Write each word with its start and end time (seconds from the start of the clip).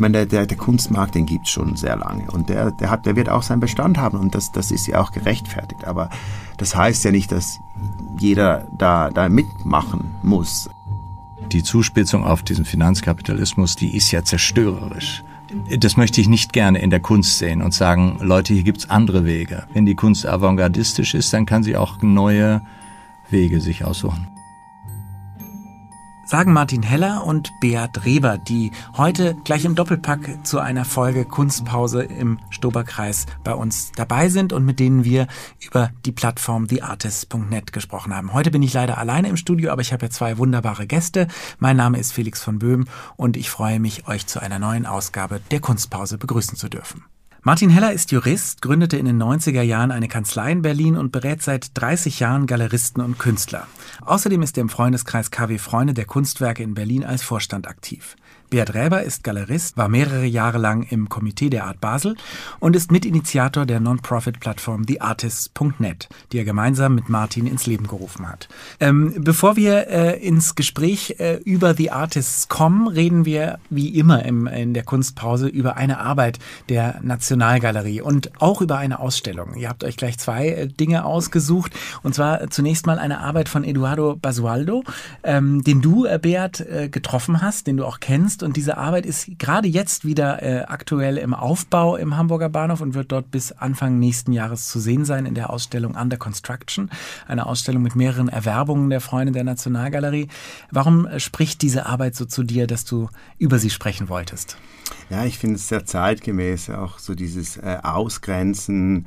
ich 0.00 0.02
meine, 0.02 0.12
der, 0.14 0.24
der, 0.24 0.46
der 0.46 0.56
Kunstmarkt, 0.56 1.14
den 1.14 1.26
gibt's 1.26 1.50
schon 1.50 1.76
sehr 1.76 1.94
lange 1.94 2.30
und 2.30 2.48
der, 2.48 2.70
der, 2.70 2.88
hat, 2.88 3.04
der 3.04 3.16
wird 3.16 3.28
auch 3.28 3.42
seinen 3.42 3.60
Bestand 3.60 3.98
haben 3.98 4.18
und 4.18 4.34
das, 4.34 4.50
das 4.50 4.70
ist 4.70 4.86
ja 4.86 4.98
auch 4.98 5.12
gerechtfertigt. 5.12 5.84
Aber 5.84 6.08
das 6.56 6.74
heißt 6.74 7.04
ja 7.04 7.10
nicht, 7.10 7.30
dass 7.30 7.60
jeder 8.18 8.66
da, 8.72 9.10
da 9.10 9.28
mitmachen 9.28 10.14
muss. 10.22 10.70
Die 11.52 11.62
Zuspitzung 11.62 12.24
auf 12.24 12.42
diesen 12.42 12.64
Finanzkapitalismus, 12.64 13.76
die 13.76 13.94
ist 13.94 14.10
ja 14.10 14.24
zerstörerisch. 14.24 15.22
Das 15.78 15.98
möchte 15.98 16.22
ich 16.22 16.28
nicht 16.28 16.54
gerne 16.54 16.78
in 16.78 16.88
der 16.88 17.00
Kunst 17.00 17.36
sehen 17.36 17.60
und 17.60 17.74
sagen, 17.74 18.16
Leute, 18.22 18.54
hier 18.54 18.62
gibt's 18.62 18.88
andere 18.88 19.26
Wege. 19.26 19.64
Wenn 19.74 19.84
die 19.84 19.96
Kunst 19.96 20.24
avantgardistisch 20.24 21.12
ist, 21.12 21.30
dann 21.34 21.44
kann 21.44 21.62
sie 21.62 21.76
auch 21.76 22.00
neue 22.00 22.62
Wege 23.28 23.60
sich 23.60 23.84
aussuchen 23.84 24.28
sagen 26.30 26.52
Martin 26.52 26.84
Heller 26.84 27.26
und 27.26 27.50
Beat 27.60 28.04
Reber, 28.04 28.38
die 28.38 28.70
heute 28.96 29.36
gleich 29.42 29.64
im 29.64 29.74
Doppelpack 29.74 30.46
zu 30.46 30.60
einer 30.60 30.84
Folge 30.84 31.24
Kunstpause 31.24 32.04
im 32.04 32.38
Stoberkreis 32.50 33.26
bei 33.42 33.52
uns 33.52 33.90
dabei 33.96 34.28
sind 34.28 34.52
und 34.52 34.64
mit 34.64 34.78
denen 34.78 35.02
wir 35.02 35.26
über 35.58 35.90
die 36.06 36.12
Plattform 36.12 36.68
theartist.net 36.68 37.72
gesprochen 37.72 38.14
haben. 38.14 38.32
Heute 38.32 38.52
bin 38.52 38.62
ich 38.62 38.72
leider 38.72 38.96
alleine 38.96 39.28
im 39.28 39.36
Studio, 39.36 39.72
aber 39.72 39.82
ich 39.82 39.92
habe 39.92 40.06
ja 40.06 40.10
zwei 40.10 40.38
wunderbare 40.38 40.86
Gäste. 40.86 41.26
Mein 41.58 41.76
Name 41.76 41.98
ist 41.98 42.12
Felix 42.12 42.40
von 42.40 42.60
Böhm 42.60 42.84
und 43.16 43.36
ich 43.36 43.50
freue 43.50 43.80
mich, 43.80 44.06
euch 44.06 44.28
zu 44.28 44.40
einer 44.40 44.60
neuen 44.60 44.86
Ausgabe 44.86 45.40
der 45.50 45.58
Kunstpause 45.58 46.16
begrüßen 46.16 46.56
zu 46.56 46.68
dürfen. 46.68 47.02
Martin 47.42 47.70
Heller 47.70 47.94
ist 47.94 48.12
Jurist, 48.12 48.60
gründete 48.60 48.98
in 48.98 49.06
den 49.06 49.22
90er 49.22 49.62
Jahren 49.62 49.92
eine 49.92 50.08
Kanzlei 50.08 50.52
in 50.52 50.60
Berlin 50.60 50.98
und 50.98 51.10
berät 51.10 51.40
seit 51.40 51.70
30 51.72 52.20
Jahren 52.20 52.46
Galeristen 52.46 53.02
und 53.02 53.18
Künstler. 53.18 53.66
Außerdem 54.04 54.42
ist 54.42 54.58
er 54.58 54.60
im 54.60 54.68
Freundeskreis 54.68 55.30
KW 55.30 55.56
Freunde 55.56 55.94
der 55.94 56.04
Kunstwerke 56.04 56.62
in 56.62 56.74
Berlin 56.74 57.02
als 57.02 57.22
Vorstand 57.22 57.66
aktiv. 57.66 58.16
Beat 58.50 58.74
Räber 58.74 59.04
ist 59.04 59.22
Galerist, 59.22 59.76
war 59.76 59.88
mehrere 59.88 60.26
Jahre 60.26 60.58
lang 60.58 60.82
im 60.90 61.08
Komitee 61.08 61.50
der 61.50 61.66
Art 61.66 61.80
Basel 61.80 62.16
und 62.58 62.74
ist 62.74 62.90
Mitinitiator 62.90 63.64
der 63.64 63.78
Non-Profit-Plattform 63.78 64.86
TheArtists.net, 64.86 66.08
die 66.32 66.38
er 66.38 66.44
gemeinsam 66.44 66.96
mit 66.96 67.08
Martin 67.08 67.46
ins 67.46 67.66
Leben 67.66 67.86
gerufen 67.86 68.28
hat. 68.28 68.48
Ähm, 68.80 69.14
bevor 69.18 69.54
wir 69.54 69.86
äh, 69.88 70.18
ins 70.18 70.56
Gespräch 70.56 71.16
äh, 71.20 71.36
über 71.44 71.74
The 71.74 71.92
Artists 71.92 72.48
kommen, 72.48 72.88
reden 72.88 73.24
wir 73.24 73.60
wie 73.70 73.96
immer 73.96 74.24
im, 74.24 74.48
in 74.48 74.74
der 74.74 74.82
Kunstpause 74.82 75.46
über 75.46 75.76
eine 75.76 76.00
Arbeit 76.00 76.40
der 76.68 76.98
Nationalgalerie 77.02 78.00
und 78.00 78.42
auch 78.42 78.60
über 78.60 78.78
eine 78.78 78.98
Ausstellung. 78.98 79.54
Ihr 79.54 79.68
habt 79.68 79.84
euch 79.84 79.96
gleich 79.96 80.18
zwei 80.18 80.48
äh, 80.48 80.66
Dinge 80.66 81.04
ausgesucht 81.04 81.72
und 82.02 82.16
zwar 82.16 82.50
zunächst 82.50 82.86
mal 82.86 82.98
eine 82.98 83.20
Arbeit 83.20 83.48
von 83.48 83.62
Eduardo 83.62 84.16
Basualdo, 84.16 84.82
ähm, 85.22 85.62
den 85.62 85.80
du, 85.80 86.04
äh, 86.04 86.18
Beat, 86.20 86.60
äh, 86.60 86.88
getroffen 86.88 87.40
hast, 87.42 87.68
den 87.68 87.76
du 87.76 87.84
auch 87.84 88.00
kennst 88.00 88.39
und 88.42 88.56
diese 88.56 88.76
Arbeit 88.76 89.06
ist 89.06 89.38
gerade 89.38 89.68
jetzt 89.68 90.04
wieder 90.04 90.42
äh, 90.42 90.64
aktuell 90.64 91.16
im 91.18 91.34
Aufbau 91.34 91.96
im 91.96 92.16
Hamburger 92.16 92.48
Bahnhof 92.48 92.80
und 92.80 92.94
wird 92.94 93.12
dort 93.12 93.30
bis 93.30 93.52
Anfang 93.52 93.98
nächsten 93.98 94.32
Jahres 94.32 94.66
zu 94.66 94.80
sehen 94.80 95.04
sein 95.04 95.26
in 95.26 95.34
der 95.34 95.50
Ausstellung 95.50 95.94
Under 95.94 96.16
Construction, 96.16 96.90
eine 97.26 97.46
Ausstellung 97.46 97.82
mit 97.82 97.96
mehreren 97.96 98.28
Erwerbungen 98.28 98.90
der 98.90 99.00
Freunde 99.00 99.32
der 99.32 99.44
Nationalgalerie. 99.44 100.28
Warum 100.70 101.08
spricht 101.18 101.62
diese 101.62 101.86
Arbeit 101.86 102.14
so 102.14 102.24
zu 102.24 102.42
dir, 102.42 102.66
dass 102.66 102.84
du 102.84 103.08
über 103.38 103.58
sie 103.58 103.70
sprechen 103.70 104.08
wolltest? 104.08 104.56
Ja, 105.08 105.24
ich 105.24 105.38
finde 105.38 105.56
es 105.56 105.68
sehr 105.68 105.84
zeitgemäß, 105.84 106.70
auch 106.70 106.98
so 106.98 107.14
dieses 107.14 107.56
äh, 107.56 107.78
Ausgrenzen 107.82 109.06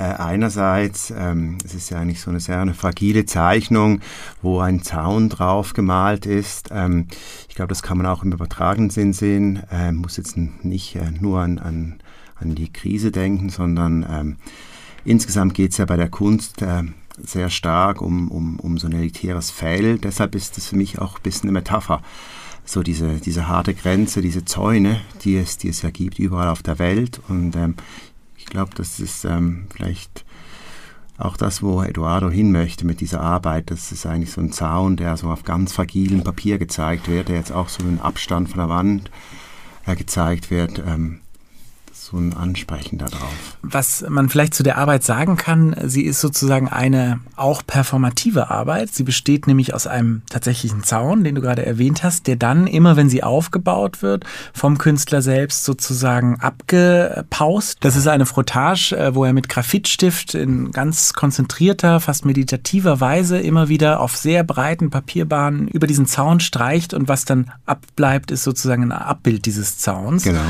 äh, 0.00 0.14
einerseits, 0.14 1.12
ähm, 1.14 1.58
es 1.62 1.74
ist 1.74 1.90
ja 1.90 1.98
eigentlich 1.98 2.22
so 2.22 2.30
eine 2.30 2.40
sehr 2.40 2.58
eine 2.58 2.72
fragile 2.72 3.26
Zeichnung, 3.26 4.00
wo 4.40 4.60
ein 4.60 4.82
Zaun 4.82 5.28
drauf 5.28 5.74
gemalt 5.74 6.24
ist. 6.24 6.70
Ähm, 6.72 7.06
ich 7.50 7.54
glaube, 7.54 7.68
das 7.68 7.82
kann 7.82 7.98
man 7.98 8.06
auch 8.06 8.22
im 8.22 8.32
übertragenen 8.32 8.88
Sinn 8.88 9.12
sehen. 9.12 9.62
Äh, 9.70 9.92
muss 9.92 10.16
jetzt 10.16 10.38
nicht 10.38 10.96
äh, 10.96 11.10
nur 11.20 11.40
an, 11.40 11.58
an, 11.58 12.00
an 12.36 12.54
die 12.54 12.72
Krise 12.72 13.12
denken, 13.12 13.50
sondern 13.50 14.06
ähm, 14.10 14.36
insgesamt 15.04 15.52
geht 15.52 15.72
es 15.72 15.76
ja 15.78 15.84
bei 15.84 15.96
der 15.96 16.08
Kunst 16.08 16.62
äh, 16.62 16.82
sehr 17.22 17.50
stark 17.50 18.00
um, 18.00 18.30
um, 18.30 18.58
um 18.58 18.78
so 18.78 18.86
ein 18.86 18.94
elitäres 18.94 19.50
Feld. 19.50 20.04
Deshalb 20.04 20.34
ist 20.34 20.56
das 20.56 20.68
für 20.68 20.76
mich 20.76 20.98
auch 20.98 21.16
ein 21.16 21.22
bisschen 21.22 21.50
eine 21.50 21.58
Metapher 21.58 22.00
so 22.64 22.82
diese, 22.82 23.18
diese 23.18 23.48
harte 23.48 23.74
Grenze, 23.74 24.22
diese 24.22 24.44
Zäune, 24.44 25.00
die 25.24 25.36
es, 25.36 25.58
die 25.58 25.68
es 25.68 25.82
ja 25.82 25.90
gibt 25.90 26.18
überall 26.18 26.48
auf 26.48 26.62
der 26.62 26.78
Welt. 26.78 27.20
Und 27.28 27.56
ähm, 27.56 27.74
glaube, 28.50 28.72
das 28.74 29.00
ist 29.00 29.24
ähm, 29.24 29.66
vielleicht 29.74 30.24
auch 31.18 31.36
das, 31.36 31.62
wo 31.62 31.82
Eduardo 31.82 32.30
hin 32.30 32.50
möchte 32.50 32.86
mit 32.86 33.00
dieser 33.00 33.20
Arbeit. 33.20 33.70
Das 33.70 33.92
ist 33.92 34.06
eigentlich 34.06 34.32
so 34.32 34.40
ein 34.40 34.52
Zaun, 34.52 34.96
der 34.96 35.16
so 35.16 35.28
auf 35.28 35.44
ganz 35.44 35.72
fragilem 35.72 36.24
Papier 36.24 36.58
gezeigt 36.58 37.08
wird, 37.08 37.28
der 37.28 37.36
jetzt 37.36 37.52
auch 37.52 37.68
so 37.68 37.82
einen 37.82 38.00
Abstand 38.00 38.48
von 38.48 38.58
der 38.58 38.68
Wand 38.68 39.10
äh, 39.86 39.96
gezeigt 39.96 40.50
wird. 40.50 40.82
Ähm, 40.86 41.20
so 42.10 42.16
ein 42.16 42.34
Ansprechen 42.34 42.98
darauf. 42.98 43.32
Was 43.62 44.04
man 44.08 44.28
vielleicht 44.28 44.54
zu 44.54 44.62
der 44.62 44.78
Arbeit 44.78 45.04
sagen 45.04 45.36
kann, 45.36 45.76
sie 45.84 46.02
ist 46.02 46.20
sozusagen 46.20 46.68
eine 46.68 47.20
auch 47.36 47.62
performative 47.64 48.50
Arbeit. 48.50 48.92
Sie 48.92 49.04
besteht 49.04 49.46
nämlich 49.46 49.74
aus 49.74 49.86
einem 49.86 50.22
tatsächlichen 50.28 50.82
Zaun, 50.82 51.22
den 51.22 51.36
du 51.36 51.40
gerade 51.40 51.64
erwähnt 51.64 52.02
hast, 52.02 52.26
der 52.26 52.36
dann 52.36 52.66
immer, 52.66 52.96
wenn 52.96 53.08
sie 53.08 53.22
aufgebaut 53.22 54.02
wird, 54.02 54.24
vom 54.52 54.78
Künstler 54.78 55.22
selbst 55.22 55.64
sozusagen 55.64 56.40
abgepaust. 56.40 57.78
Das 57.82 57.96
ist 57.96 58.08
eine 58.08 58.26
Frottage, 58.26 58.96
äh, 58.96 59.14
wo 59.14 59.24
er 59.24 59.32
mit 59.32 59.48
Graphitstift 59.48 60.34
in 60.34 60.72
ganz 60.72 61.12
konzentrierter, 61.12 62.00
fast 62.00 62.24
meditativer 62.24 63.00
Weise 63.00 63.38
immer 63.38 63.68
wieder 63.68 64.00
auf 64.00 64.16
sehr 64.16 64.42
breiten 64.42 64.90
Papierbahnen 64.90 65.68
über 65.68 65.86
diesen 65.86 66.06
Zaun 66.06 66.40
streicht 66.40 66.92
und 66.92 67.08
was 67.08 67.24
dann 67.24 67.52
abbleibt, 67.66 68.30
ist 68.30 68.42
sozusagen 68.42 68.84
ein 68.84 68.92
Abbild 68.92 69.46
dieses 69.46 69.78
Zauns. 69.78 70.24
Genau. 70.24 70.40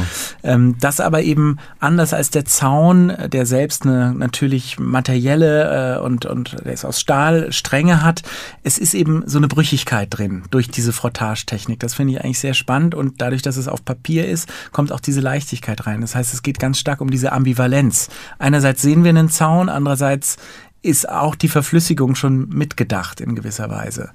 Ähm, 0.43 0.77
das 0.81 1.01
aber 1.01 1.23
eben 1.23 1.50
anders 1.79 2.13
als 2.13 2.31
der 2.31 2.45
Zaun, 2.45 3.13
der 3.29 3.47
selbst 3.47 3.85
eine 3.85 4.13
natürlich 4.15 4.79
materielle 4.79 5.97
äh, 5.97 6.01
und, 6.01 6.27
und 6.27 6.57
der 6.65 6.73
ist 6.73 6.85
aus 6.85 7.01
Stahl 7.01 7.53
Stränge 7.53 8.03
hat. 8.03 8.23
Es 8.63 8.79
ist 8.79 8.95
eben 8.95 9.23
so 9.27 9.39
eine 9.39 9.49
Brüchigkeit 9.49 10.09
drin 10.11 10.43
durch 10.51 10.69
diese 10.69 10.93
Frottage-Technik. 10.93 11.81
Das 11.81 11.95
finde 11.95 12.15
ich 12.15 12.25
eigentlich 12.25 12.41
sehr 12.41 12.55
spannend 12.55 12.95
und 12.95 13.21
dadurch, 13.21 13.43
dass 13.43 13.57
es 13.57 13.69
auf 13.69 13.85
Papier 13.85 14.29
ist, 14.29 14.49
kommt 14.73 14.93
auch 14.93 15.01
diese 15.01 15.21
Leichtigkeit 15.21 15.87
rein. 15.87 16.01
Das 16.01 16.15
heißt, 16.15 16.33
es 16.35 16.43
geht 16.43 16.59
ganz 16.59 16.79
stark 16.79 17.01
um 17.01 17.11
diese 17.11 17.33
Ambivalenz. 17.33 18.09
Einerseits 18.39 18.83
sehen 18.83 19.05
wir 19.05 19.11
einen 19.11 19.29
Zaun, 19.29 19.69
andererseits 19.69 20.37
ist 20.83 21.09
auch 21.09 21.35
die 21.35 21.49
Verflüssigung 21.49 22.15
schon 22.15 22.49
mitgedacht 22.49 23.21
in 23.21 23.35
gewisser 23.35 23.71
Weise. 23.71 24.11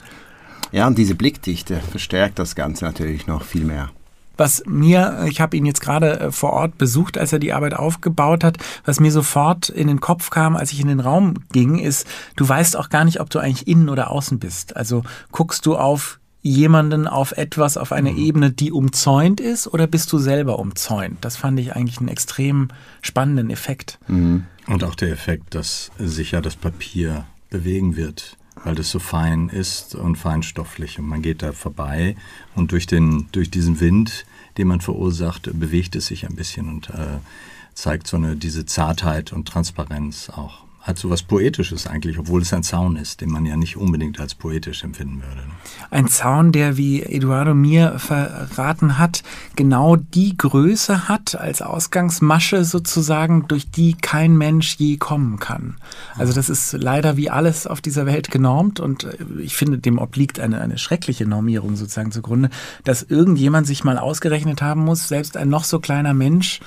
Ja, 0.71 0.87
und 0.87 0.97
diese 0.97 1.15
Blickdichte 1.15 1.79
verstärkt 1.91 2.39
das 2.39 2.55
Ganze 2.55 2.85
natürlich 2.85 3.27
noch 3.27 3.43
viel 3.43 3.65
mehr 3.65 3.91
was 4.37 4.63
mir, 4.65 5.25
ich 5.27 5.41
habe 5.41 5.57
ihn 5.57 5.65
jetzt 5.65 5.81
gerade 5.81 6.19
äh, 6.19 6.31
vor 6.31 6.53
Ort 6.53 6.77
besucht, 6.77 7.17
als 7.17 7.33
er 7.33 7.39
die 7.39 7.53
Arbeit 7.53 7.73
aufgebaut 7.73 8.43
hat, 8.43 8.57
was 8.85 8.99
mir 8.99 9.11
sofort 9.11 9.69
in 9.69 9.87
den 9.87 10.01
Kopf 10.01 10.29
kam, 10.29 10.55
als 10.55 10.71
ich 10.71 10.79
in 10.79 10.87
den 10.87 10.99
Raum 10.99 11.35
ging, 11.51 11.79
ist, 11.79 12.07
du 12.35 12.47
weißt 12.47 12.77
auch 12.77 12.89
gar 12.89 13.05
nicht, 13.05 13.19
ob 13.19 13.29
du 13.29 13.39
eigentlich 13.39 13.67
innen 13.67 13.89
oder 13.89 14.11
außen 14.11 14.39
bist. 14.39 14.75
Also 14.75 15.03
guckst 15.31 15.65
du 15.65 15.75
auf 15.75 16.19
jemanden, 16.41 17.07
auf 17.07 17.31
etwas, 17.31 17.75
auf 17.75 17.91
eine 17.91 18.11
mhm. 18.11 18.17
Ebene, 18.19 18.51
die 18.51 18.71
umzäunt 18.71 19.39
ist, 19.39 19.67
oder 19.67 19.87
bist 19.87 20.13
du 20.13 20.19
selber 20.19 20.59
umzäunt? 20.59 21.17
Das 21.21 21.37
fand 21.37 21.59
ich 21.59 21.75
eigentlich 21.75 21.97
einen 21.97 22.07
extrem 22.07 22.67
spannenden 23.01 23.49
Effekt. 23.49 23.97
Mhm. 24.07 24.45
Und 24.67 24.83
auch 24.83 24.93
der 24.93 25.11
Effekt, 25.11 25.55
dass 25.55 25.89
sich 25.97 26.31
ja 26.31 26.41
das 26.41 26.55
Papier 26.55 27.25
bewegen 27.49 27.95
wird 27.95 28.37
weil 28.63 28.75
das 28.75 28.89
so 28.89 28.99
fein 28.99 29.49
ist 29.49 29.95
und 29.95 30.15
feinstofflich 30.15 30.99
und 30.99 31.07
man 31.07 31.21
geht 31.21 31.41
da 31.41 31.51
vorbei 31.51 32.15
und 32.55 32.71
durch, 32.71 32.87
den, 32.87 33.27
durch 33.31 33.51
diesen 33.51 33.79
Wind, 33.79 34.25
den 34.57 34.67
man 34.67 34.81
verursacht, 34.81 35.49
bewegt 35.53 35.95
es 35.95 36.07
sich 36.07 36.25
ein 36.25 36.35
bisschen 36.35 36.69
und 36.69 36.89
äh, 36.89 37.19
zeigt 37.73 38.07
so 38.07 38.17
eine, 38.17 38.35
diese 38.35 38.65
Zartheit 38.65 39.33
und 39.33 39.47
Transparenz 39.47 40.29
auch 40.29 40.64
hat 40.85 40.99
so 40.99 41.09
was 41.09 41.23
Poetisches 41.23 41.87
eigentlich, 41.87 42.19
obwohl 42.19 42.43
es 42.43 42.53
ein 42.53 42.61
Zaun 42.61 42.95
ist, 42.95 43.21
den 43.21 43.31
man 43.31 43.43
ja 43.45 43.57
nicht 43.57 43.75
unbedingt 43.75 44.19
als 44.19 44.35
poetisch 44.35 44.83
empfinden 44.83 45.23
würde. 45.23 45.41
Ne? 45.41 45.53
Ein 45.89 46.07
Zaun, 46.07 46.51
der, 46.51 46.77
wie 46.77 47.01
Eduardo 47.01 47.55
mir 47.55 47.97
verraten 47.97 48.99
hat, 48.99 49.23
genau 49.55 49.95
die 49.95 50.37
Größe 50.37 51.09
hat 51.09 51.35
als 51.35 51.63
Ausgangsmasche 51.63 52.63
sozusagen, 52.65 53.47
durch 53.47 53.71
die 53.71 53.95
kein 53.95 54.37
Mensch 54.37 54.75
je 54.77 54.97
kommen 54.97 55.39
kann. 55.39 55.77
Also 56.17 56.33
das 56.33 56.49
ist 56.49 56.73
leider 56.73 57.17
wie 57.17 57.31
alles 57.31 57.65
auf 57.65 57.81
dieser 57.81 58.05
Welt 58.05 58.29
genormt 58.29 58.79
und 58.79 59.05
äh, 59.05 59.17
ich 59.39 59.55
finde, 59.55 59.79
dem 59.79 59.97
obliegt 59.97 60.39
eine, 60.39 60.61
eine 60.61 60.77
schreckliche 60.77 61.25
Normierung 61.25 61.75
sozusagen 61.77 62.11
zugrunde, 62.11 62.51
dass 62.83 63.01
irgendjemand 63.01 63.65
sich 63.65 63.83
mal 63.83 63.97
ausgerechnet 63.97 64.61
haben 64.61 64.85
muss, 64.85 65.07
selbst 65.07 65.35
ein 65.35 65.49
noch 65.49 65.63
so 65.63 65.79
kleiner 65.79 66.13
Mensch, 66.13 66.59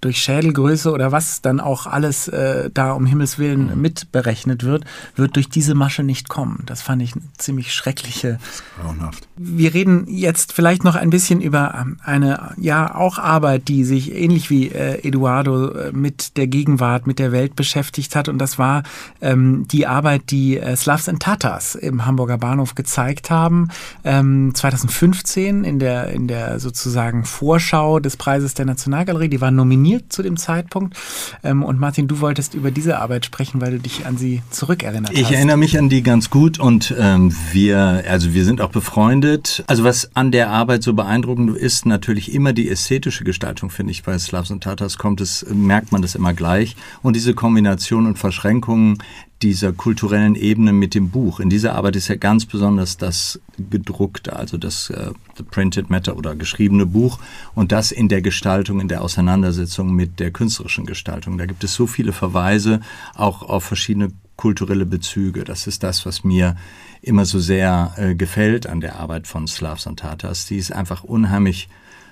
durch 0.00 0.18
Schädelgröße 0.18 0.90
oder 0.90 1.12
was 1.12 1.42
dann 1.42 1.60
auch 1.60 1.86
alles 1.86 2.28
äh, 2.28 2.70
da 2.72 2.92
um 2.92 3.06
Himmels 3.06 3.38
Willen 3.38 3.74
mhm. 3.74 3.80
mitberechnet 3.80 4.64
wird, 4.64 4.84
wird 5.16 5.36
durch 5.36 5.48
diese 5.48 5.74
Masche 5.74 6.02
nicht 6.02 6.28
kommen. 6.28 6.62
Das 6.66 6.82
fand 6.82 7.02
ich 7.02 7.14
eine 7.14 7.24
ziemlich 7.36 7.72
schreckliche. 7.72 8.38
grauenhaft. 8.80 9.28
Wir 9.36 9.74
reden 9.74 10.06
jetzt 10.08 10.52
vielleicht 10.52 10.84
noch 10.84 10.94
ein 10.94 11.10
bisschen 11.10 11.40
über 11.40 11.74
ähm, 11.80 11.98
eine, 12.02 12.52
ja, 12.56 12.94
auch 12.94 13.18
Arbeit, 13.18 13.68
die 13.68 13.84
sich 13.84 14.14
ähnlich 14.14 14.50
wie 14.50 14.68
äh, 14.68 15.06
Eduardo 15.06 15.70
äh, 15.70 15.92
mit 15.92 16.36
der 16.36 16.46
Gegenwart, 16.46 17.06
mit 17.06 17.18
der 17.18 17.32
Welt 17.32 17.56
beschäftigt 17.56 18.14
hat. 18.14 18.28
Und 18.28 18.38
das 18.38 18.58
war 18.58 18.82
ähm, 19.20 19.66
die 19.68 19.86
Arbeit, 19.86 20.30
die 20.30 20.58
äh, 20.58 20.76
Slavs 20.76 21.08
and 21.08 21.20
Tatars 21.20 21.74
im 21.74 22.06
Hamburger 22.06 22.38
Bahnhof 22.38 22.74
gezeigt 22.74 23.30
haben. 23.30 23.68
Ähm, 24.04 24.54
2015 24.54 25.64
in 25.64 25.78
der, 25.78 26.08
in 26.08 26.28
der 26.28 26.60
sozusagen 26.60 27.24
Vorschau 27.24 28.00
des 28.00 28.16
Preises 28.16 28.54
der 28.54 28.66
Nationalgalerie. 28.66 29.28
Die 29.28 29.40
war 29.40 29.50
nominiert 29.50 29.87
nominiert 29.88 30.12
zu 30.12 30.22
dem 30.22 30.36
Zeitpunkt. 30.36 30.96
Ähm, 31.42 31.62
und 31.62 31.78
Martin, 31.78 32.08
du 32.08 32.20
wolltest 32.20 32.54
über 32.54 32.70
diese 32.70 32.98
Arbeit 32.98 33.24
sprechen, 33.24 33.60
weil 33.60 33.72
du 33.72 33.78
dich 33.80 34.06
an 34.06 34.16
sie 34.16 34.42
zurückerinnert 34.50 35.12
ich 35.12 35.20
hast. 35.20 35.30
Ich 35.30 35.36
erinnere 35.36 35.56
mich 35.56 35.78
an 35.78 35.88
die 35.88 36.02
ganz 36.02 36.30
gut 36.30 36.58
und 36.58 36.94
ähm, 36.98 37.34
wir, 37.52 38.04
also 38.08 38.34
wir 38.34 38.44
sind 38.44 38.60
auch 38.60 38.70
befreundet. 38.70 39.64
Also 39.66 39.84
was 39.84 40.14
an 40.14 40.30
der 40.30 40.50
Arbeit 40.50 40.82
so 40.82 40.92
beeindruckend 40.92 41.56
ist, 41.56 41.86
natürlich 41.86 42.32
immer 42.34 42.52
die 42.52 42.68
ästhetische 42.68 43.24
Gestaltung, 43.24 43.70
finde 43.70 43.92
ich. 43.92 44.02
Bei 44.02 44.18
Slavs 44.18 44.50
und 44.50 44.62
Tatars 44.62 44.98
kommt 44.98 45.20
es, 45.20 45.46
merkt 45.50 45.92
man 45.92 46.02
das 46.02 46.14
immer 46.14 46.34
gleich. 46.34 46.76
Und 47.02 47.16
diese 47.16 47.34
Kombination 47.34 48.06
und 48.06 48.18
Verschränkungen 48.18 48.98
dieser 49.42 49.72
kulturellen 49.72 50.34
Ebene 50.34 50.72
mit 50.72 50.94
dem 50.94 51.10
Buch. 51.10 51.38
In 51.38 51.48
dieser 51.48 51.74
Arbeit 51.74 51.96
ist 51.96 52.08
ja 52.08 52.16
ganz 52.16 52.44
besonders 52.44 52.96
das 52.96 53.40
gedruckte, 53.70 54.34
also 54.34 54.56
das 54.56 54.90
äh, 54.90 55.10
the 55.36 55.44
Printed 55.44 55.90
Matter 55.90 56.16
oder 56.16 56.34
geschriebene 56.34 56.86
Buch 56.86 57.18
und 57.54 57.70
das 57.70 57.92
in 57.92 58.08
der 58.08 58.20
Gestaltung, 58.20 58.80
in 58.80 58.88
der 58.88 59.02
Auseinandersetzung 59.02 59.92
mit 59.92 60.18
der 60.18 60.32
künstlerischen 60.32 60.86
Gestaltung. 60.86 61.38
Da 61.38 61.46
gibt 61.46 61.62
es 61.62 61.74
so 61.74 61.86
viele 61.86 62.12
Verweise 62.12 62.80
auch 63.14 63.42
auf 63.42 63.64
verschiedene 63.64 64.10
kulturelle 64.36 64.86
Bezüge. 64.86 65.44
Das 65.44 65.66
ist 65.66 65.82
das, 65.82 66.04
was 66.04 66.24
mir 66.24 66.56
immer 67.00 67.24
so 67.24 67.38
sehr 67.38 67.94
äh, 67.96 68.14
gefällt 68.16 68.66
an 68.66 68.80
der 68.80 68.96
Arbeit 68.96 69.28
von 69.28 69.46
Slavs 69.46 69.86
und 69.86 70.00
Tatars. 70.00 70.46
Die 70.46 70.56
ist 70.56 70.72
einfach 70.72 71.04
unheimlich 71.04 71.68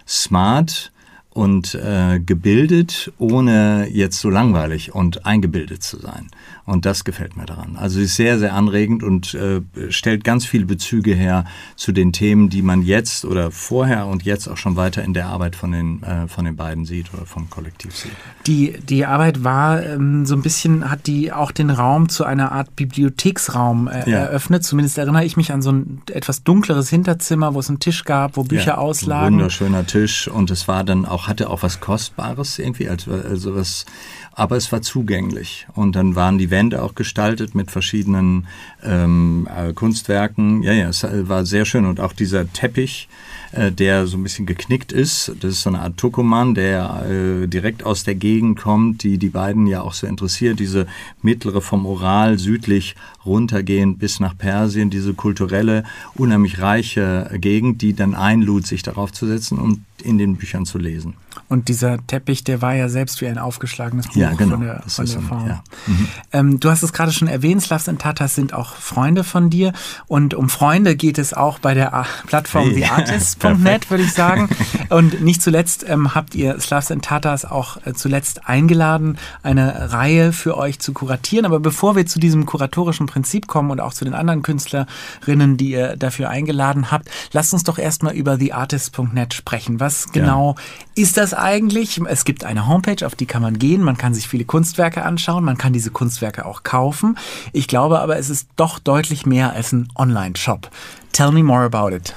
smart, 0.06 0.93
und 1.37 1.75
äh, 1.75 2.19
gebildet, 2.19 3.12
ohne 3.19 3.88
jetzt 3.90 4.20
so 4.20 4.31
langweilig 4.31 4.94
und 4.94 5.26
eingebildet 5.26 5.82
zu 5.82 5.99
sein. 6.00 6.28
Und 6.67 6.85
das 6.85 7.05
gefällt 7.05 7.37
mir 7.37 7.47
daran. 7.47 7.77
Also 7.77 7.99
sie 7.99 8.05
ist 8.05 8.17
sehr, 8.17 8.41
sehr 8.41 8.53
anregend 8.53 9.05
und 9.05 9.35
äh, 9.35 9.61
stellt 9.89 10.25
ganz 10.25 10.45
viele 10.45 10.67
Bezüge 10.67 11.15
her 11.15 11.45
zu 11.77 11.93
den 11.93 12.13
Themen, 12.13 12.51
die 12.51 12.61
man 12.61 12.83
jetzt 12.83 13.25
oder 13.25 13.53
vorher 13.53 14.07
und 14.07 14.25
jetzt 14.25 14.49
auch 14.49 14.57
schon 14.57 14.75
weiter 14.75 15.05
in 15.05 15.15
der 15.15 15.29
Arbeit 15.29 15.55
von 15.55 15.71
den, 15.71 16.03
äh, 16.03 16.27
von 16.27 16.45
den 16.45 16.57
beiden 16.57 16.85
sieht 16.85 17.15
oder 17.15 17.25
vom 17.25 17.49
Kollektiv 17.51 17.95
sieht. 17.95 18.11
Die, 18.49 18.77
die 18.81 19.07
Arbeit 19.07 19.45
war 19.45 19.81
ähm, 19.81 20.27
so 20.27 20.35
ein 20.35 20.43
bisschen, 20.43 20.91
hat 20.91 21.07
die 21.07 21.33
auch 21.33 21.53
den 21.53 21.71
Raum 21.71 22.09
zu 22.09 22.25
einer 22.25 22.51
Art 22.51 22.75
Bibliotheksraum 22.75 23.87
äh, 23.87 24.11
ja. 24.11 24.19
eröffnet. 24.19 24.65
Zumindest 24.65 24.99
erinnere 24.99 25.25
ich 25.25 25.37
mich 25.37 25.53
an 25.53 25.62
so 25.62 25.71
ein 25.71 26.03
etwas 26.11 26.43
dunkleres 26.43 26.91
Hinterzimmer, 26.91 27.55
wo 27.55 27.61
es 27.61 27.69
einen 27.69 27.79
Tisch 27.79 28.03
gab, 28.03 28.37
wo 28.37 28.43
Bücher 28.43 28.73
ja, 28.73 28.79
auslagen. 28.79 29.27
Ein 29.27 29.33
wunderschöner 29.35 29.87
Tisch 29.87 30.27
und 30.27 30.51
es 30.51 30.67
war 30.67 30.83
dann 30.83 31.07
auch 31.07 31.29
hatte 31.29 31.49
auch 31.49 31.62
was 31.62 31.81
Kostbares 31.81 32.59
irgendwie, 32.59 32.89
also, 32.89 33.12
also 33.12 33.55
was, 33.55 33.87
aber 34.33 34.57
es 34.57 34.73
war 34.73 34.83
zugänglich. 34.83 35.67
Und 35.75 35.95
dann 35.95 36.17
waren 36.17 36.39
die 36.39 36.51
Wände 36.56 36.82
auch 36.82 36.94
gestaltet 36.94 37.55
mit 37.55 37.70
verschiedenen 37.70 38.47
ähm, 38.82 39.47
äh, 39.55 39.75
Kunstwerken. 39.75 40.62
Ja, 40.62 40.73
ja, 40.73 40.88
es 40.88 41.05
war 41.05 41.44
sehr 41.44 41.67
schön. 41.67 41.85
Und 41.85 42.00
auch 42.00 42.14
dieser 42.14 42.50
Teppich, 42.50 43.08
äh, 43.53 43.70
der 43.70 44.06
so 44.06 44.17
ein 44.17 44.23
bisschen 44.23 44.47
geknickt 44.47 44.91
ist, 44.91 45.32
das 45.41 45.53
ist 45.53 45.62
so 45.62 45.69
eine 45.69 45.81
Art 45.81 45.99
Tukuman, 45.99 46.55
der 46.55 47.05
äh, 47.06 47.47
direkt 47.47 47.85
aus 47.85 48.05
der 48.05 48.14
Gegend 48.14 48.58
kommt, 48.58 49.03
die 49.03 49.19
die 49.19 49.29
beiden 49.29 49.67
ja 49.67 49.82
auch 49.82 49.93
so 49.93 50.06
interessiert. 50.06 50.58
Diese 50.58 50.87
mittlere 51.20 51.61
vom 51.61 51.85
Oral 51.85 52.38
südlich 52.38 52.94
runtergehend 53.26 53.99
bis 53.99 54.19
nach 54.19 54.38
Persien, 54.38 54.88
diese 54.88 55.12
kulturelle, 55.12 55.85
unheimlich 56.14 56.59
reiche 56.59 57.31
Gegend, 57.35 57.82
die 57.82 57.93
dann 57.93 58.14
einlud, 58.14 58.67
sich 58.67 58.82
darauf 58.82 59.12
zu 59.12 59.26
setzen 59.26 59.59
und 59.59 59.81
in 60.03 60.19
den 60.19 60.37
Büchern 60.37 60.67
zu 60.67 60.79
lesen. 60.79 61.15
Und 61.49 61.69
dieser 61.69 62.05
Teppich, 62.07 62.45
der 62.45 62.63
war 62.63 62.75
ja 62.75 62.89
selbst 62.89 63.21
wie 63.21 63.27
ein 63.27 63.39
aufgeschlagenes 63.39 64.07
Buch 64.09 64.17
ja, 64.17 64.33
genau. 64.33 64.57
von 64.57 64.61
der, 64.63 64.83
von 64.87 65.07
der 65.07 65.21
Form. 65.21 65.47
Ja. 65.47 65.63
Mhm. 65.87 66.09
Ähm, 66.33 66.61
du 66.61 66.71
hast 66.71 66.83
es 66.83 66.93
gerade 66.93 67.13
schon 67.13 67.29
erwähnt, 67.29 67.63
Slavs 67.63 67.89
und 67.89 68.01
Tatas 68.01 68.35
sind 68.35 68.53
auch 68.53 68.75
Freunde 68.75 69.23
von 69.23 69.51
dir. 69.51 69.73
Und 70.07 70.35
um 70.35 70.49
Freunde 70.49 70.97
geht 70.97 71.19
es 71.19 71.35
auch 71.35 71.59
bei 71.59 71.75
der 71.75 72.07
Plattform 72.27 72.71
hey. 72.71 72.81
theartist.net, 72.81 73.91
würde 73.91 74.05
ich 74.05 74.13
sagen. 74.13 74.49
Und 74.89 75.23
nicht 75.23 75.43
zuletzt 75.43 75.85
ähm, 75.89 76.15
habt 76.15 76.35
ihr 76.35 76.59
Slavs 76.59 76.91
und 76.91 77.05
Tatas 77.05 77.45
auch 77.45 77.79
äh, 77.87 77.93
zuletzt 77.95 78.49
eingeladen, 78.49 79.19
eine 79.43 79.93
Reihe 79.93 80.33
für 80.33 80.57
euch 80.57 80.81
zu 80.81 80.93
kuratieren. 80.93 81.47
Aber 81.47 81.61
bevor 81.61 81.97
wir 81.97 82.07
zu 82.07 82.19
diesem 82.19 82.47
kuratorischen 82.47 83.07
Prinzip 83.07 83.47
kommen 83.47 83.71
und 83.71 83.81
auch 83.81 83.95
zu 83.95 84.05
den 84.05 84.15
anderen 84.15 84.43
Künstlerinnen, 84.43 85.57
die 85.57 85.71
ihr 85.71 85.97
dafür 85.97 86.29
eingeladen 86.29 86.91
habt, 86.91 87.09
lasst 87.33 87.53
uns 87.53 87.63
doch 87.63 87.79
erstmal 87.79 88.15
über 88.15 88.39
theartist.net 88.39 89.35
sprechen. 89.35 89.79
Was 89.79 89.96
genau 90.13 90.55
ja. 90.57 91.03
ist 91.03 91.17
das 91.17 91.35
eigentlich? 91.35 92.01
Es 92.07 92.25
gibt 92.25 92.45
eine 92.45 92.67
Homepage, 92.67 93.05
auf 93.07 93.15
die 93.15 93.27
kann 93.27 93.43
man 93.43 93.59
gehen, 93.59 93.83
man 93.83 93.97
kann 93.97 94.15
sich 94.15 94.29
viele 94.29 94.45
Kunstwerke 94.45 95.05
anschauen, 95.05 95.45
man 95.45 95.59
kann 95.59 95.73
diese 95.73 95.91
Kunstwerke 95.91 96.47
auch 96.47 96.63
kaufen. 96.63 97.19
Ich 97.53 97.69
glaube 97.69 98.01
aber, 98.01 98.19
es 98.19 98.31
ist 98.31 98.49
doch 98.57 98.79
deutlich 98.79 99.27
mehr 99.27 99.53
als 99.53 99.73
ein 99.73 99.89
Online-Shop. 99.97 100.71
Tell 101.13 101.33
me 101.33 101.43
more 101.43 101.65
about 101.65 101.95
it. 101.95 102.15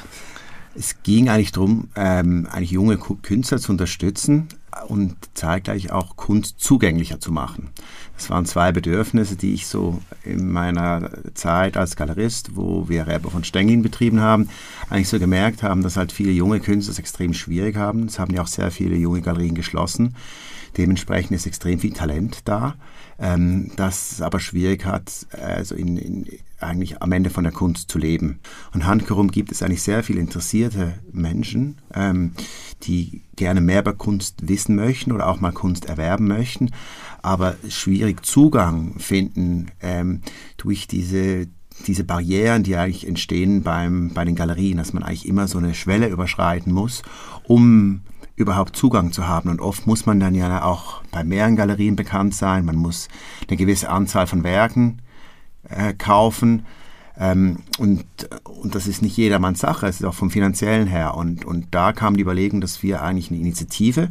Es 0.76 0.96
ging 1.04 1.30
eigentlich 1.30 1.52
darum, 1.52 1.90
ähm, 1.96 2.48
eigentlich 2.52 2.72
junge 2.72 2.98
Künstler 2.98 3.58
zu 3.60 3.72
unterstützen 3.72 4.48
und 4.88 5.16
zeitgleich 5.33 5.92
auch 5.92 6.16
Kunst 6.16 6.60
zugänglicher 6.60 7.19
zu 7.19 7.31
machen. 7.31 7.69
Das 8.16 8.30
waren 8.30 8.45
zwei 8.45 8.71
Bedürfnisse, 8.71 9.36
die 9.36 9.54
ich 9.54 9.68
so 9.68 10.01
in 10.24 10.51
meiner 10.51 11.10
Zeit 11.36 11.77
als 11.77 11.95
Galerist, 11.95 12.56
wo 12.56 12.89
wir 12.89 13.07
Räber 13.07 13.31
von 13.31 13.44
Stengin 13.44 13.81
betrieben 13.81 14.19
haben, 14.19 14.50
eigentlich 14.89 15.07
so 15.07 15.19
gemerkt 15.19 15.63
haben, 15.63 15.83
dass 15.83 15.95
halt 15.95 16.12
viele 16.12 16.31
junge 16.31 16.60
Künstler 16.60 16.92
es 16.92 17.00
extrem 17.00 17.33
schwierig 17.33 17.77
haben. 17.77 18.06
Es 18.06 18.19
haben 18.19 18.33
ja 18.33 18.42
auch 18.42 18.48
sehr 18.48 18.71
viele 18.71 18.98
junge 18.98 19.21
Galerien 19.21 19.56
geschlossen. 19.56 20.16
Dementsprechend 20.77 21.31
ist 21.31 21.48
extrem 21.48 21.80
viel 21.80 21.94
Talent 21.94 22.42
da, 22.45 22.75
ähm, 23.19 23.71
das 23.75 24.21
aber 24.21 24.39
schwierig 24.39 24.86
hat, 24.86 25.27
also 25.31 25.75
in, 25.75 25.98
in, 25.98 26.25
eigentlich 26.59 27.01
am 27.01 27.11
Ende 27.11 27.29
von 27.29 27.44
der 27.44 27.53
Kunst 27.53 27.89
zu 27.89 27.97
leben. 27.97 28.39
Und 28.73 28.85
handherum 28.85 29.31
gibt 29.31 29.51
es 29.51 29.63
eigentlich 29.63 29.83
sehr 29.83 30.03
viele 30.03 30.19
interessierte 30.19 30.94
Menschen, 31.11 31.77
ähm, 31.94 32.33
die 32.83 33.21
gerne 33.35 33.61
mehr 33.61 33.81
über 33.81 33.94
Kunst 33.94 34.47
wissen 34.47 34.75
möchten 34.75 35.11
oder 35.11 35.27
auch 35.27 35.39
mal 35.39 35.51
Kunst 35.51 35.85
erwerben 35.85 36.27
möchten, 36.27 36.71
aber 37.21 37.56
schwierig 37.67 38.25
Zugang 38.25 39.00
finden 39.00 39.71
ähm, 39.81 40.21
durch 40.57 40.88
diese 40.88 41.47
diese 41.88 42.03
Barrieren, 42.03 42.63
die 42.63 42.75
eigentlich 42.75 43.07
entstehen 43.07 43.63
beim, 43.63 44.13
bei 44.13 44.25
den 44.25 44.35
Galerien, 44.35 44.77
dass 44.77 44.91
man 44.91 45.01
eigentlich 45.01 45.25
immer 45.25 45.47
so 45.47 45.59
eine 45.59 45.73
Schwelle 45.73 46.09
überschreiten 46.09 46.73
muss, 46.73 47.03
um 47.44 48.01
überhaupt 48.35 48.75
Zugang 48.75 49.11
zu 49.11 49.27
haben. 49.27 49.50
Und 49.50 49.61
oft 49.61 49.88
muss 49.88 50.06
man 50.06 50.19
dann 50.19 50.35
ja 50.35 50.63
auch 50.63 51.01
bei 51.11 51.23
mehreren 51.23 51.56
Galerien 51.56 51.95
bekannt 51.95 52.35
sein. 52.35 52.65
Man 52.65 52.75
muss 52.75 53.07
eine 53.47 53.57
gewisse 53.57 53.89
Anzahl 53.89 54.27
von 54.27 54.44
Werken 54.44 55.01
äh, 55.67 55.94
kaufen. 55.94 56.65
Ähm, 57.17 57.57
und, 57.77 58.06
und 58.45 58.75
das 58.75 58.88
ist 58.88 59.01
nicht 59.01 59.17
jedermanns 59.17 59.59
Sache, 59.59 59.88
es 59.88 60.00
ist 60.00 60.06
auch 60.06 60.13
vom 60.13 60.31
finanziellen 60.31 60.88
her. 60.88 61.15
Und, 61.15 61.44
und 61.44 61.67
da 61.71 61.91
kam 61.91 62.15
die 62.15 62.23
Überlegung, 62.23 62.61
dass 62.61 62.81
wir 62.81 63.01
eigentlich 63.01 63.29
eine 63.29 63.39
Initiative 63.39 64.09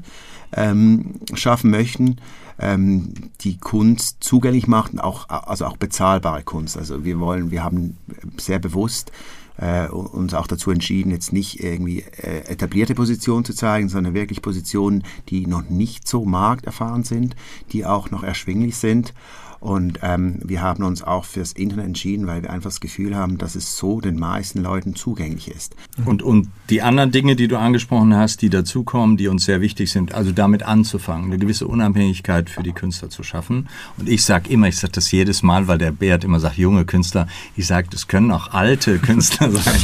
ähm, 0.52 1.14
schaffen 1.34 1.70
möchten, 1.70 2.16
ähm, 2.58 3.14
die 3.40 3.56
Kunst 3.58 4.18
zugänglich 4.20 4.66
macht, 4.66 4.98
auch, 5.00 5.28
also 5.28 5.66
auch 5.66 5.76
bezahlbare 5.76 6.42
Kunst. 6.42 6.76
Also 6.76 7.04
wir 7.04 7.18
wollen, 7.18 7.50
wir 7.50 7.64
haben 7.64 7.96
sehr 8.36 8.58
bewusst 8.58 9.12
äh, 9.58 9.88
uns 9.88 10.34
auch 10.34 10.46
dazu 10.46 10.70
entschieden, 10.70 11.10
jetzt 11.10 11.32
nicht 11.32 11.62
irgendwie 11.62 12.00
äh, 12.00 12.44
etablierte 12.46 12.94
Positionen 12.94 13.44
zu 13.44 13.54
zeigen, 13.54 13.88
sondern 13.88 14.14
wirklich 14.14 14.42
Positionen, 14.42 15.02
die 15.28 15.46
noch 15.46 15.68
nicht 15.68 16.06
so 16.06 16.24
markterfahren 16.24 17.04
sind, 17.04 17.36
die 17.72 17.84
auch 17.84 18.10
noch 18.10 18.22
erschwinglich 18.22 18.76
sind. 18.76 19.14
Und 19.60 19.98
ähm, 20.02 20.38
wir 20.44 20.62
haben 20.62 20.84
uns 20.84 21.02
auch 21.02 21.24
fürs 21.24 21.52
Internet 21.52 21.86
entschieden, 21.86 22.26
weil 22.26 22.42
wir 22.42 22.50
einfach 22.50 22.70
das 22.70 22.80
Gefühl 22.80 23.16
haben, 23.16 23.38
dass 23.38 23.54
es 23.54 23.76
so 23.76 24.00
den 24.00 24.18
meisten 24.18 24.62
Leuten 24.62 24.94
zugänglich 24.94 25.48
ist. 25.48 25.74
Und, 26.04 26.22
und 26.22 26.48
die 26.70 26.82
anderen 26.82 27.10
Dinge, 27.10 27.34
die 27.34 27.48
du 27.48 27.58
angesprochen 27.58 28.14
hast, 28.14 28.42
die 28.42 28.50
dazukommen, 28.50 29.16
die 29.16 29.28
uns 29.28 29.44
sehr 29.44 29.60
wichtig 29.60 29.90
sind, 29.90 30.14
also 30.14 30.32
damit 30.32 30.62
anzufangen, 30.62 31.26
eine 31.26 31.38
gewisse 31.38 31.66
Unabhängigkeit 31.66 32.50
für 32.50 32.62
die 32.62 32.72
Künstler 32.72 33.10
zu 33.10 33.22
schaffen. 33.22 33.68
Und 33.96 34.08
ich 34.08 34.24
sage 34.24 34.48
immer, 34.50 34.68
ich 34.68 34.76
sage 34.76 34.92
das 34.92 35.10
jedes 35.10 35.42
Mal, 35.42 35.66
weil 35.66 35.78
der 35.78 35.92
Bert 35.92 36.24
immer 36.24 36.40
sagt, 36.40 36.56
junge 36.56 36.84
Künstler, 36.84 37.26
ich 37.56 37.66
sage, 37.66 37.88
es 37.92 38.06
können 38.06 38.30
auch 38.30 38.52
alte 38.52 38.98
Künstler 38.98 39.50
sein, 39.50 39.80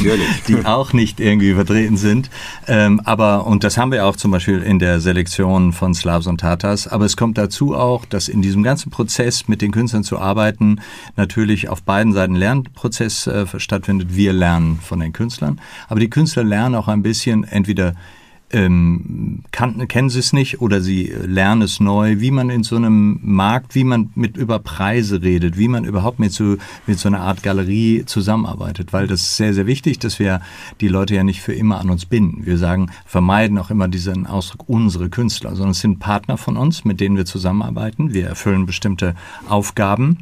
die 0.47 0.65
auch 0.65 0.93
nicht 0.93 1.19
irgendwie 1.19 1.49
übertreten 1.49 1.97
sind. 1.97 2.29
Ähm, 2.67 3.01
aber, 3.03 3.45
und 3.45 3.63
das 3.63 3.77
haben 3.77 3.91
wir 3.91 4.05
auch 4.05 4.15
zum 4.15 4.31
Beispiel 4.31 4.61
in 4.61 4.79
der 4.79 5.01
Selektion 5.01 5.73
von 5.73 5.93
Slavs 5.93 6.27
und 6.27 6.39
Tatars, 6.39 6.87
aber 6.87 7.05
es 7.05 7.17
kommt 7.17 7.37
dazu 7.37 7.75
auch, 7.75 8.05
dass 8.05 8.27
in 8.27 8.41
diesem 8.41 8.63
ganzen 8.63 8.89
Prozess 8.89 9.47
mit 9.47 9.61
den 9.61 9.64
Künstlern 9.71 10.03
zu 10.03 10.19
arbeiten, 10.19 10.81
natürlich 11.15 11.69
auf 11.69 11.83
beiden 11.83 12.13
Seiten 12.13 12.35
Lernprozess 12.35 13.27
äh, 13.27 13.45
stattfindet. 13.57 14.15
Wir 14.15 14.33
lernen 14.33 14.79
von 14.81 14.99
den 14.99 15.13
Künstlern, 15.13 15.59
aber 15.87 15.99
die 15.99 16.09
Künstler 16.09 16.43
lernen 16.43 16.75
auch 16.75 16.87
ein 16.87 17.03
bisschen 17.03 17.43
entweder 17.43 17.93
ähm, 18.55 19.43
kann, 19.51 19.85
kennen 19.89 20.09
sie 20.09 20.19
es 20.19 20.31
nicht 20.31 20.61
oder 20.61 20.79
sie 20.79 21.13
lernen 21.25 21.61
es 21.61 21.81
neu, 21.81 22.21
wie 22.21 22.31
man 22.31 22.49
in 22.49 22.63
so 22.63 22.77
einem 22.77 23.19
Markt, 23.21 23.75
wie 23.75 23.83
man 23.83 24.11
mit 24.15 24.37
über 24.37 24.59
Preise 24.59 25.21
redet, 25.21 25.57
wie 25.57 25.67
man 25.67 25.83
überhaupt 25.83 26.19
mit 26.19 26.31
so, 26.31 26.55
mit 26.87 26.97
so 26.97 27.09
einer 27.09 27.19
Art 27.19 27.43
Galerie 27.43 28.05
zusammenarbeitet, 28.05 28.93
weil 28.93 29.07
das 29.07 29.21
ist 29.21 29.35
sehr, 29.35 29.53
sehr 29.53 29.67
wichtig, 29.67 29.99
dass 29.99 30.19
wir 30.19 30.41
die 30.79 30.87
Leute 30.87 31.15
ja 31.15 31.23
nicht 31.23 31.41
für 31.41 31.53
immer 31.53 31.79
an 31.79 31.89
uns 31.89 32.05
binden. 32.05 32.45
Wir 32.45 32.57
sagen, 32.57 32.91
vermeiden 33.05 33.57
auch 33.57 33.69
immer 33.69 33.89
diesen 33.89 34.25
Ausdruck 34.25 34.69
unsere 34.69 35.09
Künstler, 35.09 35.51
sondern 35.51 35.71
es 35.71 35.81
sind 35.81 35.99
Partner 35.99 36.37
von 36.37 36.55
uns, 36.55 36.85
mit 36.85 37.01
denen 37.01 37.17
wir 37.17 37.25
zusammenarbeiten. 37.25 38.13
Wir 38.13 38.27
erfüllen 38.27 38.65
bestimmte 38.65 39.15
Aufgaben 39.49 40.19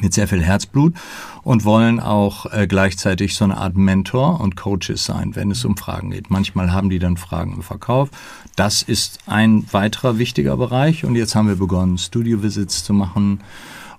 mit 0.00 0.14
sehr 0.14 0.28
viel 0.28 0.42
Herzblut 0.42 0.94
und 1.42 1.64
wollen 1.64 2.00
auch 2.00 2.46
äh, 2.52 2.66
gleichzeitig 2.66 3.34
so 3.34 3.44
eine 3.44 3.56
Art 3.56 3.76
Mentor 3.76 4.40
und 4.40 4.56
Coaches 4.56 5.04
sein, 5.04 5.34
wenn 5.34 5.50
es 5.50 5.64
um 5.64 5.76
Fragen 5.76 6.10
geht. 6.10 6.30
Manchmal 6.30 6.72
haben 6.72 6.90
die 6.90 6.98
dann 6.98 7.16
Fragen 7.16 7.54
im 7.54 7.62
Verkauf. 7.62 8.10
Das 8.56 8.82
ist 8.82 9.18
ein 9.26 9.64
weiterer 9.72 10.18
wichtiger 10.18 10.56
Bereich 10.56 11.04
und 11.04 11.16
jetzt 11.16 11.34
haben 11.34 11.48
wir 11.48 11.56
begonnen, 11.56 11.98
Studio-Visits 11.98 12.84
zu 12.84 12.92
machen 12.92 13.40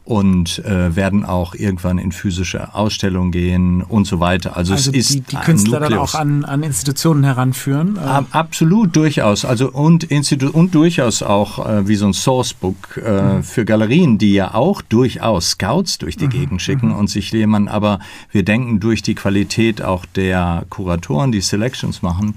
und 0.10 0.66
äh, 0.66 0.96
werden 0.96 1.24
auch 1.24 1.54
irgendwann 1.54 2.00
in 2.00 2.12
physische 2.12 2.74
Ausstellungen 2.74 3.32
gehen 3.32 3.84
und 3.84 4.08
so 4.08 4.20
weiter. 4.20 4.58
Also, 4.58 4.74
also 4.74 4.90
es 4.90 4.96
ist 4.96 5.14
die, 5.14 5.22
die 5.22 5.36
Künstler 5.36 5.80
dann 5.80 5.94
auch 5.94 6.16
an, 6.16 6.46
an 6.46 6.64
Institutionen 6.64 7.24
heranführen. 7.24 7.96
Äh. 7.96 8.00
Ab, 8.00 8.26
absolut 8.32 8.96
durchaus. 8.96 9.46
Also 9.46 9.72
und 9.72 10.04
Institu 10.06 10.50
und 10.50 10.74
durchaus 10.74 11.22
auch 11.22 11.64
äh, 11.64 11.88
wie 11.88 11.94
so 11.94 12.08
ein 12.08 12.14
Sourcebook 12.14 12.98
äh, 13.06 13.22
mhm. 13.22 13.44
für 13.44 13.66
Galerien, 13.66 14.18
die 14.18 14.34
ja 14.34 14.56
auch 14.56 14.82
durchaus 14.82 15.52
Scouts 15.52 16.00
durch 16.00 16.18
die 16.18 16.26
mhm. 16.26 16.32
Gegend 16.32 16.62
schicken 16.64 16.88
mhm. 16.88 16.96
und 16.96 17.08
sich 17.12 17.32
jemanden. 17.32 17.70
Aber 17.70 18.00
wir 18.32 18.44
denken 18.44 18.80
durch 18.80 19.04
die 19.04 19.14
Qualität 19.14 19.84
auch 19.84 20.08
der 20.08 20.66
Kuratoren, 20.70 21.32
die 21.32 21.42
Selections 21.42 22.02
machen 22.02 22.34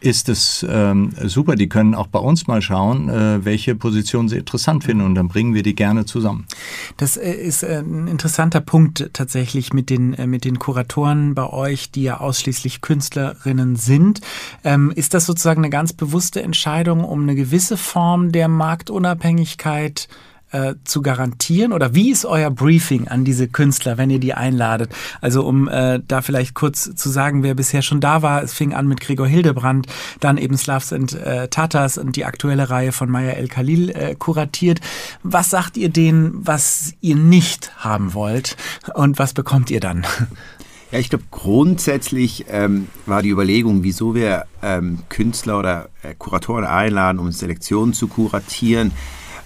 ist 0.00 0.28
es 0.28 0.64
ähm, 0.68 1.12
super. 1.24 1.56
Die 1.56 1.68
können 1.68 1.94
auch 1.94 2.06
bei 2.06 2.18
uns 2.18 2.46
mal 2.46 2.62
schauen, 2.62 3.08
äh, 3.08 3.44
welche 3.44 3.74
Position 3.74 4.28
sie 4.28 4.36
interessant 4.36 4.84
finden 4.84 5.04
und 5.04 5.14
dann 5.14 5.28
bringen 5.28 5.54
wir 5.54 5.62
die 5.62 5.74
gerne 5.74 6.04
zusammen. 6.04 6.46
Das 6.96 7.16
äh, 7.16 7.32
ist 7.32 7.62
äh, 7.62 7.82
ein 7.84 8.06
interessanter 8.06 8.60
Punkt 8.60 9.10
tatsächlich 9.12 9.72
mit 9.72 9.90
den, 9.90 10.14
äh, 10.14 10.26
mit 10.26 10.44
den 10.44 10.58
Kuratoren 10.58 11.34
bei 11.34 11.46
euch, 11.48 11.90
die 11.90 12.02
ja 12.04 12.20
ausschließlich 12.20 12.80
Künstlerinnen 12.80 13.76
sind. 13.76 14.20
Ähm, 14.64 14.92
ist 14.94 15.14
das 15.14 15.26
sozusagen 15.26 15.60
eine 15.60 15.70
ganz 15.70 15.92
bewusste 15.92 16.42
Entscheidung, 16.42 17.04
um 17.04 17.22
eine 17.22 17.34
gewisse 17.34 17.76
Form 17.76 18.32
der 18.32 18.48
Marktunabhängigkeit 18.48 20.08
äh, 20.50 20.74
zu 20.84 21.02
garantieren? 21.02 21.72
Oder 21.72 21.94
wie 21.94 22.10
ist 22.10 22.24
euer 22.24 22.50
Briefing 22.50 23.08
an 23.08 23.24
diese 23.24 23.48
Künstler, 23.48 23.98
wenn 23.98 24.10
ihr 24.10 24.20
die 24.20 24.34
einladet? 24.34 24.90
Also 25.20 25.44
um 25.44 25.68
äh, 25.68 26.00
da 26.06 26.22
vielleicht 26.22 26.54
kurz 26.54 26.94
zu 26.94 27.08
sagen, 27.08 27.42
wer 27.42 27.54
bisher 27.54 27.82
schon 27.82 28.00
da 28.00 28.22
war, 28.22 28.42
es 28.42 28.52
fing 28.52 28.74
an 28.74 28.86
mit 28.86 29.00
Gregor 29.00 29.26
Hildebrand, 29.26 29.86
dann 30.20 30.38
eben 30.38 30.56
Slavs 30.56 30.92
und 30.92 31.14
äh, 31.14 31.48
Tatas 31.48 31.98
und 31.98 32.16
die 32.16 32.24
aktuelle 32.24 32.70
Reihe 32.70 32.92
von 32.92 33.10
Maya 33.10 33.32
El 33.32 33.48
Khalil 33.48 33.90
äh, 33.90 34.14
kuratiert. 34.14 34.80
Was 35.22 35.50
sagt 35.50 35.76
ihr 35.76 35.88
denen, 35.88 36.46
was 36.46 36.94
ihr 37.00 37.16
nicht 37.16 37.72
haben 37.76 38.14
wollt 38.14 38.56
und 38.94 39.18
was 39.18 39.34
bekommt 39.34 39.70
ihr 39.70 39.80
dann? 39.80 40.06
Ja, 40.90 40.98
ich 40.98 41.10
glaube, 41.10 41.24
grundsätzlich 41.30 42.46
ähm, 42.48 42.88
war 43.04 43.20
die 43.20 43.28
Überlegung, 43.28 43.82
wieso 43.82 44.14
wir 44.14 44.46
ähm, 44.62 45.00
Künstler 45.10 45.58
oder 45.58 45.88
äh, 46.02 46.14
Kuratoren 46.16 46.64
einladen, 46.64 47.18
um 47.18 47.30
Selektionen 47.30 47.92
zu 47.92 48.08
kuratieren, 48.08 48.92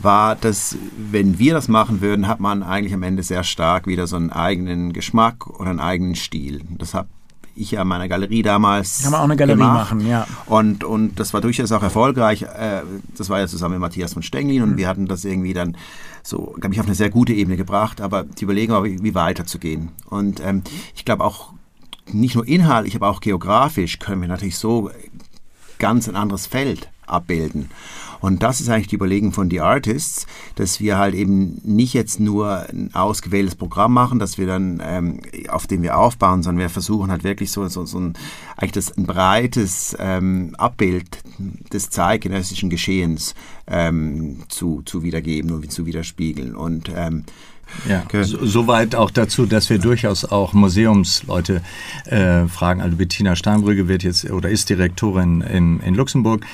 war, 0.05 0.37
dass 0.37 0.77
wenn 0.97 1.39
wir 1.39 1.55
das 1.55 1.69
machen 1.69 2.01
würden, 2.01 2.29
hat 2.29 2.41
man 2.41 2.63
eigentlich 2.63 2.95
am 2.95 3.03
Ende 3.03 3.23
sehr 3.23 3.45
stark 3.45 3.87
wieder 3.87 4.07
so 4.07 4.17
einen 4.17 4.31
eigenen 4.31 4.93
Geschmack 4.93 5.47
oder 5.47 5.71
einen 5.71 5.81
eigenen 5.81 6.15
Stil. 6.15 6.63
Das 6.79 6.95
habe 6.95 7.09
ich 7.55 7.73
ja 7.73 7.83
in 7.83 7.89
meiner 7.89 8.09
Galerie 8.09 8.43
damals. 8.43 9.03
Kann 9.03 9.13
man 9.13 9.21
auch 9.21 9.25
eine 9.25 9.37
Galerie 9.37 9.59
gemacht. 9.59 9.93
machen, 9.93 10.07
ja. 10.07 10.27
Und, 10.47 10.85
und 10.85 11.21
das 11.21 11.35
war 11.35 11.41
durchaus 11.41 11.73
auch 11.73 11.83
erfolgreich. 11.83 12.43
Äh, 12.43 12.83
das 13.17 13.29
war 13.29 13.41
ja 13.41 13.47
zusammen 13.47 13.75
mit 13.75 13.81
Matthias 13.81 14.15
von 14.15 14.23
Stenglin 14.23 14.63
und 14.63 14.71
mhm. 14.73 14.77
wir 14.79 14.89
hatten 14.89 15.07
das 15.07 15.25
irgendwie 15.25 15.53
dann 15.53 15.77
so, 16.23 16.55
glaube 16.59 16.75
ich, 16.75 16.81
auf 16.81 16.87
eine 16.87 16.95
sehr 16.95 17.11
gute 17.11 17.33
Ebene 17.33 17.57
gebracht. 17.57 18.01
Aber 18.01 18.23
die 18.25 18.45
Überlegung 18.45 18.77
war, 18.77 18.85
wie 18.85 19.15
weiterzugehen. 19.15 19.91
Und 20.09 20.41
ähm, 20.41 20.63
ich 20.95 21.05
glaube 21.05 21.25
auch 21.25 21.53
nicht 22.11 22.35
nur 22.35 22.47
inhaltlich, 22.47 22.97
aber 22.97 23.09
auch 23.09 23.21
geografisch 23.21 23.99
können 23.99 24.21
wir 24.21 24.29
natürlich 24.29 24.57
so 24.57 24.91
ganz 25.79 26.09
ein 26.09 26.17
anderes 26.17 26.47
Feld 26.47 26.89
abbilden. 27.07 27.71
Und 28.23 28.43
das 28.43 28.61
ist 28.61 28.69
eigentlich 28.69 28.87
die 28.87 28.97
Überlegung 28.97 29.33
von 29.33 29.51
The 29.51 29.61
Artists, 29.61 30.27
dass 30.55 30.81
wir 30.81 30.97
halt 30.97 31.15
eben 31.15 31.61
nicht 31.65 31.93
jetzt 31.93 32.21
nur 32.21 32.69
ein 32.71 32.95
ausgewähltes 32.95 33.57
Programm 33.57 33.93
machen, 33.93 34.19
dass 34.19 34.39
wir 34.39 34.47
dann, 34.47 34.81
ähm, 34.85 35.21
auf 35.49 35.67
dem 35.67 35.83
wir 35.83 35.99
aufbauen, 35.99 36.43
sondern 36.43 36.61
wir 36.61 36.71
versuchen 36.71 37.11
halt 37.11 37.25
wirklich 37.25 37.51
so, 37.53 37.67
so, 37.69 37.85
so 37.85 37.99
ein, 37.99 38.15
eigentlich 38.57 38.73
das, 38.73 38.97
ein 38.97 39.05
breites 39.05 39.97
ähm, 39.99 40.55
Abbild 40.57 41.19
des 41.73 41.91
zeitgenössischen 41.91 42.71
Geschehens 42.71 43.35
ähm, 43.67 44.45
zu, 44.49 44.83
zu 44.85 45.03
wiedergeben 45.03 45.51
und 45.51 45.71
zu 45.73 45.85
widerspiegeln. 45.85 46.55
Und 46.55 46.91
ähm, 46.95 47.25
ja, 47.89 48.05
so, 48.25 48.45
soweit 48.45 48.95
auch 48.95 49.11
dazu, 49.11 49.47
dass 49.47 49.71
wir 49.71 49.79
durchaus 49.79 50.25
auch 50.25 50.53
Museumsleute 50.53 51.63
äh, 52.05 52.47
fragen. 52.47 52.81
Also 52.81 52.97
Bettina 52.97 53.35
Steinbrügge 53.35 53.89
wird 53.89 54.03
jetzt 54.03 54.31
oder 54.31 54.51
ist 54.51 54.69
Direktorin 54.69 55.41
in, 55.41 55.81
in 55.81 55.95
Luxemburg. 55.95 56.45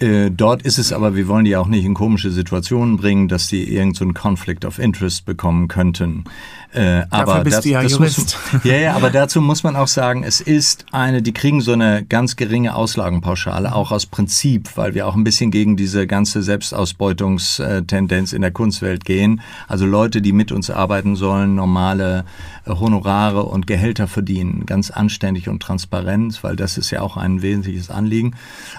Äh, 0.00 0.30
dort 0.30 0.62
ist 0.62 0.78
es 0.78 0.92
aber, 0.92 1.14
wir 1.14 1.28
wollen 1.28 1.44
die 1.44 1.56
auch 1.56 1.66
nicht 1.66 1.84
in 1.84 1.94
komische 1.94 2.30
Situationen 2.30 2.96
bringen, 2.96 3.28
dass 3.28 3.48
die 3.48 3.64
irgendeinen 3.64 4.14
so 4.14 4.20
Conflict 4.20 4.64
of 4.64 4.78
Interest 4.78 5.24
bekommen 5.26 5.68
könnten. 5.68 6.24
Äh, 6.72 7.02
aber 7.10 7.42
bist 7.42 7.58
das, 7.58 7.64
du 7.64 7.70
ja 7.70 7.82
das 7.82 7.92
Jurist. 7.92 8.38
Muss, 8.52 8.64
ja, 8.64 8.76
ja, 8.76 8.94
aber 8.94 9.10
dazu 9.10 9.40
muss 9.40 9.64
man 9.64 9.74
auch 9.74 9.88
sagen, 9.88 10.22
es 10.22 10.40
ist 10.40 10.86
eine, 10.92 11.20
die 11.20 11.32
kriegen 11.32 11.60
so 11.60 11.72
eine 11.72 12.04
ganz 12.04 12.36
geringe 12.36 12.76
Auslagenpauschale, 12.76 13.74
auch 13.74 13.90
aus 13.90 14.06
Prinzip, 14.06 14.76
weil 14.76 14.94
wir 14.94 15.08
auch 15.08 15.16
ein 15.16 15.24
bisschen 15.24 15.50
gegen 15.50 15.76
diese 15.76 16.06
ganze 16.06 16.42
Selbstausbeutungstendenz 16.42 18.32
in 18.32 18.42
der 18.42 18.52
Kunstwelt 18.52 19.04
gehen. 19.04 19.40
Also 19.66 19.84
Leute, 19.84 20.22
die 20.22 20.32
mit 20.32 20.52
uns 20.52 20.70
arbeiten 20.70 21.16
sollen, 21.16 21.56
normale 21.56 22.24
äh, 22.64 22.70
Honorare 22.70 23.42
und 23.44 23.66
Gehälter 23.66 24.06
verdienen, 24.06 24.64
ganz 24.64 24.90
anständig 24.90 25.48
und 25.48 25.60
transparent, 25.60 26.42
weil 26.44 26.54
das 26.54 26.78
ist 26.78 26.90
ja 26.90 27.00
auch 27.00 27.16
ein 27.16 27.42
wesentliches 27.42 27.90
Anliegen. 27.90 28.36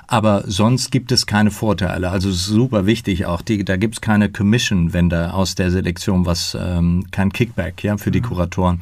Aber 0.08 0.46
sonst 0.48 0.92
gibt 0.92 1.11
es 1.12 1.26
keine 1.26 1.52
Vorteile. 1.52 2.10
Also 2.10 2.32
super 2.32 2.86
wichtig 2.86 3.26
auch, 3.26 3.42
die, 3.42 3.64
da 3.64 3.78
gibt 3.78 3.96
es 3.96 4.02
keine 4.02 4.32
Commission, 4.32 4.94
wenn 4.94 5.10
da 5.10 5.32
aus 5.32 5.56
der 5.56 5.72
Selektion 5.72 6.26
was, 6.26 6.58
ähm, 6.60 7.06
kein 7.12 7.32
Kickback 7.32 7.84
ja, 7.84 7.98
für 7.98 8.12
die 8.12 8.22
mhm. 8.22 8.26
Kuratoren. 8.26 8.82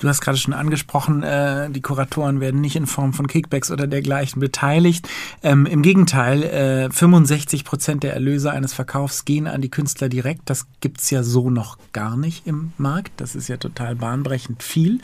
Du 0.00 0.08
hast 0.08 0.20
gerade 0.20 0.38
schon 0.38 0.54
angesprochen, 0.54 1.22
äh, 1.22 1.70
die 1.70 1.80
Kuratoren 1.80 2.40
werden 2.40 2.60
nicht 2.60 2.76
in 2.76 2.86
Form 2.86 3.12
von 3.12 3.26
Kickbacks 3.26 3.70
oder 3.70 3.86
dergleichen 3.86 4.40
beteiligt. 4.40 5.08
Ähm, 5.42 5.66
Im 5.66 5.82
Gegenteil, 5.82 6.42
äh, 6.42 6.90
65 6.90 7.64
Prozent 7.64 8.02
der 8.02 8.14
Erlöse 8.14 8.52
eines 8.52 8.72
Verkaufs 8.72 9.24
gehen 9.24 9.46
an 9.46 9.60
die 9.60 9.70
Künstler 9.70 10.08
direkt. 10.08 10.42
Das 10.46 10.66
gibt 10.80 11.00
es 11.00 11.10
ja 11.10 11.22
so 11.22 11.50
noch 11.50 11.78
gar 11.92 12.16
nicht 12.16 12.46
im 12.46 12.72
Markt. 12.78 13.12
Das 13.16 13.34
ist 13.34 13.48
ja 13.48 13.56
total 13.56 13.96
bahnbrechend 13.96 14.62
viel, 14.62 15.00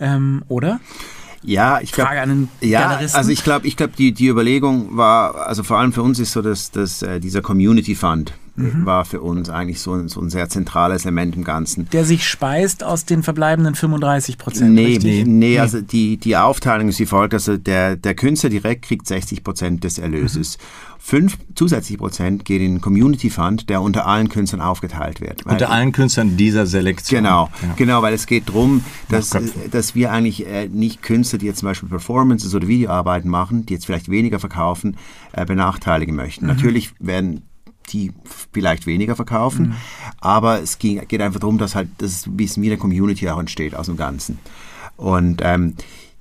ähm, 0.00 0.44
oder? 0.48 0.80
Ja, 1.42 1.80
ich 1.80 1.92
glaube, 1.92 2.10
ja, 2.60 3.00
also 3.12 3.30
ich 3.30 3.44
glaube, 3.44 3.66
ich 3.66 3.76
glaube, 3.76 3.92
die, 3.96 4.12
die 4.12 4.26
Überlegung 4.28 4.96
war, 4.96 5.46
also 5.46 5.62
vor 5.62 5.78
allem 5.78 5.92
für 5.92 6.02
uns 6.02 6.18
ist 6.18 6.32
so, 6.32 6.42
dass, 6.42 6.70
dass 6.70 7.02
äh, 7.02 7.20
dieser 7.20 7.42
Community 7.42 7.94
Fund, 7.94 8.32
mhm. 8.58 8.86
war 8.86 9.04
für 9.04 9.20
uns 9.20 9.48
eigentlich 9.48 9.80
so, 9.80 10.06
so, 10.08 10.20
ein 10.20 10.30
sehr 10.30 10.48
zentrales 10.48 11.04
Element 11.04 11.36
im 11.36 11.44
Ganzen. 11.44 11.88
Der 11.90 12.04
sich 12.04 12.26
speist 12.26 12.84
aus 12.84 13.04
den 13.04 13.22
verbleibenden 13.22 13.74
35 13.74 14.38
Prozent. 14.38 14.74
Nee, 14.74 14.98
nee, 15.00 15.24
nee, 15.26 15.58
also 15.58 15.80
die, 15.80 16.16
die 16.16 16.36
Aufteilung 16.36 16.88
ist 16.88 16.98
wie 16.98 17.06
folgt. 17.06 17.34
Also 17.34 17.56
der, 17.56 17.96
der 17.96 18.14
Künstler 18.14 18.50
direkt 18.50 18.82
kriegt 18.82 19.06
60 19.06 19.44
Prozent 19.44 19.84
des 19.84 19.98
Erlöses. 19.98 20.58
Mhm. 20.58 20.62
Fünf 21.00 21.38
zusätzliche 21.54 21.98
Prozent 21.98 22.44
gehen 22.44 22.60
in 22.60 22.74
den 22.74 22.80
Community 22.80 23.30
Fund, 23.30 23.70
der 23.70 23.80
unter 23.80 24.06
allen 24.06 24.28
Künstlern 24.28 24.60
aufgeteilt 24.60 25.20
wird. 25.20 25.46
Unter 25.46 25.70
allen 25.70 25.92
Künstlern 25.92 26.36
dieser 26.36 26.66
Selektion. 26.66 27.22
Genau, 27.22 27.48
ja. 27.62 27.74
genau, 27.76 28.02
weil 28.02 28.12
es 28.12 28.26
geht 28.26 28.48
darum, 28.48 28.84
dass, 29.08 29.30
dass 29.70 29.94
wir 29.94 30.12
eigentlich 30.12 30.46
äh, 30.46 30.68
nicht 30.68 31.02
Künstler, 31.02 31.38
die 31.38 31.46
jetzt 31.46 31.60
zum 31.60 31.68
Beispiel 31.68 31.88
Performances 31.88 32.54
oder 32.54 32.68
Videoarbeiten 32.68 33.30
machen, 33.30 33.64
die 33.64 33.74
jetzt 33.74 33.86
vielleicht 33.86 34.10
weniger 34.10 34.38
verkaufen, 34.38 34.96
äh, 35.32 35.46
benachteiligen 35.46 36.14
möchten. 36.14 36.46
Mhm. 36.46 36.52
Natürlich 36.52 36.92
werden 36.98 37.42
die 37.92 38.12
vielleicht 38.24 38.86
weniger 38.86 39.16
verkaufen. 39.16 39.68
Mhm. 39.68 39.74
Aber 40.20 40.60
es 40.60 40.78
ging, 40.78 41.06
geht 41.06 41.20
einfach 41.20 41.40
darum, 41.40 41.58
dass 41.58 41.74
halt 41.74 41.88
das 41.98 42.26
ein 42.26 42.36
bisschen 42.36 42.62
wie 42.62 42.68
eine 42.68 42.78
Community 42.78 43.28
auch 43.28 43.38
entsteht 43.38 43.74
aus 43.74 43.86
dem 43.86 43.96
Ganzen. 43.96 44.38
Und 44.96 45.40
ähm, 45.44 45.74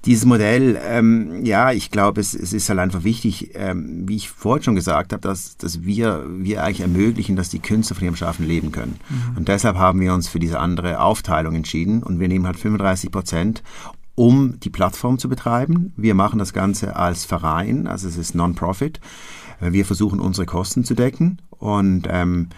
dieses 0.05 0.25
Modell, 0.25 0.79
ähm, 0.88 1.43
ja, 1.43 1.71
ich 1.71 1.91
glaube, 1.91 2.21
es, 2.21 2.33
es 2.33 2.53
ist 2.53 2.69
halt 2.69 2.79
einfach 2.79 3.03
wichtig, 3.03 3.51
ähm, 3.55 4.07
wie 4.07 4.15
ich 4.15 4.29
vorhin 4.29 4.63
schon 4.63 4.75
gesagt 4.75 5.12
habe, 5.12 5.21
dass, 5.21 5.57
dass 5.57 5.83
wir, 5.83 6.25
wir 6.29 6.63
eigentlich 6.63 6.81
ermöglichen, 6.81 7.36
dass 7.36 7.50
die 7.50 7.59
Künstler 7.59 7.95
von 7.95 8.05
ihrem 8.05 8.15
Schaffen 8.15 8.47
leben 8.47 8.71
können. 8.71 9.00
Mhm. 9.09 9.38
Und 9.38 9.47
deshalb 9.50 9.77
haben 9.77 10.00
wir 10.00 10.13
uns 10.13 10.29
für 10.29 10.39
diese 10.39 10.59
andere 10.59 11.01
Aufteilung 11.01 11.55
entschieden 11.55 12.03
und 12.03 12.19
wir 12.19 12.27
nehmen 12.27 12.45
halt 12.45 12.57
35 12.57 13.12
Prozent 13.12 13.63
um 14.15 14.59
die 14.59 14.71
Plattform 14.71 15.19
zu 15.19 15.29
betreiben. 15.29 15.93
Wir 15.95 16.15
machen 16.15 16.39
das 16.39 16.51
Ganze 16.51 16.95
als 16.95 17.24
Verein, 17.25 17.86
also 17.86 18.07
es 18.07 18.17
ist 18.17 18.33
Non-Profit. 18.33 19.00
Wir 19.59 19.86
versuchen 19.86 20.19
unsere 20.19 20.47
Kosten 20.47 20.83
zu 20.83 20.95
decken 20.95 21.39
und 21.59 22.07
ähm, 22.09 22.49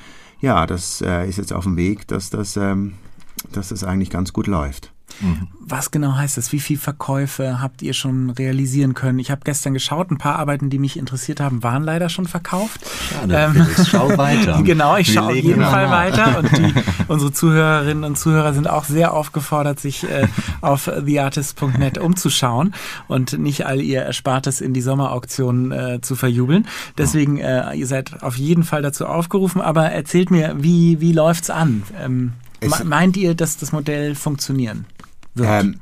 ja, 0.41 0.65
das 0.65 1.01
äh, 1.01 1.27
ist 1.27 1.37
jetzt 1.37 1.53
auf 1.53 1.65
dem 1.65 1.77
Weg, 1.77 2.07
dass 2.07 2.29
das, 2.29 2.57
ähm, 2.57 2.93
dass 3.51 3.69
das 3.69 3.83
eigentlich 3.83 4.09
ganz 4.09 4.33
gut 4.33 4.47
läuft. 4.47 4.91
Mhm. 5.21 5.47
Was 5.59 5.91
genau 5.91 6.15
heißt 6.15 6.37
das? 6.37 6.51
Wie 6.51 6.59
viele 6.59 6.79
Verkäufe 6.79 7.61
habt 7.61 7.81
ihr 7.81 7.93
schon 7.93 8.31
realisieren 8.31 8.93
können? 8.93 9.19
Ich 9.19 9.29
habe 9.29 9.41
gestern 9.43 9.73
geschaut, 9.73 10.09
ein 10.09 10.17
paar 10.17 10.37
Arbeiten, 10.37 10.69
die 10.69 10.79
mich 10.79 10.97
interessiert 10.97 11.39
haben, 11.39 11.61
waren 11.61 11.83
leider 11.83 12.09
schon 12.09 12.25
verkauft. 12.25 12.81
Schade, 13.11 13.35
ähm, 13.35 13.67
schau 13.85 14.09
weiter. 14.17 14.61
genau, 14.63 14.97
ich 14.97 15.13
schaue 15.13 15.29
auf 15.29 15.35
jeden 15.35 15.61
Fall 15.61 15.87
nach. 15.87 15.91
weiter 15.91 16.39
und 16.39 16.57
die, 16.57 16.73
unsere 17.07 17.31
Zuhörerinnen 17.31 18.03
und 18.03 18.17
Zuhörer 18.17 18.53
sind 18.53 18.69
auch 18.69 18.83
sehr 18.83 19.13
aufgefordert, 19.13 19.79
sich 19.79 20.03
äh, 20.03 20.27
auf 20.61 20.85
theartist.net 21.05 21.97
umzuschauen 21.97 22.73
und 23.07 23.37
nicht 23.37 23.65
all 23.65 23.81
ihr 23.81 24.03
Erspartes 24.03 24.61
in 24.61 24.73
die 24.73 24.81
Sommerauktion 24.81 25.71
äh, 25.71 25.99
zu 26.01 26.15
verjubeln. 26.15 26.67
Deswegen, 26.97 27.37
äh, 27.37 27.73
ihr 27.75 27.87
seid 27.87 28.23
auf 28.23 28.37
jeden 28.37 28.63
Fall 28.63 28.81
dazu 28.81 29.05
aufgerufen, 29.05 29.61
aber 29.61 29.91
erzählt 29.91 30.31
mir, 30.31 30.55
wie, 30.57 30.99
wie 30.99 31.13
läuft's 31.13 31.49
an? 31.49 31.83
Ähm, 32.01 32.33
meint 32.83 33.17
ihr, 33.17 33.35
dass 33.35 33.57
das 33.57 33.71
Modell 33.71 34.15
funktionieren? 34.15 34.85
Ähm, 35.45 35.79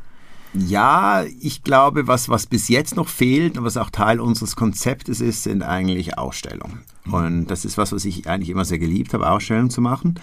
ja, 0.53 1.23
ich 1.39 1.63
glaube, 1.63 2.07
was, 2.07 2.29
was 2.29 2.47
bis 2.47 2.67
jetzt 2.67 2.95
noch 2.95 3.09
fehlt 3.09 3.57
und 3.57 3.63
was 3.63 3.77
auch 3.77 3.89
Teil 3.89 4.19
unseres 4.19 4.55
Konzeptes 4.55 5.21
ist, 5.21 5.43
sind 5.43 5.61
eigentlich 5.61 6.17
Ausstellungen. 6.17 6.79
Und 7.11 7.47
das 7.47 7.65
ist 7.65 7.77
was, 7.77 7.91
was 7.91 8.05
ich 8.05 8.27
eigentlich 8.27 8.49
immer 8.49 8.65
sehr 8.65 8.79
geliebt 8.79 9.13
habe, 9.13 9.29
Ausstellungen 9.29 9.69
zu 9.69 9.81
machen. 9.81 10.19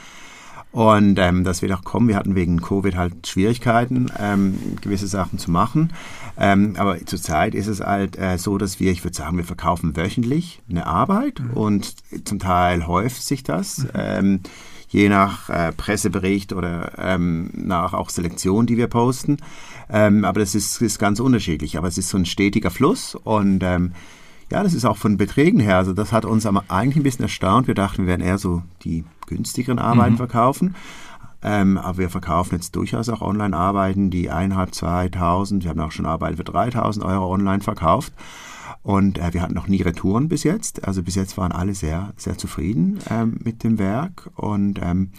Und 0.73 1.21
ähm, 1.21 1.45
das 1.45 1.63
wird 1.63 1.71
auch 1.71 1.85
kommen. 1.85 2.09
Wir 2.09 2.17
hatten 2.17 2.35
wegen 2.35 2.61
Covid 2.61 2.97
halt 2.97 3.29
Schwierigkeiten, 3.29 4.11
ähm, 4.19 4.59
gewisse 4.81 5.07
Sachen 5.07 5.39
zu 5.39 5.53
machen. 5.53 5.93
Ähm, 6.37 6.75
aber 6.77 6.99
zurzeit 7.07 7.55
ist 7.55 7.69
es 7.69 7.81
halt 7.81 8.19
äh, 8.19 8.39
so, 8.39 8.59
dass 8.59 8.81
wir, 8.81 8.91
ich 8.91 9.05
würde 9.05 9.17
sagen, 9.17 9.37
wir 9.37 9.45
verkaufen 9.45 9.97
wöchentlich 9.97 10.61
eine 10.69 10.85
Arbeit 10.85 11.39
mhm. 11.39 11.51
und 11.53 11.95
zum 12.25 12.41
Teil 12.41 12.89
häuft 12.89 13.23
sich 13.23 13.45
das. 13.45 13.79
Mhm. 13.79 13.91
Ähm, 13.95 14.41
je 14.95 15.09
nach 15.09 15.51
äh, 15.51 15.73
Pressebericht 15.73 16.53
oder 16.53 16.93
ähm, 16.99 17.51
nach 17.53 17.95
auch 17.95 18.11
Selektion, 18.11 18.65
die 18.67 18.77
wir 18.77 18.87
posten. 18.87 19.39
Ähm, 19.91 20.25
aber 20.25 20.39
das 20.39 20.55
ist, 20.55 20.81
ist 20.81 21.01
ganz 21.01 21.19
unterschiedlich. 21.19 21.77
Aber 21.77 21.89
es 21.89 21.99
ist 21.99 22.11
so 22.11 22.17
ein 22.17 22.25
stetiger 22.25 22.71
Fluss 22.71 23.17
und 23.17 23.65
ähm, 23.65 23.93
ja, 24.53 24.63
das 24.63 24.73
ist 24.73 24.85
auch 24.85 24.97
von 24.97 25.17
Beträgen 25.17 25.59
her. 25.59 25.79
Also 25.79 25.95
das 25.95 26.13
hat 26.13 26.25
uns 26.25 26.47
eigentlich 26.47 26.97
ein 26.97 27.03
bisschen 27.03 27.25
erstaunt. 27.25 27.67
Wir 27.67 27.75
dachten, 27.75 28.03
wir 28.03 28.07
werden 28.07 28.25
eher 28.25 28.39
so 28.39 28.63
die 28.85 29.05
günstigeren 29.27 29.81
Arbeiten 29.81 30.13
mhm. 30.13 30.19
verkaufen. 30.19 30.77
Ähm, 31.43 31.77
aber 31.77 31.99
wir 31.99 32.11
verkaufen 32.11 32.55
jetzt 32.55 32.77
durchaus 32.77 33.09
auch 33.09 33.21
Online-Arbeiten, 33.21 34.11
die 34.11 34.31
eineinhalb, 34.31 34.75
2000, 34.75 35.65
wir 35.65 35.71
haben 35.71 35.81
auch 35.81 35.91
schon 35.91 36.07
Arbeiten 36.07 36.37
für 36.37 36.45
3000 36.45 37.05
Euro 37.05 37.33
online 37.33 37.63
verkauft. 37.63 38.13
Und 38.85 39.19
äh, 39.19 39.33
wir 39.33 39.41
hatten 39.41 39.55
noch 39.55 39.67
nie 39.67 39.81
Retouren 39.83 40.29
bis 40.29 40.45
jetzt. 40.45 40.87
Also 40.87 41.03
bis 41.03 41.15
jetzt 41.15 41.37
waren 41.39 41.53
alle 41.53 41.75
sehr, 41.75 42.13
sehr 42.17 42.37
zufrieden 42.37 43.01
ähm, 43.11 43.39
mit 43.43 43.65
dem 43.65 43.79
Werk. 43.79 44.31
Und 44.37 44.79
ähm, 44.81 45.11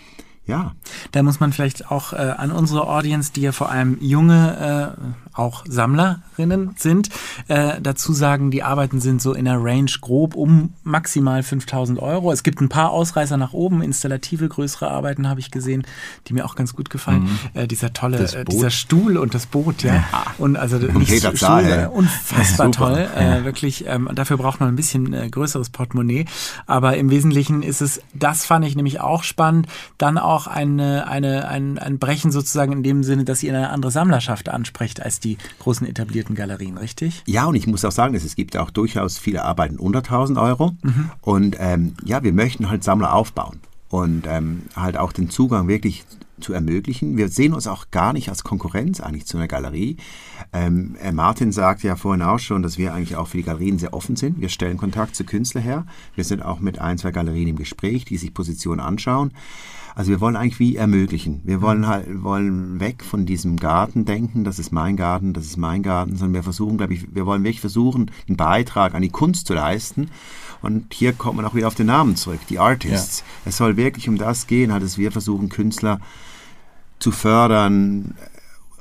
ja. 0.47 0.73
Da 1.11 1.23
muss 1.23 1.39
man 1.39 1.53
vielleicht 1.53 1.91
auch 1.91 2.13
äh, 2.13 2.17
an 2.17 2.51
unsere 2.51 2.87
Audience, 2.87 3.31
die 3.33 3.41
ja 3.41 3.51
vor 3.51 3.69
allem 3.69 3.97
junge, 3.99 4.95
äh, 4.97 5.35
auch 5.37 5.65
Sammlerinnen 5.67 6.75
sind, 6.77 7.09
äh, 7.47 7.81
dazu 7.81 8.13
sagen, 8.13 8.51
die 8.51 8.63
Arbeiten 8.63 9.01
sind 9.01 9.21
so 9.21 9.33
in 9.33 9.45
der 9.45 9.61
Range 9.61 9.91
grob 9.99 10.35
um 10.35 10.73
maximal 10.83 11.43
5000 11.43 11.99
Euro. 11.99 12.31
Es 12.31 12.43
gibt 12.43 12.61
ein 12.61 12.69
paar 12.69 12.91
Ausreißer 12.91 13.35
nach 13.35 13.53
oben, 13.53 13.81
installative 13.81 14.47
größere 14.47 14.89
Arbeiten 14.89 15.27
habe 15.27 15.39
ich 15.41 15.51
gesehen, 15.51 15.85
die 16.27 16.33
mir 16.33 16.45
auch 16.45 16.55
ganz 16.55 16.73
gut 16.73 16.89
gefallen. 16.89 17.23
Mhm. 17.23 17.39
Äh, 17.53 17.67
dieser 17.67 17.91
tolle, 17.91 18.19
äh, 18.19 18.45
dieser 18.45 18.69
Stuhl 18.69 19.17
und 19.17 19.33
das 19.33 19.45
Boot, 19.45 19.83
ja. 19.83 19.95
ja. 19.95 20.05
Und 20.37 20.55
also 20.55 20.77
nicht 20.77 21.17
Stuhl, 21.17 21.33
Zahl, 21.35 21.89
unfassbar 21.93 22.71
toll. 22.71 23.07
Äh, 23.15 23.43
wirklich, 23.43 23.85
ähm, 23.87 24.09
dafür 24.13 24.37
braucht 24.37 24.61
man 24.61 24.69
ein 24.69 24.75
bisschen 24.75 25.13
äh, 25.13 25.29
größeres 25.29 25.69
Portemonnaie. 25.69 26.25
Aber 26.65 26.95
im 26.95 27.09
Wesentlichen 27.09 27.61
ist 27.61 27.81
es, 27.81 28.01
das 28.13 28.45
fand 28.45 28.65
ich 28.65 28.75
nämlich 28.75 29.01
auch 29.01 29.23
spannend, 29.23 29.67
dann 29.97 30.17
auch 30.17 30.34
auch 30.35 30.47
eine, 30.47 31.07
eine, 31.07 31.47
ein, 31.47 31.79
ein 31.79 31.97
Brechen 31.97 32.31
sozusagen 32.31 32.73
in 32.73 32.83
dem 32.83 33.03
Sinne, 33.03 33.23
dass 33.23 33.41
ihr 33.41 33.53
eine 33.53 33.69
andere 33.69 33.91
Sammlerschaft 33.91 34.49
ansprecht 34.49 35.01
als 35.01 35.19
die 35.19 35.37
großen 35.59 35.87
etablierten 35.87 36.35
Galerien, 36.35 36.77
richtig? 36.77 37.23
Ja, 37.25 37.45
und 37.45 37.55
ich 37.55 37.67
muss 37.67 37.85
auch 37.85 37.91
sagen, 37.91 38.13
dass 38.13 38.23
es 38.23 38.35
gibt 38.35 38.57
auch 38.57 38.69
durchaus 38.69 39.17
viele 39.17 39.43
Arbeiten 39.43 39.77
unter 39.77 39.99
1000 39.99 40.37
Euro. 40.37 40.75
Mhm. 40.81 41.11
Und 41.21 41.55
ähm, 41.59 41.93
ja, 42.03 42.23
wir 42.23 42.33
möchten 42.33 42.69
halt 42.69 42.83
Sammler 42.83 43.13
aufbauen 43.13 43.61
und 43.89 44.27
ähm, 44.27 44.63
halt 44.75 44.97
auch 44.97 45.13
den 45.13 45.29
Zugang 45.29 45.67
wirklich 45.67 46.03
zu 46.39 46.53
ermöglichen. 46.53 47.17
Wir 47.17 47.29
sehen 47.29 47.53
uns 47.53 47.67
auch 47.67 47.91
gar 47.91 48.13
nicht 48.13 48.29
als 48.29 48.43
Konkurrenz 48.43 48.99
eigentlich 48.99 49.25
zu 49.25 49.37
einer 49.37 49.47
Galerie. 49.47 49.97
Ähm, 50.53 50.95
äh, 51.01 51.11
Martin 51.11 51.51
sagte 51.51 51.87
ja 51.87 51.95
vorhin 51.95 52.21
auch 52.21 52.39
schon, 52.39 52.61
dass 52.61 52.77
wir 52.77 52.93
eigentlich 52.93 53.15
auch 53.15 53.27
für 53.27 53.37
die 53.37 53.43
Galerien 53.43 53.79
sehr 53.79 53.93
offen 53.93 54.15
sind. 54.15 54.41
Wir 54.41 54.49
stellen 54.49 54.77
Kontakt 54.77 55.15
zu 55.15 55.23
Künstlern 55.23 55.63
her. 55.63 55.85
Wir 56.15 56.23
sind 56.23 56.43
auch 56.43 56.59
mit 56.59 56.79
ein, 56.79 56.97
zwei 56.97 57.11
Galerien 57.11 57.49
im 57.49 57.55
Gespräch, 57.55 58.05
die 58.05 58.17
sich 58.17 58.33
Positionen 58.33 58.79
anschauen. 58.79 59.31
Also 59.95 60.11
wir 60.11 60.19
wollen 60.19 60.35
eigentlich 60.35 60.59
wie 60.59 60.75
ermöglichen. 60.75 61.39
Wir 61.45 61.61
wollen 61.61 61.87
halt 61.87 62.21
wollen 62.21 62.81
weg 62.81 63.01
von 63.01 63.25
diesem 63.25 63.55
Gartendenken, 63.55 64.43
das 64.43 64.59
ist 64.59 64.73
mein 64.73 64.97
Garten, 64.97 65.31
das 65.31 65.45
ist 65.45 65.55
mein 65.55 65.83
Garten, 65.83 66.17
sondern 66.17 66.33
wir 66.33 66.43
versuchen, 66.43 66.77
glaube 66.77 66.93
ich, 66.93 67.15
wir 67.15 67.25
wollen 67.25 67.45
wirklich 67.45 67.61
versuchen, 67.61 68.11
einen 68.27 68.35
Beitrag 68.35 68.93
an 68.93 69.01
die 69.01 69.09
Kunst 69.09 69.47
zu 69.47 69.53
leisten. 69.53 70.09
Und 70.65 70.93
hier 70.93 71.13
kommt 71.13 71.37
man 71.37 71.45
auch 71.45 71.53
wieder 71.53 71.67
auf 71.67 71.75
den 71.75 71.85
Namen 71.85 72.15
zurück, 72.15 72.39
die 72.49 72.59
Artists. 72.59 73.19
Ja. 73.19 73.49
Es 73.49 73.57
soll 73.57 73.77
wirklich 73.77 74.09
um 74.09 74.17
das 74.17 74.47
gehen, 74.47 74.73
halt, 74.73 74.83
dass 74.83 74.97
wir 74.97 75.11
versuchen, 75.11 75.49
Künstler 75.49 75.99
zu 76.99 77.11
fördern, 77.11 78.15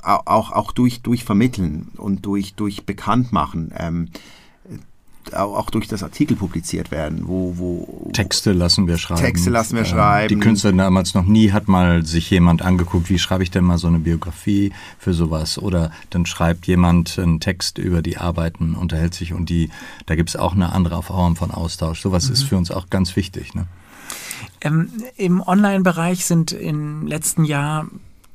auch, 0.02 0.50
auch 0.52 0.72
durch, 0.72 1.02
durch 1.02 1.24
Vermitteln 1.24 1.90
und 1.96 2.24
durch, 2.26 2.54
durch 2.54 2.86
Bekanntmachen. 2.86 3.72
Ähm, 3.76 4.08
auch 5.32 5.70
durch 5.70 5.88
das 5.88 6.02
Artikel 6.02 6.36
publiziert 6.36 6.90
werden, 6.90 7.22
wo, 7.26 7.54
wo 7.56 8.10
Texte 8.12 8.52
lassen 8.52 8.86
wir 8.86 8.98
schreiben. 8.98 9.22
Texte 9.22 9.50
lassen 9.50 9.76
wir 9.76 9.82
äh, 9.82 9.86
schreiben. 9.86 10.28
Die 10.28 10.40
Künstler 10.40 10.72
damals 10.72 11.14
noch 11.14 11.24
nie 11.24 11.52
hat 11.52 11.68
mal 11.68 12.04
sich 12.04 12.28
jemand 12.30 12.62
angeguckt, 12.62 13.08
wie 13.08 13.18
schreibe 13.18 13.42
ich 13.42 13.50
denn 13.50 13.64
mal 13.64 13.78
so 13.78 13.86
eine 13.86 14.00
Biografie 14.00 14.72
für 14.98 15.14
sowas? 15.14 15.58
Oder 15.58 15.90
dann 16.10 16.26
schreibt 16.26 16.66
jemand 16.66 17.18
einen 17.18 17.40
Text 17.40 17.78
über 17.78 18.02
die 18.02 18.18
Arbeiten, 18.18 18.74
unterhält 18.74 19.14
sich 19.14 19.32
und 19.32 19.48
die, 19.48 19.70
da 20.06 20.14
gibt 20.14 20.28
es 20.28 20.36
auch 20.36 20.54
eine 20.54 20.72
andere 20.72 21.02
Form 21.02 21.36
von 21.36 21.50
Austausch. 21.50 22.00
Sowas 22.00 22.26
mhm. 22.26 22.32
ist 22.32 22.42
für 22.42 22.56
uns 22.56 22.70
auch 22.70 22.90
ganz 22.90 23.16
wichtig. 23.16 23.54
Ne? 23.54 23.66
Ähm, 24.60 24.90
Im 25.16 25.40
Online-Bereich 25.40 26.24
sind 26.24 26.52
im 26.52 27.06
letzten 27.06 27.44
Jahr 27.44 27.86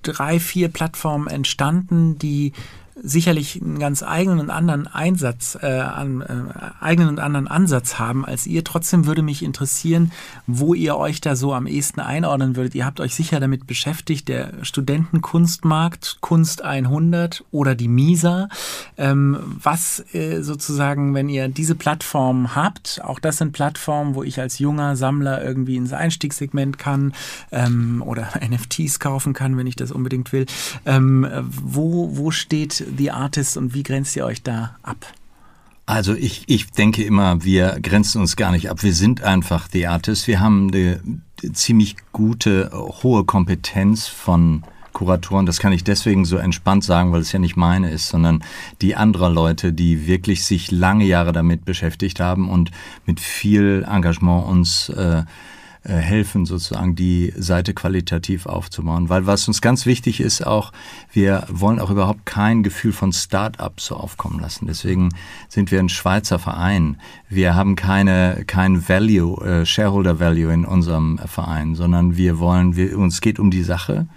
drei, 0.02 0.40
vier 0.40 0.70
Plattformen 0.70 1.28
entstanden, 1.28 2.18
die 2.18 2.54
sicherlich 3.02 3.62
einen 3.62 3.80
ganz 3.80 4.04
eigenen 4.04 4.40
und 4.40 4.50
anderen 4.50 4.88
Einsatz, 4.88 5.58
äh, 5.62 5.68
an, 5.68 6.22
äh, 6.22 6.84
eigenen 6.84 7.10
und 7.10 7.20
anderen 7.20 7.48
Ansatz 7.48 8.00
haben 8.00 8.26
als 8.26 8.48
ihr. 8.48 8.64
Trotzdem 8.64 9.06
würde 9.06 9.22
mich 9.22 9.44
interessieren, 9.44 10.12
wo 10.48 10.74
ihr 10.74 10.98
euch 10.98 11.22
da 11.22 11.36
so 11.36 11.54
am 11.54 11.68
ehesten 11.68 12.00
einordnen 12.00 12.56
würdet. 12.56 12.76
Ihr 12.76 12.86
habt 12.86 13.00
euch 13.00 13.16
sicher 13.16 13.40
damit 13.40 13.68
beschäftigt, 13.68 14.28
der 14.28 14.54
Studentenkunstmarkt, 14.64 16.18
Kunst 16.22 16.64
100 16.64 17.44
oder 17.52 17.76
die 17.76 17.88
MISA. 17.88 18.50
Ähm, 18.98 19.38
was 19.62 20.04
äh, 20.14 20.42
sozusagen, 20.42 21.14
wenn 21.14 21.30
ihr 21.30 21.48
diese 21.48 21.76
Plattformen 21.76 22.56
habt, 22.56 23.02
auch 23.04 23.20
das 23.20 23.38
sind 23.38 23.52
Plattformen, 23.54 24.16
wo 24.16 24.24
ich 24.24 24.40
als 24.40 24.60
junger 24.60 24.96
Sammler 24.96 25.44
irgendwie 25.44 25.78
ins 25.78 25.94
Einstiegssegment 25.94 26.78
kann 26.78 27.14
ähm, 27.52 28.04
oder 28.06 28.30
NFTs 28.48 29.00
kaufen 29.00 29.34
kann, 29.34 29.58
wenn 29.58 29.68
ich 29.68 29.76
das 29.76 29.92
unbedingt 29.92 30.32
will. 30.32 30.46
Ähm, 30.86 31.28
wo, 31.42 32.18
wo 32.18 32.32
steht 32.32 32.84
The 32.98 33.12
Artist 33.12 33.58
und 33.58 33.74
wie 33.74 33.84
grenzt 33.84 34.16
ihr 34.16 34.26
euch 34.26 34.44
da 34.44 34.78
ab? 34.84 35.06
Also 35.86 36.14
ich, 36.14 36.44
ich 36.46 36.70
denke 36.70 37.04
immer, 37.04 37.44
wir 37.44 37.80
grenzen 37.82 38.22
uns 38.22 38.36
gar 38.36 38.52
nicht 38.52 38.70
ab. 38.70 38.84
Wir 38.84 38.94
sind 38.94 39.24
einfach 39.24 39.68
The 39.72 39.88
Artist. 39.88 40.28
Wir 40.28 40.40
haben 40.40 40.72
eine 40.72 41.02
ziemlich 41.54 41.96
gute, 42.12 42.70
hohe 42.74 43.24
Kompetenz 43.24 44.08
von 44.08 44.64
Kuratoren. 44.94 45.46
Das 45.46 45.60
kann 45.60 45.72
ich 45.72 45.84
deswegen 45.84 46.26
so 46.26 46.38
entspannt 46.38 46.84
sagen, 46.84 47.12
weil 47.12 47.22
es 47.22 47.32
ja 47.32 47.40
nicht 47.40 47.56
meine 47.56 47.90
ist, 47.90 48.10
sondern 48.10 48.44
die 48.82 48.96
anderer 48.96 49.30
Leute, 49.30 49.74
die 49.74 50.06
wirklich 50.06 50.46
sich 50.46 50.72
lange 50.72 51.06
Jahre 51.06 51.32
damit 51.32 51.66
beschäftigt 51.66 52.20
haben 52.20 52.50
und 52.50 52.70
mit 53.06 53.20
viel 53.20 53.86
Engagement 53.90 54.46
uns 54.46 54.90
äh, 54.90 55.24
äh, 55.84 55.94
helfen, 55.94 56.46
sozusagen 56.46 56.96
die 56.96 57.34
Seite 57.38 57.74
qualitativ 57.74 58.46
aufzubauen. 58.46 59.10
Weil 59.10 59.26
was 59.26 59.48
uns 59.48 59.62
ganz 59.62 59.86
wichtig 59.86 60.20
ist 60.20 60.46
auch, 60.46 60.74
wir 61.12 61.46
wollen 61.50 61.80
auch 61.80 61.90
überhaupt 61.90 62.26
kein 62.26 62.64
Gefühl 62.64 62.92
von 62.92 63.14
Start-up 63.14 63.80
so 63.80 63.96
aufkommen 63.96 64.40
lassen. 64.40 64.68
Deswegen 64.68 65.10
sind 65.48 65.72
wir 65.72 65.80
ein 65.80 65.90
Schweizer 65.90 66.38
Verein. 66.38 66.98
Wir 67.30 67.56
haben 67.56 67.76
keine, 67.76 68.44
kein 68.46 68.90
Value, 68.90 69.42
äh, 69.46 69.66
Shareholder 69.66 70.20
Value 70.20 70.54
in 70.54 70.66
unserem 70.66 71.18
Verein, 71.26 71.76
sondern 71.76 72.18
wir 72.18 72.40
wollen, 72.40 72.76
wir, 72.76 72.98
uns 72.98 73.22
geht 73.22 73.40
um 73.40 73.50
die 73.50 73.64
Sache 73.64 74.08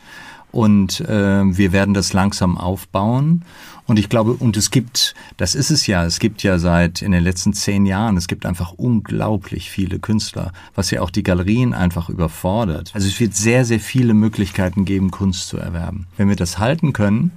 und 0.52 1.00
äh, 1.00 1.42
wir 1.44 1.72
werden 1.72 1.94
das 1.94 2.12
langsam 2.12 2.58
aufbauen 2.58 3.44
und 3.86 3.98
ich 3.98 4.08
glaube, 4.08 4.34
und 4.34 4.56
es 4.56 4.70
gibt, 4.70 5.14
das 5.36 5.54
ist 5.54 5.70
es 5.70 5.86
ja, 5.86 6.04
es 6.04 6.20
gibt 6.20 6.42
ja 6.42 6.58
seit 6.58 7.02
in 7.02 7.12
den 7.12 7.24
letzten 7.24 7.52
zehn 7.52 7.84
Jahren, 7.84 8.16
es 8.16 8.28
gibt 8.28 8.46
einfach 8.46 8.72
unglaublich 8.72 9.70
viele 9.70 9.98
Künstler, 9.98 10.52
was 10.74 10.90
ja 10.90 11.02
auch 11.02 11.10
die 11.10 11.22
Galerien 11.22 11.74
einfach 11.74 12.08
überfordert. 12.08 12.92
Also 12.94 13.08
es 13.08 13.18
wird 13.18 13.34
sehr, 13.34 13.64
sehr 13.64 13.80
viele 13.80 14.14
Möglichkeiten 14.14 14.84
geben, 14.84 15.10
Kunst 15.10 15.48
zu 15.48 15.58
erwerben. 15.58 16.06
Wenn 16.16 16.28
wir 16.28 16.36
das 16.36 16.58
halten 16.58 16.92
können 16.92 17.32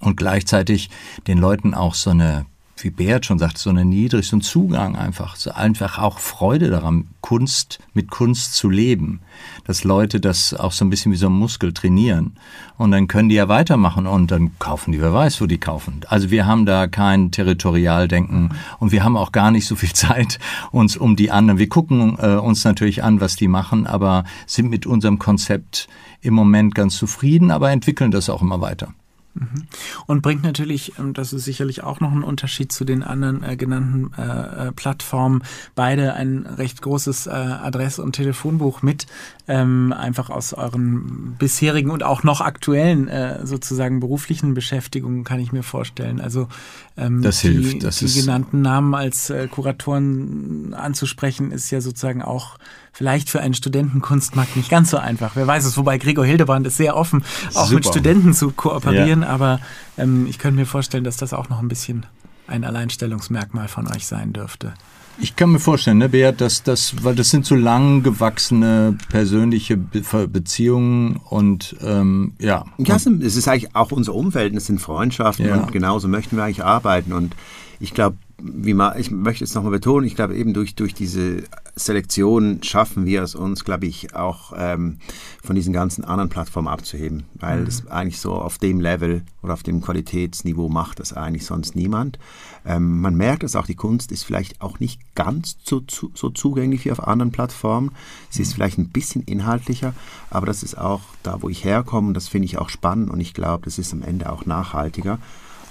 und 0.00 0.16
gleichzeitig 0.16 0.90
den 1.26 1.38
Leuten 1.38 1.74
auch 1.74 1.94
so 1.94 2.10
eine 2.10 2.46
wie 2.84 2.90
Beat 2.90 3.26
schon 3.26 3.38
sagt, 3.38 3.58
so 3.58 3.70
eine 3.70 3.84
niedrig, 3.84 4.26
so 4.26 4.36
ein 4.36 4.40
Zugang 4.40 4.96
einfach, 4.96 5.36
so 5.36 5.52
einfach 5.52 5.98
auch 5.98 6.18
Freude 6.18 6.70
daran, 6.70 7.08
Kunst 7.20 7.78
mit 7.94 8.10
Kunst 8.10 8.54
zu 8.54 8.70
leben. 8.70 9.20
Dass 9.64 9.84
Leute 9.84 10.20
das 10.20 10.54
auch 10.54 10.72
so 10.72 10.84
ein 10.84 10.90
bisschen 10.90 11.12
wie 11.12 11.16
so 11.16 11.26
ein 11.26 11.32
Muskel 11.32 11.72
trainieren. 11.72 12.36
Und 12.76 12.90
dann 12.90 13.08
können 13.08 13.28
die 13.28 13.34
ja 13.34 13.48
weitermachen 13.48 14.06
und 14.06 14.30
dann 14.30 14.58
kaufen 14.58 14.92
die, 14.92 15.00
wer 15.00 15.12
weiß, 15.12 15.40
wo 15.40 15.46
die 15.46 15.58
kaufen. 15.58 16.00
Also 16.08 16.30
wir 16.30 16.46
haben 16.46 16.66
da 16.66 16.86
kein 16.86 17.30
Territorialdenken 17.30 18.54
und 18.78 18.92
wir 18.92 19.04
haben 19.04 19.16
auch 19.16 19.32
gar 19.32 19.50
nicht 19.50 19.66
so 19.66 19.76
viel 19.76 19.92
Zeit 19.92 20.38
uns 20.70 20.96
um 20.96 21.16
die 21.16 21.30
anderen. 21.30 21.58
Wir 21.58 21.68
gucken 21.68 22.16
äh, 22.20 22.36
uns 22.36 22.64
natürlich 22.64 23.02
an, 23.02 23.20
was 23.20 23.36
die 23.36 23.48
machen, 23.48 23.86
aber 23.86 24.24
sind 24.46 24.70
mit 24.70 24.86
unserem 24.86 25.18
Konzept 25.18 25.88
im 26.20 26.34
Moment 26.34 26.74
ganz 26.74 26.96
zufrieden, 26.96 27.50
aber 27.50 27.70
entwickeln 27.70 28.10
das 28.10 28.30
auch 28.30 28.42
immer 28.42 28.60
weiter. 28.60 28.92
Mhm. 29.38 29.66
Und 30.06 30.22
bringt 30.22 30.42
natürlich, 30.42 30.92
das 31.14 31.32
ist 31.32 31.44
sicherlich 31.44 31.82
auch 31.82 32.00
noch 32.00 32.12
ein 32.12 32.22
Unterschied 32.22 32.72
zu 32.72 32.84
den 32.84 33.02
anderen 33.02 33.42
äh, 33.42 33.56
genannten 33.56 34.10
äh, 34.18 34.68
äh, 34.68 34.72
Plattformen, 34.72 35.42
beide 35.74 36.14
ein 36.14 36.46
recht 36.46 36.82
großes 36.82 37.26
äh, 37.26 37.30
Adress- 37.30 37.98
und 37.98 38.12
Telefonbuch 38.12 38.82
mit, 38.82 39.06
ähm, 39.46 39.94
einfach 39.96 40.30
aus 40.30 40.52
euren 40.52 41.36
bisherigen 41.38 41.90
und 41.90 42.02
auch 42.02 42.22
noch 42.22 42.40
aktuellen 42.40 43.08
äh, 43.08 43.46
sozusagen 43.46 44.00
beruflichen 44.00 44.54
Beschäftigungen 44.54 45.24
kann 45.24 45.40
ich 45.40 45.52
mir 45.52 45.62
vorstellen. 45.62 46.20
Also 46.20 46.48
ähm, 46.96 47.22
das 47.22 47.40
die, 47.40 47.48
hilft. 47.48 47.84
Das 47.84 47.98
die 47.98 48.20
genannten 48.20 48.62
Namen 48.62 48.94
als 48.94 49.30
äh, 49.30 49.46
Kuratoren 49.48 50.74
anzusprechen, 50.74 51.52
ist 51.52 51.70
ja 51.70 51.80
sozusagen 51.80 52.22
auch 52.22 52.58
vielleicht 52.92 53.30
für 53.30 53.40
einen 53.40 53.54
Studentenkunstmarkt 53.54 54.56
nicht 54.56 54.70
ganz 54.70 54.90
so 54.90 54.96
einfach. 54.96 55.36
Wer 55.36 55.46
weiß 55.46 55.64
es, 55.64 55.76
wobei 55.76 55.98
Gregor 55.98 56.24
Hildebrand 56.24 56.66
ist 56.66 56.76
sehr 56.76 56.96
offen, 56.96 57.24
auch 57.54 57.66
Super. 57.66 57.74
mit 57.74 57.86
Studenten 57.86 58.34
zu 58.34 58.50
kooperieren, 58.50 59.22
ja. 59.22 59.28
aber 59.28 59.60
ähm, 59.96 60.26
ich 60.28 60.38
könnte 60.38 60.58
mir 60.58 60.66
vorstellen, 60.66 61.04
dass 61.04 61.16
das 61.16 61.32
auch 61.32 61.48
noch 61.48 61.60
ein 61.60 61.68
bisschen 61.68 62.06
ein 62.46 62.64
Alleinstellungsmerkmal 62.64 63.68
von 63.68 63.86
euch 63.88 64.06
sein 64.06 64.32
dürfte. 64.32 64.74
Ich 65.20 65.34
kann 65.34 65.50
mir 65.50 65.58
vorstellen, 65.58 65.98
ne, 65.98 66.08
Beat, 66.08 66.40
dass 66.40 66.62
das, 66.62 67.02
weil 67.02 67.16
das 67.16 67.30
sind 67.30 67.44
so 67.44 67.56
lang 67.56 68.04
gewachsene 68.04 68.96
persönliche 69.08 69.76
Be 69.76 70.28
Beziehungen 70.28 71.16
und 71.16 71.74
ähm, 71.82 72.34
ja. 72.38 72.64
Ja, 72.78 72.94
es 72.94 73.06
ist 73.06 73.48
eigentlich 73.48 73.74
auch 73.74 73.90
unser 73.90 74.14
Umfeld, 74.14 74.54
es 74.54 74.66
sind 74.66 74.80
Freundschaften 74.80 75.46
ja. 75.46 75.56
und 75.56 75.72
genauso 75.72 76.06
möchten 76.06 76.36
wir 76.36 76.44
eigentlich 76.44 76.64
arbeiten 76.64 77.12
und 77.12 77.34
ich 77.80 77.94
glaube, 77.94 78.16
wie 78.40 78.74
man, 78.74 78.98
ich 78.98 79.10
möchte 79.10 79.42
es 79.42 79.54
nochmal 79.54 79.72
betonen, 79.72 80.06
ich 80.06 80.14
glaube 80.14 80.36
eben 80.36 80.54
durch, 80.54 80.76
durch 80.76 80.94
diese 80.94 81.42
Selektion 81.78 82.62
schaffen 82.62 83.06
wir 83.06 83.22
es 83.22 83.34
uns, 83.34 83.64
glaube 83.64 83.86
ich, 83.86 84.14
auch 84.14 84.52
ähm, 84.56 84.98
von 85.42 85.56
diesen 85.56 85.72
ganzen 85.72 86.04
anderen 86.04 86.28
Plattformen 86.28 86.68
abzuheben, 86.68 87.24
weil 87.34 87.60
mhm. 87.60 87.64
das 87.64 87.86
eigentlich 87.86 88.20
so 88.20 88.34
auf 88.34 88.58
dem 88.58 88.80
Level 88.80 89.22
oder 89.42 89.54
auf 89.54 89.62
dem 89.62 89.80
Qualitätsniveau 89.80 90.68
macht 90.68 91.00
das 91.00 91.12
eigentlich 91.12 91.46
sonst 91.46 91.76
niemand. 91.76 92.18
Ähm, 92.66 93.00
man 93.00 93.14
merkt 93.14 93.44
es 93.44 93.56
auch, 93.56 93.66
die 93.66 93.74
Kunst 93.74 94.12
ist 94.12 94.24
vielleicht 94.24 94.60
auch 94.60 94.80
nicht 94.80 95.00
ganz 95.14 95.56
so, 95.62 95.80
zu, 95.80 96.10
so 96.14 96.30
zugänglich 96.30 96.84
wie 96.84 96.92
auf 96.92 97.06
anderen 97.06 97.32
Plattformen. 97.32 97.92
Sie 98.30 98.42
ist 98.42 98.50
mhm. 98.50 98.54
vielleicht 98.54 98.78
ein 98.78 98.88
bisschen 98.90 99.22
inhaltlicher, 99.22 99.94
aber 100.30 100.46
das 100.46 100.62
ist 100.62 100.76
auch 100.76 101.02
da, 101.22 101.42
wo 101.42 101.48
ich 101.48 101.64
herkomme, 101.64 102.12
das 102.12 102.28
finde 102.28 102.46
ich 102.46 102.58
auch 102.58 102.68
spannend 102.68 103.10
und 103.10 103.20
ich 103.20 103.34
glaube, 103.34 103.64
das 103.64 103.78
ist 103.78 103.92
am 103.92 104.02
Ende 104.02 104.30
auch 104.30 104.46
nachhaltiger. 104.46 105.18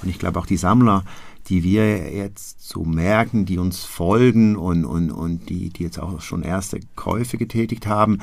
Und 0.02 0.10
ich 0.10 0.20
glaube 0.20 0.39
auch 0.39 0.46
die 0.46 0.58
Sammler, 0.58 1.04
die 1.50 1.64
wir 1.64 2.14
jetzt 2.14 2.68
so 2.68 2.84
merken, 2.84 3.46
die 3.46 3.58
uns 3.58 3.84
folgen 3.84 4.56
und, 4.56 4.86
und, 4.86 5.12
und 5.12 5.50
die, 5.50 5.70
die 5.70 5.84
jetzt 5.84 6.00
auch 6.00 6.22
schon 6.22 6.44
erste 6.44 6.80
Käufe 6.96 7.38
getätigt 7.38 7.88
haben, 7.88 8.20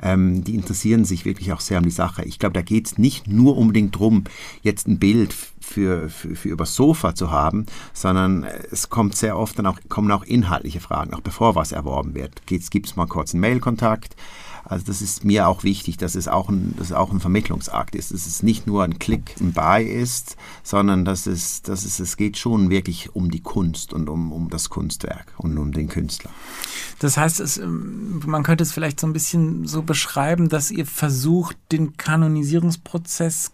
ähm, 0.00 0.44
die 0.44 0.54
interessieren 0.54 1.04
sich 1.04 1.24
wirklich 1.24 1.52
auch 1.52 1.60
sehr 1.60 1.78
um 1.78 1.84
die 1.84 1.90
Sache. 1.90 2.24
Ich 2.24 2.38
glaube, 2.38 2.52
da 2.52 2.62
geht 2.62 2.86
es 2.86 2.98
nicht 2.98 3.26
nur 3.26 3.56
unbedingt 3.56 3.94
darum, 3.94 4.24
jetzt 4.62 4.86
ein 4.86 4.98
Bild 4.98 5.34
für, 5.60 6.08
für, 6.08 6.34
für 6.36 6.48
übers 6.48 6.74
Sofa 6.74 7.14
zu 7.14 7.30
haben, 7.30 7.66
sondern 7.92 8.44
es 8.70 8.90
kommt 8.90 9.16
sehr 9.16 9.36
oft 9.36 9.58
dann 9.58 9.66
auch, 9.66 9.78
kommen 9.88 10.10
auch 10.12 10.24
inhaltliche 10.24 10.80
Fragen, 10.80 11.14
auch 11.14 11.20
bevor 11.20 11.54
was 11.54 11.72
erworben 11.72 12.14
wird. 12.14 12.46
Gibt 12.46 12.86
es 12.86 12.96
mal 12.96 13.06
kurz 13.06 13.34
einen 13.34 13.40
Mailkontakt? 13.40 14.14
Also 14.68 14.84
das 14.86 15.00
ist 15.00 15.24
mir 15.24 15.48
auch 15.48 15.64
wichtig, 15.64 15.96
dass 15.96 16.14
es 16.14 16.28
auch 16.28 16.48
ein, 16.48 16.74
dass 16.76 16.88
es 16.88 16.92
auch 16.92 17.10
ein 17.10 17.20
Vermittlungsakt 17.20 17.94
ist, 17.94 18.12
dass 18.12 18.26
es 18.26 18.42
nicht 18.42 18.66
nur 18.66 18.84
ein 18.84 18.98
Klick, 18.98 19.34
ein 19.40 19.52
Buy 19.52 19.84
ist, 19.84 20.36
sondern 20.62 21.04
dass 21.04 21.26
es, 21.26 21.62
dass 21.62 21.84
es, 21.84 21.98
es 21.98 22.16
geht 22.16 22.36
schon 22.36 22.68
wirklich 22.68 23.14
um 23.14 23.30
die 23.30 23.40
Kunst 23.40 23.92
und 23.92 24.08
um, 24.08 24.32
um 24.32 24.50
das 24.50 24.68
Kunstwerk 24.68 25.32
und 25.38 25.56
um 25.56 25.72
den 25.72 25.88
Künstler. 25.88 26.30
Das 26.98 27.16
heißt, 27.16 27.40
es, 27.40 27.56
ähm, 27.56 28.20
man 28.26 28.42
könnte 28.42 28.62
es 28.62 28.72
vielleicht 28.72 29.00
so 29.00 29.06
ein 29.06 29.12
bisschen 29.12 29.66
so 29.66 29.82
beschreiben, 29.82 30.48
dass 30.48 30.70
ihr 30.70 30.86
versucht, 30.86 31.56
den 31.72 31.96
Kanonisierungsprozess 31.96 33.52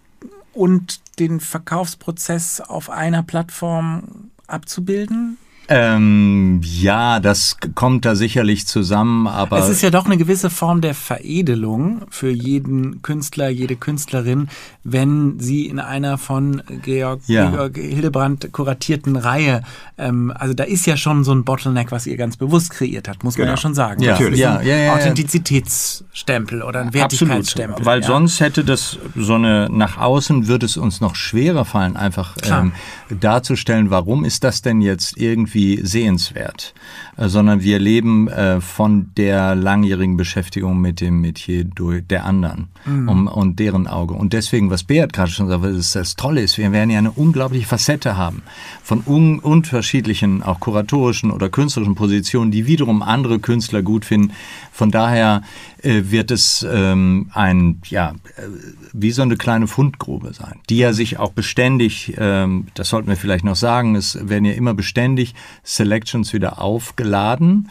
und 0.53 1.01
den 1.19 1.41
Verkaufsprozess 1.41 2.61
auf 2.61 2.91
einer 2.91 3.23
Plattform 3.23 4.31
abzubilden? 4.47 5.39
Ähm, 5.69 6.61
ja, 6.63 7.21
das 7.21 7.57
kommt 7.75 8.05
da 8.05 8.15
sicherlich 8.15 8.67
zusammen, 8.67 9.27
aber. 9.27 9.59
Es 9.59 9.69
ist 9.69 9.83
ja 9.83 9.91
doch 9.91 10.05
eine 10.05 10.19
gewisse 10.19 10.51
Form 10.51 10.83
der 10.83 10.95
Veredelung 10.95 12.03
für 12.11 12.31
jeden 12.31 13.01
Künstler, 13.01 13.49
jede 13.49 13.77
Künstlerin, 13.77 14.49
wenn 14.83 15.41
sie 15.41 15.67
in 15.67 15.79
einer 15.79 16.19
von 16.19 16.63
Georg, 16.83 17.21
ja. 17.29 17.51
Georg 17.51 17.77
Hildebrand 17.77 18.53
kuratierten 18.53 19.17
Reihe, 19.17 19.63
ähm, 19.97 20.33
also 20.35 20.53
da 20.53 20.65
ist 20.65 20.87
ja 20.87 20.99
schon 20.99 21.25
so 21.25 21.33
ein 21.33 21.45
Bottleneck, 21.45 21.93
was 21.93 22.07
ihr 22.07 22.19
ganz 22.19 22.37
bewusst 22.37 22.71
kreiert 22.71 23.09
habt, 23.09 23.25
muss 23.25 23.37
genau. 23.37 23.47
man 23.47 23.57
ja 23.57 23.61
schon 23.61 23.75
sagen. 23.75 24.03
Ja, 24.03 24.13
Natürlich. 24.13 24.41
Ja, 24.41 24.61
ja, 24.61 24.77
ja, 24.77 24.95
Authentizitätsstempel 24.95 26.63
oder 26.63 26.81
ein 26.81 26.93
Wertigkeitsstempel. 26.93 27.75
Absolut. 27.75 27.87
Weil 27.87 28.01
ja. 28.03 28.07
sonst 28.07 28.41
hätte 28.41 28.65
das 28.65 28.99
so 29.17 29.35
eine, 29.35 29.69
nach 29.71 29.97
außen 29.97 30.47
würde 30.47 30.67
es 30.67 30.77
uns 30.77 31.01
noch 31.01 31.15
schwerer 31.15 31.65
fallen, 31.65 31.97
einfach 31.97 32.37
ähm, 32.45 32.73
darzustellen, 33.09 33.89
warum 33.89 34.25
ist 34.25 34.45
das 34.45 34.61
denn 34.61 34.83
jetzt 34.83 35.17
irgendwie 35.17 35.54
irgendwie 35.55 35.87
sehenswert, 35.87 36.75
sondern 37.17 37.63
wir 37.63 37.79
leben 37.79 38.29
äh, 38.29 38.61
von 38.61 39.11
der 39.17 39.55
langjährigen 39.55 40.17
Beschäftigung 40.17 40.81
mit 40.81 41.01
dem 41.01 41.21
Metier 41.21 41.65
der 41.65 42.25
anderen 42.25 42.69
mhm. 42.85 43.09
um, 43.09 43.27
und 43.29 43.59
deren 43.59 43.87
Auge. 43.87 44.15
Und 44.15 44.33
deswegen, 44.33 44.71
was 44.71 44.85
Beat 44.85 45.13
gerade 45.13 45.31
schon 45.31 45.49
sagte, 45.49 45.73
das, 45.73 45.93
das 45.93 46.17
Tolle 46.17 46.43
ist, 46.43 46.59
wir 46.59 46.73
werden 46.73 46.91
ja 46.91 46.99
eine 46.99 47.13
unglaubliche 47.13 47.67
Facette 47.67 48.17
haben 48.17 48.43
von 48.83 49.03
un 49.07 49.39
unterschiedlichen, 49.39 50.43
auch 50.43 50.61
kuratorischen 50.61 51.31
oder 51.31 51.49
künstlerischen 51.49 51.95
Positionen, 51.95 52.51
die 52.51 52.67
wiederum 52.67 53.03
andere 53.03 53.39
Künstler 53.39 53.83
gut 53.83 54.05
finden. 54.05 54.33
Von 54.73 54.91
daher 54.91 55.43
äh, 55.83 56.11
wird 56.11 56.31
es 56.31 56.67
ähm, 56.69 57.31
ein, 57.33 57.81
ja, 57.85 58.15
äh, 58.37 58.43
wie 58.93 59.11
so 59.11 59.23
eine 59.23 59.37
kleine 59.37 59.67
Fundgrube 59.67 60.33
sein, 60.33 60.61
die 60.69 60.79
ja 60.79 60.93
sich 60.93 61.19
auch 61.19 61.33
beständig, 61.33 62.15
ähm, 62.19 62.67
das 62.75 62.89
sollten 62.89 63.09
wir 63.09 63.17
vielleicht 63.17 63.45
noch 63.45 63.57
sagen, 63.57 63.95
es 63.95 64.19
werden 64.29 64.45
ja 64.45 64.53
immer 64.53 64.75
beständig 64.75 65.35
Selections 65.63 66.33
wieder 66.33 66.61
aufgeladen 67.05 67.69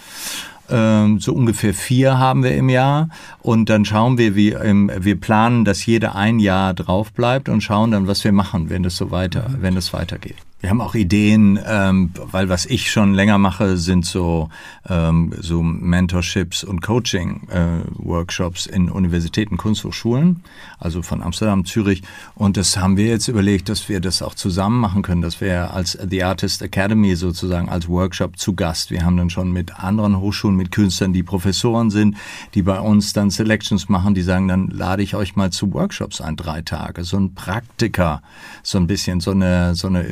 ähm, 0.69 1.19
so 1.19 1.33
ungefähr 1.33 1.73
vier 1.73 2.17
haben 2.19 2.41
wir 2.43 2.55
im 2.55 2.69
Jahr 2.69 3.09
und 3.41 3.69
dann 3.69 3.83
schauen 3.83 4.17
wir, 4.17 4.33
wie 4.35 4.51
ähm, 4.51 4.89
wir 4.97 5.19
planen, 5.19 5.65
dass 5.65 5.85
jeder 5.85 6.15
ein 6.15 6.39
Jahr 6.39 6.73
drauf 6.73 7.11
bleibt 7.11 7.49
und 7.49 7.61
schauen 7.61 7.91
dann, 7.91 8.07
was 8.07 8.23
wir 8.23 8.31
machen, 8.31 8.69
wenn 8.69 8.81
das 8.81 8.95
so 8.95 9.11
weiter, 9.11 9.49
mhm. 9.49 9.61
wenn 9.61 9.75
das 9.75 9.91
weitergeht. 9.91 10.37
Wir 10.63 10.69
haben 10.69 10.79
auch 10.79 10.95
Ideen, 10.95 11.59
ähm, 11.67 12.11
weil 12.15 12.47
was 12.47 12.65
ich 12.65 12.89
schon 12.89 13.13
länger 13.13 13.37
mache, 13.37 13.75
sind 13.75 14.05
so, 14.05 14.47
ähm, 14.87 15.33
so 15.37 15.61
Mentorships 15.61 16.63
und 16.63 16.81
Coaching-Workshops 16.81 18.67
äh, 18.67 18.75
in 18.77 18.89
Universitäten, 18.89 19.57
Kunsthochschulen, 19.57 20.41
also 20.79 21.01
von 21.01 21.21
Amsterdam, 21.21 21.65
Zürich. 21.65 22.01
Und 22.35 22.55
das 22.55 22.77
haben 22.77 22.95
wir 22.95 23.07
jetzt 23.07 23.27
überlegt, 23.27 23.67
dass 23.67 23.89
wir 23.89 23.99
das 23.99 24.21
auch 24.21 24.35
zusammen 24.35 24.79
machen 24.79 25.01
können, 25.01 25.21
dass 25.21 25.41
wir 25.41 25.73
als 25.73 25.97
The 26.09 26.23
Artist 26.23 26.61
Academy 26.61 27.17
sozusagen 27.17 27.67
als 27.67 27.89
Workshop 27.89 28.39
zu 28.39 28.53
Gast. 28.53 28.89
Wir 28.89 29.03
haben 29.03 29.17
dann 29.17 29.29
schon 29.29 29.51
mit 29.51 29.81
anderen 29.81 30.17
Hochschulen, 30.21 30.55
mit 30.55 30.71
Künstlern, 30.71 31.11
die 31.11 31.23
Professoren 31.23 31.89
sind, 31.89 32.15
die 32.53 32.61
bei 32.61 32.79
uns 32.79 33.11
dann 33.11 33.31
Selections 33.31 33.89
machen, 33.89 34.13
die 34.13 34.21
sagen, 34.21 34.47
dann 34.47 34.69
lade 34.69 35.03
ich 35.03 35.13
euch 35.13 35.35
mal 35.35 35.51
zu 35.51 35.73
Workshops 35.73 36.21
ein, 36.21 36.37
drei 36.37 36.61
Tage. 36.61 37.03
So 37.03 37.17
ein 37.17 37.33
Praktiker, 37.35 38.21
so 38.63 38.77
ein 38.77 38.87
bisschen, 38.87 39.19
so 39.19 39.31
eine, 39.31 39.75
so 39.75 39.87
eine 39.87 40.03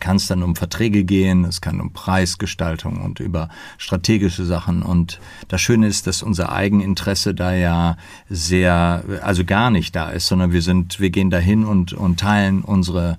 kann 0.00 0.16
es 0.16 0.26
dann 0.26 0.42
um 0.42 0.56
Verträge 0.56 1.04
gehen, 1.04 1.44
es 1.44 1.60
kann 1.60 1.80
um 1.80 1.92
Preisgestaltung 1.92 3.02
und 3.02 3.20
über 3.20 3.48
strategische 3.78 4.44
Sachen. 4.44 4.82
Und 4.82 5.20
das 5.48 5.60
Schöne 5.60 5.86
ist, 5.86 6.06
dass 6.06 6.22
unser 6.22 6.52
Eigeninteresse 6.52 7.34
da 7.34 7.54
ja 7.54 7.96
sehr, 8.28 9.04
also 9.22 9.44
gar 9.44 9.70
nicht 9.70 9.94
da 9.94 10.10
ist, 10.10 10.26
sondern 10.26 10.52
wir 10.52 10.62
sind, 10.62 11.00
wir 11.00 11.10
gehen 11.10 11.30
dahin 11.30 11.64
und, 11.64 11.92
und 11.92 12.20
teilen 12.20 12.62
unsere 12.62 13.18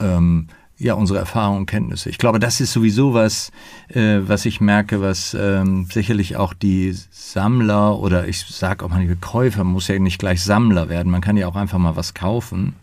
ähm, 0.00 0.48
ja, 0.78 0.94
unsere 0.94 1.20
Erfahrungen 1.20 1.60
und 1.60 1.66
Kenntnisse. 1.66 2.10
Ich 2.10 2.18
glaube, 2.18 2.40
das 2.40 2.60
ist 2.60 2.72
sowieso 2.72 3.14
was, 3.14 3.52
äh, 3.88 4.18
was 4.22 4.44
ich 4.46 4.60
merke, 4.60 5.00
was 5.00 5.32
ähm, 5.38 5.86
sicherlich 5.88 6.36
auch 6.36 6.54
die 6.54 6.92
Sammler 7.12 8.00
oder 8.00 8.26
ich 8.26 8.40
sage 8.46 8.84
auch 8.84 8.88
manchmal 8.88 9.14
Käufer, 9.16 9.62
muss 9.62 9.86
ja 9.86 10.00
nicht 10.00 10.18
gleich 10.18 10.42
Sammler 10.42 10.88
werden, 10.88 11.12
man 11.12 11.20
kann 11.20 11.36
ja 11.36 11.46
auch 11.46 11.54
einfach 11.54 11.78
mal 11.78 11.94
was 11.94 12.14
kaufen 12.14 12.74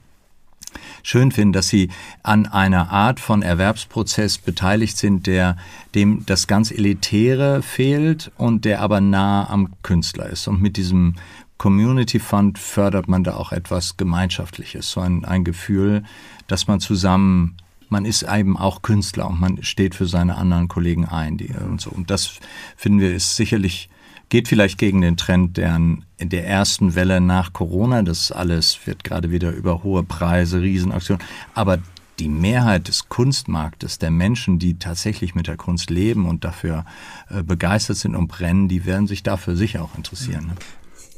schön 1.03 1.31
finden, 1.31 1.53
dass 1.53 1.67
sie 1.67 1.89
an 2.23 2.45
einer 2.45 2.91
Art 2.91 3.19
von 3.19 3.41
Erwerbsprozess 3.41 4.37
beteiligt 4.37 4.97
sind, 4.97 5.27
der 5.27 5.57
dem 5.95 6.25
das 6.25 6.47
ganz 6.47 6.71
Elitäre 6.71 7.61
fehlt 7.61 8.31
und 8.37 8.65
der 8.65 8.81
aber 8.81 9.01
nah 9.01 9.49
am 9.49 9.73
Künstler 9.83 10.27
ist. 10.29 10.47
Und 10.47 10.61
mit 10.61 10.77
diesem 10.77 11.15
Community 11.57 12.19
Fund 12.19 12.57
fördert 12.57 13.07
man 13.07 13.23
da 13.23 13.35
auch 13.35 13.51
etwas 13.51 13.97
Gemeinschaftliches, 13.97 14.91
so 14.91 15.01
ein, 15.01 15.25
ein 15.25 15.43
Gefühl, 15.43 16.03
dass 16.47 16.67
man 16.67 16.79
zusammen 16.79 17.57
man 17.89 18.05
ist 18.05 18.23
eben 18.23 18.55
auch 18.55 18.83
Künstler 18.83 19.27
und 19.27 19.39
man 19.39 19.63
steht 19.63 19.95
für 19.95 20.05
seine 20.05 20.37
anderen 20.37 20.67
Kollegen 20.67 21.05
ein. 21.05 21.37
Die, 21.37 21.47
und 21.47 21.81
so. 21.81 21.89
Und 21.89 22.11
das 22.11 22.39
finden 22.77 22.99
wir 22.99 23.13
ist 23.13 23.35
sicherlich 23.35 23.89
geht 24.29 24.47
vielleicht 24.47 24.77
gegen 24.77 25.01
den 25.01 25.17
Trend 25.17 25.57
der, 25.57 25.75
in 25.75 26.29
der 26.29 26.47
ersten 26.47 26.95
Welle 26.95 27.19
nach 27.19 27.53
Corona. 27.53 28.03
Das 28.03 28.31
alles 28.31 28.79
wird 28.85 29.03
gerade 29.03 29.31
wieder 29.31 29.51
über 29.51 29.83
hohe 29.83 30.03
Preise, 30.03 30.61
Riesenaktionen. 30.61 31.23
Aber 31.53 31.79
die 32.19 32.29
Mehrheit 32.29 32.87
des 32.87 33.09
Kunstmarktes, 33.09 33.97
der 33.97 34.11
Menschen, 34.11 34.59
die 34.59 34.77
tatsächlich 34.77 35.35
mit 35.35 35.47
der 35.47 35.57
Kunst 35.57 35.89
leben 35.89 36.27
und 36.27 36.43
dafür 36.43 36.85
äh, 37.29 37.43
begeistert 37.43 37.97
sind 37.97 38.15
und 38.15 38.27
brennen, 38.27 38.67
die 38.67 38.85
werden 38.85 39.07
sich 39.07 39.23
dafür 39.23 39.55
sicher 39.55 39.83
auch 39.83 39.95
interessieren. 39.95 40.51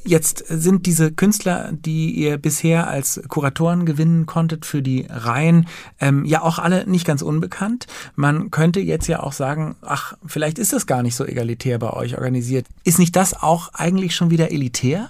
Jetzt 0.04 0.44
sind 0.48 0.88
diese 0.88 1.12
Künstler, 1.12 1.72
die 1.72 2.12
ihr 2.12 2.38
bisher 2.38 2.88
als 2.88 3.22
Kuratoren 3.28 3.86
gewinnen 3.86 4.26
konntet 4.26 4.66
für 4.66 4.82
die 4.82 5.06
Reihen, 5.08 5.68
ähm, 6.00 6.26
ja 6.26 6.42
auch 6.42 6.58
alle 6.58 6.88
nicht 6.88 7.06
ganz 7.06 7.22
unbekannt. 7.22 7.86
Man 8.16 8.50
könnte 8.50 8.80
jetzt 8.80 9.08
ja 9.08 9.22
auch 9.22 9.34
sagen, 9.34 9.76
ach, 9.82 10.16
vielleicht 10.26 10.58
ist 10.58 10.74
das 10.74 10.88
gar 10.88 11.04
nicht 11.04 11.16
so 11.16 11.26
egalitär 11.26 11.78
bei 11.78 11.92
euch 11.92 12.18
organisiert. 12.18 12.66
Ist 12.84 13.00
nicht 13.00 13.16
das 13.16 13.34
auch 13.34 13.74
eigentlich 13.74 14.16
schon 14.16 14.32
wieder 14.32 14.52
elitär? 14.52 15.10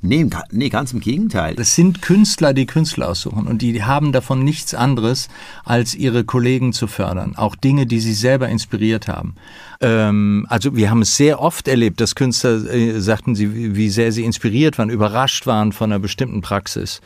Nee, 0.00 0.26
nee, 0.52 0.68
ganz 0.68 0.92
im 0.92 1.00
Gegenteil. 1.00 1.56
Es 1.58 1.74
sind 1.74 2.02
Künstler, 2.02 2.54
die 2.54 2.66
Künstler 2.66 3.08
aussuchen 3.08 3.48
und 3.48 3.62
die 3.62 3.82
haben 3.82 4.12
davon 4.12 4.44
nichts 4.44 4.72
anderes, 4.72 5.28
als 5.64 5.92
ihre 5.96 6.22
Kollegen 6.22 6.72
zu 6.72 6.86
fördern. 6.86 7.34
Auch 7.34 7.56
Dinge, 7.56 7.84
die 7.84 7.98
sie 7.98 8.14
selber 8.14 8.48
inspiriert 8.48 9.08
haben. 9.08 9.34
Ähm, 9.80 10.46
also 10.48 10.76
wir 10.76 10.90
haben 10.90 11.02
es 11.02 11.16
sehr 11.16 11.40
oft 11.40 11.66
erlebt, 11.66 12.00
dass 12.00 12.14
Künstler 12.14 12.64
äh, 12.72 13.00
sagten, 13.00 13.34
sie, 13.34 13.74
wie 13.74 13.90
sehr 13.90 14.12
sie 14.12 14.22
inspiriert 14.22 14.78
waren, 14.78 14.88
überrascht 14.88 15.48
waren 15.48 15.72
von 15.72 15.90
einer 15.90 15.98
bestimmten 15.98 16.42
Praxis 16.42 17.00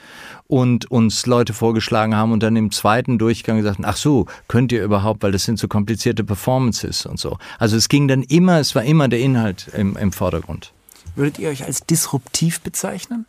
und 0.46 0.90
uns 0.90 1.24
Leute 1.24 1.55
vorgeschlagen 1.55 2.14
haben 2.14 2.33
und 2.33 2.42
dann 2.42 2.57
im 2.57 2.72
zweiten 2.72 3.16
Durchgang 3.16 3.57
gesagt, 3.57 3.78
ach 3.85 3.96
so, 3.96 4.26
könnt 4.48 4.70
ihr 4.70 4.85
überhaupt, 4.85 5.22
weil 5.22 5.33
das 5.33 5.44
sind 5.44 5.59
so 5.59 5.66
komplizierte 5.66 6.24
Performances 6.24 7.07
und 7.07 7.18
so. 7.18 7.38
Also 7.59 7.78
es 7.78 7.88
ging 7.88 8.07
dann 8.07 8.22
immer, 8.22 8.59
es 8.59 8.74
war 8.74 8.85
immer 8.85 9.09
der 9.09 9.20
Inhalt 9.20 9.68
im, 9.74 9.96
im 9.96 10.12
Vordergrund. 10.12 10.74
Würdet 11.14 11.38
ihr 11.38 11.48
euch 11.48 11.64
als 11.64 11.85
disruptiv 11.87 12.61
bezeichnen? 12.61 13.27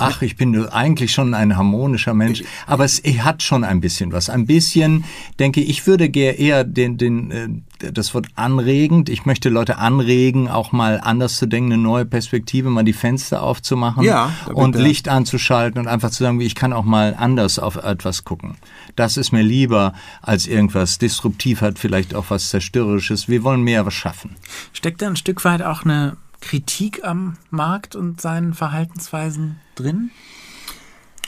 Ach, 0.00 0.22
ich 0.22 0.36
bin 0.36 0.68
eigentlich 0.68 1.10
schon 1.12 1.34
ein 1.34 1.56
harmonischer 1.56 2.14
Mensch, 2.14 2.44
aber 2.68 2.84
es 2.84 3.02
hat 3.02 3.42
schon 3.42 3.64
ein 3.64 3.80
bisschen 3.80 4.12
was. 4.12 4.30
Ein 4.30 4.46
bisschen, 4.46 5.04
denke 5.40 5.60
ich, 5.60 5.88
würde 5.88 6.06
eher 6.06 6.62
den, 6.62 6.98
den, 6.98 7.30
äh, 7.32 7.92
das 7.92 8.14
Wort 8.14 8.28
anregend. 8.36 9.08
Ich 9.08 9.26
möchte 9.26 9.48
Leute 9.48 9.78
anregen, 9.78 10.48
auch 10.48 10.70
mal 10.70 11.00
anders 11.02 11.36
zu 11.36 11.46
denken, 11.46 11.72
eine 11.72 11.82
neue 11.82 12.06
Perspektive, 12.06 12.70
mal 12.70 12.84
die 12.84 12.92
Fenster 12.92 13.42
aufzumachen 13.42 14.04
ja, 14.04 14.32
und 14.54 14.76
Licht 14.76 15.08
anzuschalten 15.08 15.80
und 15.80 15.88
einfach 15.88 16.10
zu 16.10 16.22
sagen, 16.22 16.40
ich 16.40 16.54
kann 16.54 16.72
auch 16.72 16.84
mal 16.84 17.16
anders 17.18 17.58
auf 17.58 17.74
etwas 17.74 18.22
gucken. 18.22 18.56
Das 18.94 19.16
ist 19.16 19.32
mir 19.32 19.42
lieber 19.42 19.94
als 20.22 20.46
irgendwas 20.46 20.98
disruptiv 20.98 21.60
hat, 21.60 21.80
vielleicht 21.80 22.14
auch 22.14 22.26
was 22.28 22.50
zerstörerisches. 22.50 23.28
Wir 23.28 23.42
wollen 23.42 23.62
mehr 23.62 23.84
was 23.84 23.94
schaffen. 23.94 24.36
Steckt 24.72 25.02
da 25.02 25.08
ein 25.08 25.16
Stück 25.16 25.44
weit 25.44 25.62
auch 25.62 25.84
eine 25.84 26.16
Kritik 26.40 27.04
am 27.04 27.36
Markt 27.50 27.96
und 27.96 28.20
seinen 28.20 28.54
Verhaltensweisen 28.54 29.56
drin? 29.74 30.10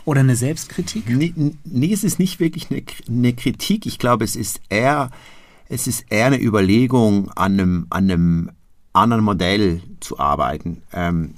Oder 0.05 0.21
eine 0.21 0.37
Selbstkritik? 0.37 1.09
Nee, 1.09 1.35
nee 1.65 1.93
es 1.93 2.05
ist 2.05 2.19
nicht 2.19 2.41
wirklich 2.41 2.71
eine, 2.71 2.83
eine, 3.09 3.33
Kritik. 3.33 3.87
Ich 3.87 3.99
glaube, 3.99 4.25
es 4.25 4.35
ist 4.35 4.61
eher, 4.69 5.11
es 5.69 5.87
ist 5.87 6.07
eher 6.11 6.27
eine 6.27 6.41
Überlegung, 6.41 7.31
an 7.33 7.53
einem, 7.53 7.87
an 7.91 8.11
einem 8.11 8.51
anderen 8.93 9.25
Modell 9.25 9.83
zu 10.01 10.19
arbeiten. 10.19 10.83
Ähm, 10.93 11.35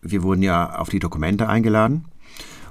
wir 0.00 0.22
wurden 0.22 0.42
ja 0.42 0.78
auf 0.78 0.88
die 0.88 0.98
Dokumente 0.98 1.48
eingeladen 1.48 2.06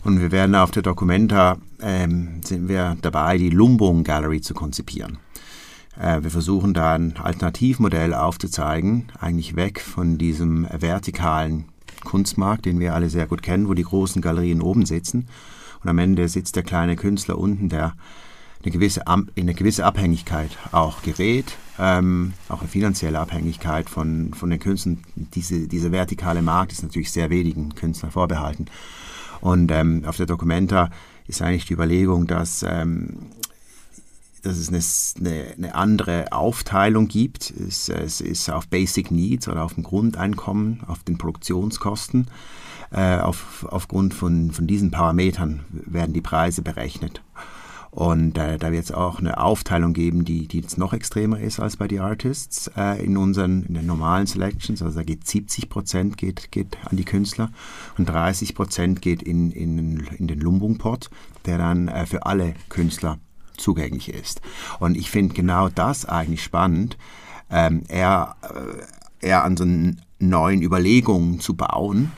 und 0.03 0.19
wir 0.19 0.31
werden 0.31 0.55
auf 0.55 0.71
der 0.71 0.83
Documenta 0.83 1.57
ähm, 1.81 2.41
sind 2.43 2.67
wir 2.67 2.97
dabei, 3.01 3.37
die 3.37 3.49
Lumbung 3.49 4.03
Gallery 4.03 4.41
zu 4.41 4.53
konzipieren. 4.53 5.17
Äh, 5.99 6.23
wir 6.23 6.31
versuchen 6.31 6.73
da 6.73 6.95
ein 6.95 7.17
Alternativmodell 7.17 8.13
aufzuzeigen, 8.13 9.11
eigentlich 9.19 9.55
weg 9.55 9.81
von 9.81 10.17
diesem 10.17 10.67
vertikalen 10.71 11.65
Kunstmarkt, 12.03 12.65
den 12.65 12.79
wir 12.79 12.95
alle 12.95 13.09
sehr 13.09 13.27
gut 13.27 13.41
kennen, 13.41 13.67
wo 13.67 13.73
die 13.73 13.83
großen 13.83 14.21
Galerien 14.21 14.61
oben 14.61 14.85
sitzen 14.85 15.27
und 15.83 15.89
am 15.89 15.97
Ende 15.97 16.27
sitzt 16.27 16.55
der 16.55 16.63
kleine 16.63 16.95
Künstler 16.95 17.37
unten, 17.37 17.69
der 17.69 17.95
eine 18.63 18.71
gewisse, 18.71 19.01
in 19.35 19.43
eine 19.43 19.53
gewisse 19.55 19.83
Abhängigkeit 19.85 20.51
auch 20.71 21.01
gerät, 21.01 21.57
ähm, 21.79 22.33
auch 22.47 22.59
eine 22.59 22.69
finanzielle 22.69 23.19
Abhängigkeit 23.19 23.89
von, 23.89 24.33
von 24.35 24.51
den 24.51 24.59
Künstlern. 24.59 24.99
Diese, 25.15 25.67
dieser 25.67 25.91
vertikale 25.91 26.43
Markt 26.43 26.71
ist 26.71 26.83
natürlich 26.83 27.11
sehr 27.11 27.31
wenigen 27.31 27.73
Künstlern 27.73 28.11
vorbehalten. 28.11 28.67
Und 29.39 29.71
ähm, 29.71 30.03
auf 30.05 30.17
der 30.17 30.27
Documenta 30.27 30.91
ist 31.27 31.41
eigentlich 31.41 31.65
die 31.65 31.73
Überlegung, 31.73 32.27
dass 32.27 32.63
ähm, 32.67 33.17
dass 34.41 34.57
es 34.57 35.15
eine, 35.19 35.53
eine, 35.57 35.75
andere 35.75 36.31
Aufteilung 36.31 37.07
gibt. 37.07 37.51
Es, 37.51 37.89
es, 37.89 38.21
ist 38.21 38.49
auf 38.49 38.67
Basic 38.67 39.11
Needs 39.11 39.47
oder 39.47 39.63
auf 39.63 39.75
dem 39.75 39.83
Grundeinkommen, 39.83 40.83
auf 40.87 41.03
den 41.03 41.17
Produktionskosten. 41.17 42.27
Äh, 42.91 43.19
auf, 43.19 43.65
aufgrund 43.69 44.13
von, 44.13 44.51
von 44.51 44.67
diesen 44.67 44.91
Parametern 44.91 45.61
werden 45.69 46.13
die 46.13 46.21
Preise 46.21 46.61
berechnet. 46.61 47.21
Und 47.91 48.37
äh, 48.37 48.57
da 48.57 48.71
wird 48.71 48.85
es 48.85 48.91
auch 48.93 49.19
eine 49.19 49.37
Aufteilung 49.37 49.93
geben, 49.93 50.23
die, 50.23 50.47
die 50.47 50.61
jetzt 50.61 50.77
noch 50.77 50.93
extremer 50.93 51.39
ist 51.39 51.59
als 51.59 51.75
bei 51.75 51.89
den 51.89 51.99
Artists 51.99 52.71
äh, 52.77 53.03
in 53.03 53.17
unseren 53.17 53.65
in 53.65 53.73
den 53.73 53.85
normalen 53.85 54.27
Selections. 54.27 54.81
Also 54.81 54.99
da 54.99 55.03
geht 55.03 55.27
70 55.27 55.69
Prozent 55.69 56.17
geht, 56.17 56.51
geht 56.51 56.77
an 56.89 56.95
die 56.95 57.03
Künstler 57.03 57.51
und 57.97 58.07
30 58.07 58.55
Prozent 58.55 59.01
geht 59.01 59.21
in, 59.21 59.51
in, 59.51 59.99
in 60.17 60.27
den 60.27 60.39
Lumbung-Pot, 60.39 61.09
der 61.45 61.57
dann 61.57 61.89
äh, 61.89 62.05
für 62.05 62.25
alle 62.25 62.53
Künstler 62.69 63.19
zugänglich 63.61 64.09
ist. 64.09 64.41
Und 64.79 64.95
ich 64.95 65.09
finde 65.09 65.33
genau 65.33 65.69
das 65.69 66.05
eigentlich 66.05 66.43
spannend, 66.43 66.97
ähm, 67.49 67.83
eher, 67.87 68.35
äh, 69.21 69.27
eher 69.27 69.43
an 69.43 69.57
so 69.57 69.65
neuen 70.19 70.61
Überlegungen 70.61 71.39
zu 71.39 71.55
bauen, 71.55 72.11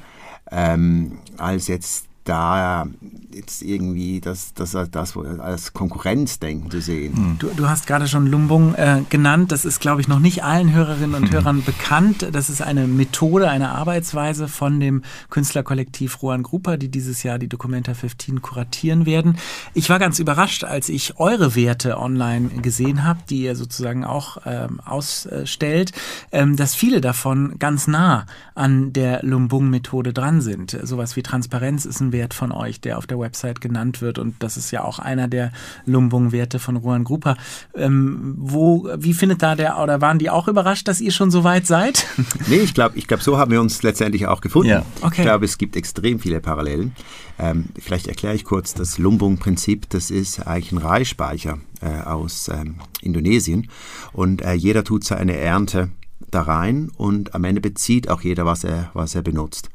ähm, 0.52 1.20
als 1.38 1.68
jetzt 1.68 2.08
da 2.24 2.88
jetzt 3.34 3.62
irgendwie 3.62 4.22
das, 4.22 4.54
das, 4.54 4.76
das 4.92 5.18
als 5.18 5.74
Konkurrenzdenken 5.74 6.70
zu 6.70 6.82
sehen. 6.82 7.16
Hm. 7.16 7.36
Du, 7.40 7.50
du 7.56 7.68
hast 7.68 7.88
gerade 7.88 8.08
schon 8.08 8.28
Lumbung 8.28 8.76
äh, 8.76 9.02
genannt. 9.10 9.52
Das 9.52 9.66
ist, 9.66 9.80
glaube 9.80 10.02
ich, 10.02 10.08
noch 10.08 10.20
nicht 10.20 10.44
allen 10.44 10.74
Hörerinnen 10.74 11.16
und 11.16 11.28
hm. 11.30 11.34
Hörern 11.34 11.64
bekannt. 11.64 12.30
Das 12.32 12.50
ist 12.50 12.62
eine 12.62 12.88
Methode, 12.88 13.50
eine 13.50 13.70
Arbeitsweise 13.70 14.48
von 14.48 14.80
dem 14.80 15.04
Künstlerkollektiv 15.30 16.22
Rohan 16.22 16.44
Grupper, 16.44 16.78
die 16.78 16.90
dieses 16.90 17.24
Jahr 17.24 17.40
die 17.40 17.50
Documenta 17.50 17.94
15 17.94 18.42
kuratieren 18.42 19.06
werden. 19.06 19.38
Ich 19.74 19.90
war 19.90 20.00
ganz 20.00 20.20
überrascht, 20.20 20.64
als 20.64 20.90
ich 20.90 21.20
eure 21.20 21.56
Werte 21.56 21.98
online 21.98 22.50
gesehen 22.62 23.04
habe, 23.04 23.20
die 23.30 23.44
ihr 23.44 23.56
sozusagen 23.56 24.06
auch 24.06 24.38
ähm, 24.46 24.80
ausstellt, 24.80 25.92
ähm, 26.32 26.56
dass 26.56 26.76
viele 26.76 27.02
davon 27.02 27.56
ganz 27.60 27.88
nah 27.88 28.26
an 28.56 28.94
der 28.94 29.24
Lumbung-Methode 29.24 30.14
dran 30.14 30.42
sind. 30.42 30.78
Sowas 30.84 31.16
wie 31.16 31.24
Transparenz 31.24 31.86
ist 31.86 32.00
ein 32.00 32.13
Wert 32.14 32.34
von 32.34 32.54
euch, 32.54 32.80
der 32.80 32.98
auf 32.98 33.06
der 33.06 33.20
Website 33.20 33.60
genannt 33.60 34.02
wird 34.02 34.18
und 34.18 34.36
das 34.40 34.56
ist 34.56 34.72
ja 34.72 34.86
auch 34.86 35.00
einer 35.00 35.28
der 35.28 35.52
Lumbung-Werte 35.86 36.60
von 36.60 36.78
Rohan 36.78 37.04
Grupper. 37.04 37.36
Ähm, 37.76 38.36
wo, 38.38 38.90
wie 38.98 39.14
findet 39.14 39.44
da 39.44 39.56
der, 39.56 39.80
oder 39.80 40.00
waren 40.00 40.20
die 40.20 40.30
auch 40.30 40.48
überrascht, 40.48 40.88
dass 40.88 41.02
ihr 41.02 41.12
schon 41.12 41.30
so 41.30 41.44
weit 41.44 41.68
seid? 41.68 42.06
nee, 42.48 42.56
ich 42.56 42.74
glaube, 42.74 42.98
ich 42.98 43.08
glaub, 43.08 43.22
so 43.22 43.38
haben 43.38 43.52
wir 43.52 43.60
uns 43.60 43.84
letztendlich 43.84 44.28
auch 44.28 44.40
gefunden. 44.40 44.70
Ja. 44.70 44.86
Okay. 45.02 45.16
Ich 45.18 45.22
glaube, 45.24 45.44
es 45.44 45.58
gibt 45.58 45.76
extrem 45.76 46.20
viele 46.20 46.40
Parallelen. 46.40 46.96
Ähm, 47.38 47.66
vielleicht 47.78 48.08
erkläre 48.08 48.36
ich 48.36 48.46
kurz 48.46 48.74
das 48.74 48.98
Lumbung-Prinzip. 48.98 49.90
Das 49.90 50.12
ist 50.12 50.48
eigentlich 50.48 50.72
ein 50.72 50.78
Reisspeicher 50.78 51.58
äh, 51.82 52.02
aus 52.02 52.48
ähm, 52.48 52.76
Indonesien 53.02 53.68
und 54.14 54.42
äh, 54.42 54.54
jeder 54.54 54.84
tut 54.84 55.04
seine 55.04 55.36
Ernte 55.36 55.90
da 56.32 56.42
rein 56.44 56.90
und 56.96 57.36
am 57.36 57.44
Ende 57.44 57.62
bezieht 57.62 58.10
auch 58.10 58.22
jeder, 58.22 58.46
was 58.46 58.64
er, 58.64 58.92
was 58.94 59.16
er 59.16 59.22
benutzt 59.22 59.70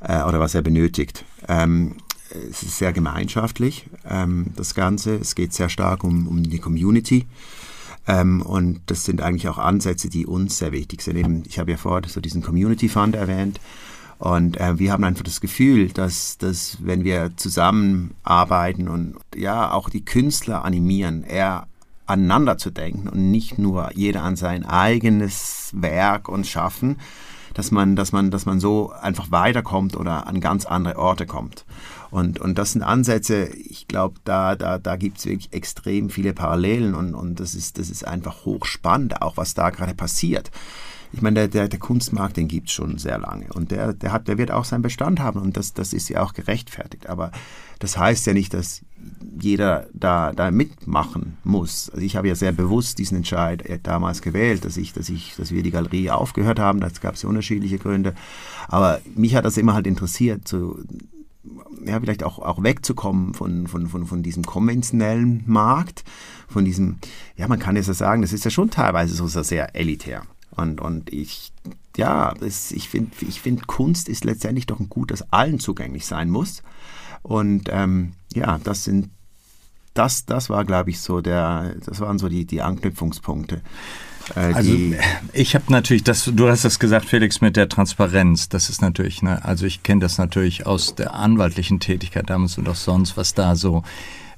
äh, 0.00 0.22
oder 0.22 0.40
was 0.40 0.54
er 0.54 0.62
benötigt. 0.62 1.24
Ähm, 1.50 1.96
es 2.48 2.62
ist 2.62 2.78
sehr 2.78 2.92
gemeinschaftlich, 2.92 3.86
ähm, 4.08 4.46
das 4.54 4.74
Ganze. 4.74 5.16
Es 5.16 5.34
geht 5.34 5.52
sehr 5.52 5.68
stark 5.68 6.04
um, 6.04 6.28
um 6.28 6.44
die 6.44 6.60
Community. 6.60 7.26
Ähm, 8.06 8.40
und 8.42 8.80
das 8.86 9.04
sind 9.04 9.20
eigentlich 9.20 9.48
auch 9.48 9.58
Ansätze, 9.58 10.08
die 10.08 10.26
uns 10.26 10.58
sehr 10.58 10.70
wichtig 10.70 11.02
sind. 11.02 11.16
Eben, 11.16 11.42
ich 11.46 11.58
habe 11.58 11.72
ja 11.72 11.76
vorher 11.76 12.08
so 12.08 12.20
diesen 12.20 12.42
Community 12.42 12.88
Fund 12.88 13.16
erwähnt. 13.16 13.60
Und 14.18 14.60
äh, 14.60 14.78
wir 14.78 14.92
haben 14.92 15.02
einfach 15.02 15.24
das 15.24 15.40
Gefühl, 15.40 15.88
dass, 15.88 16.38
dass 16.38 16.78
wenn 16.80 17.04
wir 17.04 17.32
zusammenarbeiten 17.36 18.86
und 18.86 19.16
ja 19.34 19.72
auch 19.72 19.90
die 19.90 20.04
Künstler 20.04 20.64
animieren, 20.64 21.24
eher 21.24 21.66
aneinander 22.06 22.58
zu 22.58 22.70
denken 22.70 23.08
und 23.08 23.30
nicht 23.30 23.58
nur 23.58 23.90
jeder 23.94 24.22
an 24.22 24.36
sein 24.36 24.64
eigenes 24.64 25.70
Werk 25.72 26.28
und 26.28 26.46
Schaffen, 26.46 26.96
dass 27.54 27.70
man, 27.70 27.96
dass 27.96 28.12
man, 28.12 28.30
dass 28.30 28.46
man 28.46 28.60
so 28.60 28.92
einfach 28.92 29.30
weiterkommt 29.30 29.96
oder 29.96 30.26
an 30.26 30.40
ganz 30.40 30.66
andere 30.66 30.98
Orte 30.98 31.26
kommt. 31.26 31.64
Und, 32.10 32.40
und 32.40 32.58
das 32.58 32.72
sind 32.72 32.82
Ansätze, 32.82 33.46
ich 33.46 33.86
glaube, 33.86 34.16
da, 34.24 34.56
da, 34.56 34.78
da 34.78 34.96
gibt 34.96 35.18
es 35.18 35.26
wirklich 35.26 35.52
extrem 35.52 36.10
viele 36.10 36.32
Parallelen 36.32 36.94
und, 36.94 37.14
und 37.14 37.38
das, 37.38 37.54
ist, 37.54 37.78
das 37.78 37.88
ist 37.88 38.06
einfach 38.06 38.44
hochspannend, 38.44 39.22
auch 39.22 39.36
was 39.36 39.54
da 39.54 39.70
gerade 39.70 39.94
passiert. 39.94 40.50
Ich 41.12 41.22
meine, 41.22 41.34
der, 41.34 41.48
der, 41.48 41.68
der 41.68 41.78
Kunstmarkt, 41.78 42.36
den 42.36 42.46
gibt 42.46 42.68
es 42.68 42.74
schon 42.74 42.98
sehr 42.98 43.18
lange 43.18 43.46
und 43.52 43.72
der, 43.72 43.92
der, 43.92 44.12
hat, 44.12 44.28
der 44.28 44.38
wird 44.38 44.52
auch 44.52 44.64
seinen 44.64 44.82
Bestand 44.82 45.18
haben 45.18 45.40
und 45.40 45.56
das, 45.56 45.72
das 45.72 45.92
ist 45.92 46.08
ja 46.08 46.22
auch 46.22 46.34
gerechtfertigt. 46.34 47.08
Aber 47.08 47.32
das 47.80 47.96
heißt 47.96 48.26
ja 48.26 48.32
nicht, 48.32 48.54
dass 48.54 48.82
jeder 49.40 49.86
da, 49.92 50.32
da 50.32 50.50
mitmachen 50.50 51.38
muss. 51.44 51.90
Also 51.90 52.04
ich 52.04 52.16
habe 52.16 52.28
ja 52.28 52.34
sehr 52.34 52.52
bewusst 52.52 52.98
diesen 52.98 53.18
Entscheid 53.18 53.62
äh, 53.62 53.78
damals 53.82 54.22
gewählt, 54.22 54.64
dass 54.64 54.76
ich, 54.76 54.92
dass 54.92 55.08
ich, 55.08 55.34
dass 55.36 55.50
wir 55.50 55.62
die 55.62 55.70
Galerie 55.70 56.10
aufgehört 56.10 56.58
haben. 56.58 56.80
Da 56.80 56.88
gab 57.00 57.14
es 57.14 57.22
ja 57.22 57.28
unterschiedliche 57.28 57.78
Gründe. 57.78 58.14
Aber 58.68 59.00
mich 59.14 59.34
hat 59.34 59.44
das 59.44 59.56
immer 59.56 59.74
halt 59.74 59.86
interessiert, 59.86 60.46
so, 60.46 60.78
ja, 61.84 61.98
vielleicht 62.00 62.22
auch, 62.22 62.38
auch 62.38 62.62
wegzukommen 62.62 63.34
von, 63.34 63.66
von, 63.66 63.88
von, 63.88 64.06
von 64.06 64.22
diesem 64.22 64.44
konventionellen 64.44 65.42
Markt, 65.46 66.04
von 66.48 66.64
diesem, 66.64 66.98
ja, 67.36 67.48
man 67.48 67.58
kann 67.58 67.76
es 67.76 67.86
ja 67.86 67.94
sagen, 67.94 68.22
das 68.22 68.32
ist 68.32 68.44
ja 68.44 68.50
schon 68.50 68.70
teilweise 68.70 69.14
so 69.14 69.26
sehr 69.42 69.74
elitär. 69.74 70.22
Und, 70.50 70.80
und 70.80 71.12
ich, 71.12 71.52
ja, 71.96 72.34
das, 72.34 72.72
ich 72.72 72.88
finde, 72.88 73.12
ich 73.20 73.40
find, 73.40 73.66
Kunst 73.66 74.08
ist 74.08 74.24
letztendlich 74.24 74.66
doch 74.66 74.80
ein 74.80 74.88
Gut, 74.88 75.10
das 75.10 75.32
allen 75.32 75.58
zugänglich 75.60 76.06
sein 76.06 76.28
muss. 76.28 76.62
Und 77.22 77.68
ähm, 77.70 78.12
ja, 78.34 78.58
das 78.62 78.84
sind 78.84 79.10
das, 79.94 80.24
das 80.24 80.50
war, 80.50 80.64
glaube 80.64 80.90
ich, 80.90 81.00
so 81.00 81.20
der, 81.20 81.74
das 81.84 82.00
waren 82.00 82.18
so 82.18 82.28
die, 82.28 82.44
die 82.44 82.62
Anknüpfungspunkte. 82.62 83.60
Äh, 84.36 84.52
also 84.54 84.76
ich 85.32 85.54
habe 85.54 85.64
natürlich, 85.68 86.04
das, 86.04 86.30
du 86.32 86.48
hast 86.48 86.64
das 86.64 86.78
gesagt, 86.78 87.06
Felix, 87.06 87.40
mit 87.40 87.56
der 87.56 87.68
Transparenz. 87.68 88.48
Das 88.48 88.70
ist 88.70 88.82
natürlich, 88.82 89.22
ne, 89.22 89.44
also 89.44 89.66
ich 89.66 89.82
kenne 89.82 90.00
das 90.00 90.18
natürlich 90.18 90.66
aus 90.66 90.94
der 90.94 91.14
anwaltlichen 91.14 91.80
Tätigkeit 91.80 92.30
damals 92.30 92.56
und 92.58 92.68
auch 92.68 92.76
sonst, 92.76 93.16
was 93.16 93.34
da 93.34 93.56
so 93.56 93.82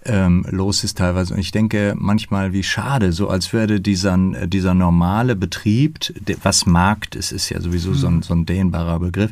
ähm, 0.04 0.44
los 0.50 0.84
ist 0.84 0.98
teilweise. 0.98 1.34
Und 1.34 1.40
ich 1.40 1.52
denke 1.52 1.94
manchmal, 1.96 2.52
wie 2.52 2.62
schade, 2.62 3.12
so 3.12 3.28
als 3.28 3.52
würde 3.52 3.80
dieser, 3.80 4.16
dieser 4.46 4.74
normale 4.74 5.36
Betrieb, 5.36 5.98
was 6.42 6.66
Markt 6.66 7.14
ist, 7.14 7.32
ist 7.32 7.48
ja 7.50 7.60
sowieso 7.60 7.94
so, 7.94 8.08
ein, 8.08 8.16
mhm. 8.16 8.22
so 8.22 8.34
ein 8.34 8.46
dehnbarer 8.46 8.98
Begriff, 9.00 9.30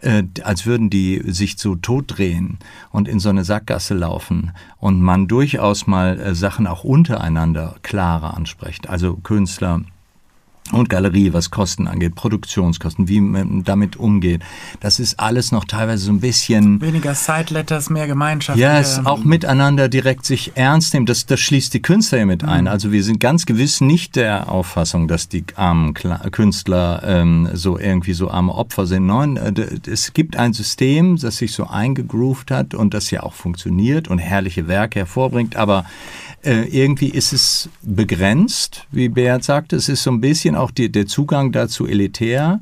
äh, 0.00 0.24
als 0.42 0.66
würden 0.66 0.90
die 0.90 1.22
sich 1.26 1.58
so 1.58 1.74
totdrehen 1.74 2.58
und 2.90 3.08
in 3.08 3.18
so 3.18 3.28
eine 3.28 3.44
Sackgasse 3.44 3.94
laufen 3.94 4.52
und 4.78 5.00
man 5.00 5.28
durchaus 5.28 5.86
mal 5.86 6.18
äh, 6.18 6.34
Sachen 6.34 6.66
auch 6.66 6.84
untereinander 6.84 7.76
klarer 7.82 8.36
anspricht. 8.36 8.88
Also 8.88 9.14
Künstler, 9.16 9.82
und 10.70 10.88
Galerie, 10.88 11.32
was 11.32 11.50
Kosten 11.50 11.88
angeht, 11.88 12.14
Produktionskosten, 12.14 13.08
wie 13.08 13.20
man 13.20 13.64
damit 13.64 13.96
umgeht. 13.96 14.42
Das 14.80 15.00
ist 15.00 15.18
alles 15.18 15.52
noch 15.52 15.64
teilweise 15.64 16.04
so 16.04 16.12
ein 16.12 16.20
bisschen... 16.20 16.80
Weniger 16.80 17.14
Sideletters, 17.14 17.90
mehr 17.90 18.06
Gemeinschaft. 18.06 18.58
Ja, 18.58 18.78
es 18.78 19.04
auch 19.04 19.24
miteinander 19.24 19.88
direkt 19.88 20.24
sich 20.24 20.52
ernst 20.54 20.94
nehmen. 20.94 21.06
Das, 21.06 21.26
das 21.26 21.40
schließt 21.40 21.74
die 21.74 21.82
Künstler 21.82 22.18
ja 22.18 22.26
mit 22.26 22.44
ein. 22.44 22.62
Mhm. 22.62 22.68
Also 22.68 22.92
wir 22.92 23.02
sind 23.02 23.20
ganz 23.20 23.44
gewiss 23.44 23.80
nicht 23.80 24.16
der 24.16 24.50
Auffassung, 24.50 25.08
dass 25.08 25.28
die 25.28 25.44
armen 25.56 25.94
Künstler 25.94 27.02
ähm, 27.04 27.48
so 27.52 27.78
irgendwie 27.78 28.14
so 28.14 28.30
arme 28.30 28.54
Opfer 28.54 28.86
sind. 28.86 29.06
Nein, 29.06 29.36
äh, 29.36 29.52
es 29.90 30.14
gibt 30.14 30.36
ein 30.36 30.52
System, 30.52 31.16
das 31.16 31.36
sich 31.36 31.52
so 31.52 31.66
eingegroovt 31.66 32.50
hat 32.50 32.74
und 32.74 32.94
das 32.94 33.10
ja 33.10 33.22
auch 33.24 33.34
funktioniert 33.34 34.08
und 34.08 34.18
herrliche 34.18 34.68
Werke 34.68 35.00
hervorbringt, 35.00 35.56
aber 35.56 35.84
äh, 36.44 36.64
irgendwie 36.64 37.08
ist 37.08 37.32
es 37.32 37.68
begrenzt, 37.82 38.86
wie 38.90 39.08
Beat 39.08 39.44
sagte. 39.44 39.76
Es 39.76 39.88
ist 39.88 40.02
so 40.02 40.10
ein 40.10 40.20
bisschen 40.20 40.56
auch 40.56 40.70
die, 40.70 40.90
der 40.90 41.06
Zugang 41.06 41.52
dazu 41.52 41.86
elitär. 41.86 42.60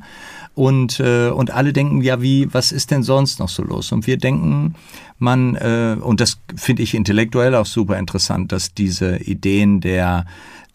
Und, 0.55 1.01
äh, 1.01 1.31
und 1.31 1.53
alle 1.53 1.73
denken, 1.73 2.03
ja, 2.03 2.21
wie, 2.21 2.53
was 2.53 2.73
ist 2.73 2.91
denn 2.91 3.03
sonst 3.03 3.39
noch 3.39 3.49
so 3.49 3.63
los? 3.63 3.93
Und 3.93 4.07
wir 4.07 4.19
denken, 4.19 4.75
man, 5.19 5.55
äh, 5.55 5.97
und 6.01 6.21
das 6.21 6.39
finde 6.57 6.83
ich 6.83 6.95
intellektuell 6.95 7.55
auch 7.55 7.67
super 7.67 7.99
interessant, 7.99 8.53
dass 8.53 8.75
diese 8.75 9.19
Ideen 9.19 9.81
der 9.81 10.27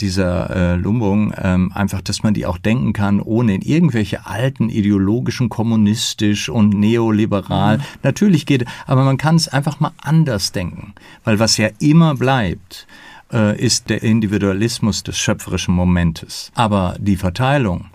dieser 0.02 0.50
äh, 0.50 0.76
Lumbung, 0.76 1.34
ähm, 1.38 1.72
einfach, 1.74 2.02
dass 2.02 2.24
man 2.24 2.34
die 2.34 2.46
auch 2.46 2.58
denken 2.58 2.94
kann, 2.94 3.20
ohne 3.22 3.56
in 3.56 3.62
irgendwelche 3.62 4.26
alten 4.26 4.70
ideologischen, 4.70 5.50
kommunistisch 5.50 6.50
und 6.50 6.70
neoliberal. 6.70 7.78
Mhm. 7.78 7.84
Natürlich 8.04 8.46
geht, 8.46 8.66
aber 8.86 9.04
man 9.04 9.18
kann 9.18 9.36
es 9.36 9.48
einfach 9.48 9.80
mal 9.80 9.92
anders 10.02 10.52
denken, 10.52 10.94
weil 11.24 11.40
was 11.40 11.58
ja 11.58 11.70
immer 11.80 12.16
bleibt, 12.16 12.88
äh, 13.32 13.60
ist 13.60 13.90
der 13.90 14.04
Individualismus 14.04 15.04
des 15.04 15.18
schöpferischen 15.18 15.74
Momentes. 15.74 16.52
Aber 16.56 16.96
die 17.00 17.18
Verteilung, 17.18 17.86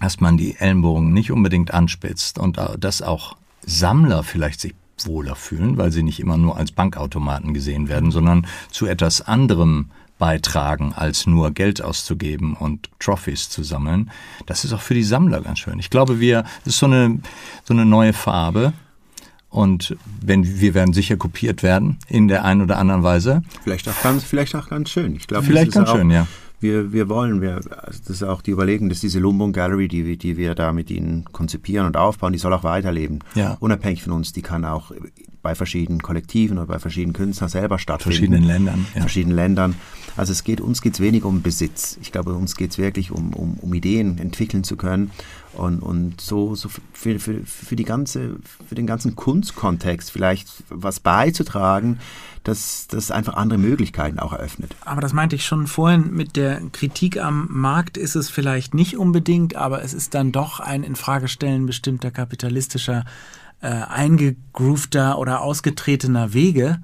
dass 0.00 0.20
man 0.20 0.36
die 0.36 0.56
Ellenbogen 0.56 1.12
nicht 1.12 1.32
unbedingt 1.32 1.72
anspitzt 1.72 2.38
und 2.38 2.58
äh, 2.58 2.78
dass 2.78 3.02
auch 3.02 3.36
Sammler 3.64 4.22
vielleicht 4.22 4.60
sich 4.60 4.74
wohler 5.06 5.36
fühlen, 5.36 5.76
weil 5.76 5.92
sie 5.92 6.02
nicht 6.02 6.20
immer 6.20 6.36
nur 6.36 6.56
als 6.56 6.72
Bankautomaten 6.72 7.54
gesehen 7.54 7.88
werden, 7.88 8.10
sondern 8.10 8.46
zu 8.70 8.86
etwas 8.86 9.20
anderem 9.20 9.90
beitragen, 10.18 10.92
als 10.94 11.26
nur 11.26 11.52
Geld 11.52 11.82
auszugeben 11.82 12.54
und 12.54 12.90
Trophies 12.98 13.48
zu 13.48 13.62
sammeln. 13.62 14.10
Das 14.46 14.64
ist 14.64 14.72
auch 14.72 14.80
für 14.80 14.94
die 14.94 15.04
Sammler 15.04 15.40
ganz 15.40 15.60
schön. 15.60 15.78
Ich 15.78 15.90
glaube, 15.90 16.20
wir, 16.20 16.42
das 16.64 16.74
ist 16.74 16.78
so 16.78 16.86
eine, 16.86 17.20
so 17.64 17.74
eine 17.74 17.86
neue 17.86 18.12
Farbe. 18.12 18.72
Und 19.50 19.96
wenn, 20.20 20.60
wir 20.60 20.74
werden 20.74 20.92
sicher 20.92 21.16
kopiert 21.16 21.62
werden 21.62 21.98
in 22.08 22.28
der 22.28 22.44
einen 22.44 22.60
oder 22.60 22.78
anderen 22.78 23.02
Weise. 23.02 23.42
Vielleicht 23.62 23.88
auch 23.88 24.02
ganz, 24.02 24.22
vielleicht 24.22 24.54
auch 24.54 24.68
ganz 24.68 24.90
schön. 24.90 25.16
Ich 25.16 25.26
glaube, 25.26 25.46
vielleicht 25.46 25.72
ganz 25.72 25.88
auch, 25.88 25.96
schön, 25.96 26.10
ja. 26.10 26.26
Wir, 26.60 26.92
wir 26.92 27.08
wollen, 27.08 27.40
wir, 27.40 27.60
das 27.60 28.10
ist 28.10 28.24
auch 28.24 28.42
die 28.42 28.50
Überlegung, 28.50 28.88
dass 28.88 28.98
diese 28.98 29.20
Lumbung 29.20 29.52
Gallery, 29.52 29.86
die, 29.86 30.16
die 30.16 30.36
wir 30.36 30.56
da 30.56 30.72
mit 30.72 30.90
ihnen 30.90 31.24
konzipieren 31.32 31.86
und 31.86 31.96
aufbauen, 31.96 32.32
die 32.32 32.38
soll 32.38 32.52
auch 32.52 32.64
weiterleben. 32.64 33.20
Ja. 33.36 33.56
Unabhängig 33.60 34.02
von 34.02 34.12
uns, 34.12 34.32
die 34.32 34.42
kann 34.42 34.64
auch 34.64 34.90
bei 35.40 35.54
verschiedenen 35.54 36.02
Kollektiven 36.02 36.58
oder 36.58 36.66
bei 36.66 36.78
verschiedenen 36.80 37.14
Künstlern 37.14 37.48
selber 37.48 37.78
stattfinden. 37.78 38.16
Verschiedenen 38.16 38.42
Ländern. 38.42 38.86
Ja. 38.94 39.00
Verschiedenen 39.02 39.36
Ländern. 39.36 39.76
Also 40.16 40.32
es 40.32 40.44
geht, 40.44 40.60
uns 40.60 40.82
geht 40.82 40.94
es 40.94 41.00
weniger 41.00 41.26
um 41.26 41.42
Besitz. 41.42 41.98
Ich 42.00 42.12
glaube, 42.12 42.32
uns 42.34 42.56
geht 42.56 42.72
es 42.72 42.78
wirklich 42.78 43.10
um, 43.10 43.32
um, 43.34 43.58
um 43.60 43.74
Ideen 43.74 44.18
entwickeln 44.18 44.64
zu 44.64 44.76
können 44.76 45.10
und, 45.52 45.80
und 45.80 46.20
so, 46.20 46.54
so 46.54 46.68
für, 46.92 47.18
für, 47.18 47.40
für, 47.44 47.76
die 47.76 47.84
ganze, 47.84 48.36
für 48.68 48.74
den 48.74 48.86
ganzen 48.86 49.16
Kunstkontext 49.16 50.10
vielleicht 50.10 50.48
was 50.68 51.00
beizutragen, 51.00 51.98
dass 52.44 52.86
das 52.88 53.10
einfach 53.10 53.34
andere 53.34 53.58
Möglichkeiten 53.58 54.18
auch 54.18 54.32
eröffnet. 54.32 54.74
Aber 54.84 55.00
das 55.00 55.12
meinte 55.12 55.36
ich 55.36 55.44
schon 55.44 55.66
vorhin 55.66 56.14
mit 56.14 56.36
der 56.36 56.62
Kritik 56.72 57.18
am 57.18 57.48
Markt 57.50 57.96
ist 57.96 58.16
es 58.16 58.30
vielleicht 58.30 58.74
nicht 58.74 58.96
unbedingt, 58.96 59.56
aber 59.56 59.82
es 59.82 59.94
ist 59.94 60.14
dann 60.14 60.32
doch 60.32 60.60
ein 60.60 60.82
Infragestellen 60.82 61.66
bestimmter 61.66 62.10
kapitalistischer 62.10 63.04
äh, 63.60 63.68
eingegroofter 63.68 65.18
oder 65.18 65.42
ausgetretener 65.42 66.32
Wege, 66.32 66.80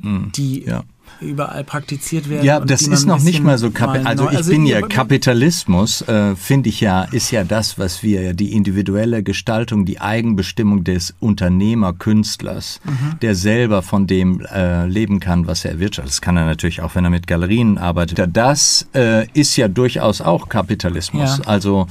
mhm, 0.00 0.32
die 0.32 0.64
ja 0.64 0.84
überall 1.20 1.64
praktiziert 1.64 2.28
werden. 2.28 2.44
Ja, 2.44 2.60
das 2.60 2.82
ist 2.82 3.06
noch 3.06 3.22
nicht 3.22 3.42
mal 3.42 3.58
so 3.58 3.70
Kapi 3.70 4.00
also 4.04 4.28
ich 4.30 4.36
also 4.36 4.52
bin 4.52 4.66
ja 4.66 4.80
Kapitalismus 4.82 6.02
äh, 6.02 6.34
finde 6.36 6.68
ich 6.68 6.80
ja 6.80 7.02
ist 7.04 7.30
ja 7.30 7.44
das, 7.44 7.78
was 7.78 8.02
wir 8.02 8.34
die 8.34 8.52
individuelle 8.52 9.22
Gestaltung, 9.22 9.84
die 9.84 10.00
Eigenbestimmung 10.00 10.84
des 10.84 11.14
Unternehmerkünstlers, 11.20 12.80
mhm. 12.84 13.18
der 13.20 13.34
selber 13.34 13.82
von 13.82 14.06
dem 14.06 14.40
äh, 14.40 14.86
leben 14.86 15.20
kann, 15.20 15.46
was 15.46 15.64
er 15.64 15.72
erwirtschaftet. 15.72 16.12
Das 16.12 16.20
kann 16.20 16.36
er 16.36 16.46
natürlich 16.46 16.82
auch, 16.82 16.94
wenn 16.94 17.04
er 17.04 17.10
mit 17.10 17.26
Galerien 17.26 17.78
arbeitet. 17.78 18.20
Das 18.32 18.86
äh, 18.94 19.26
ist 19.32 19.56
ja 19.56 19.68
durchaus 19.68 20.20
auch 20.20 20.48
Kapitalismus. 20.48 21.38
Ja. 21.38 21.44
Also 21.46 21.86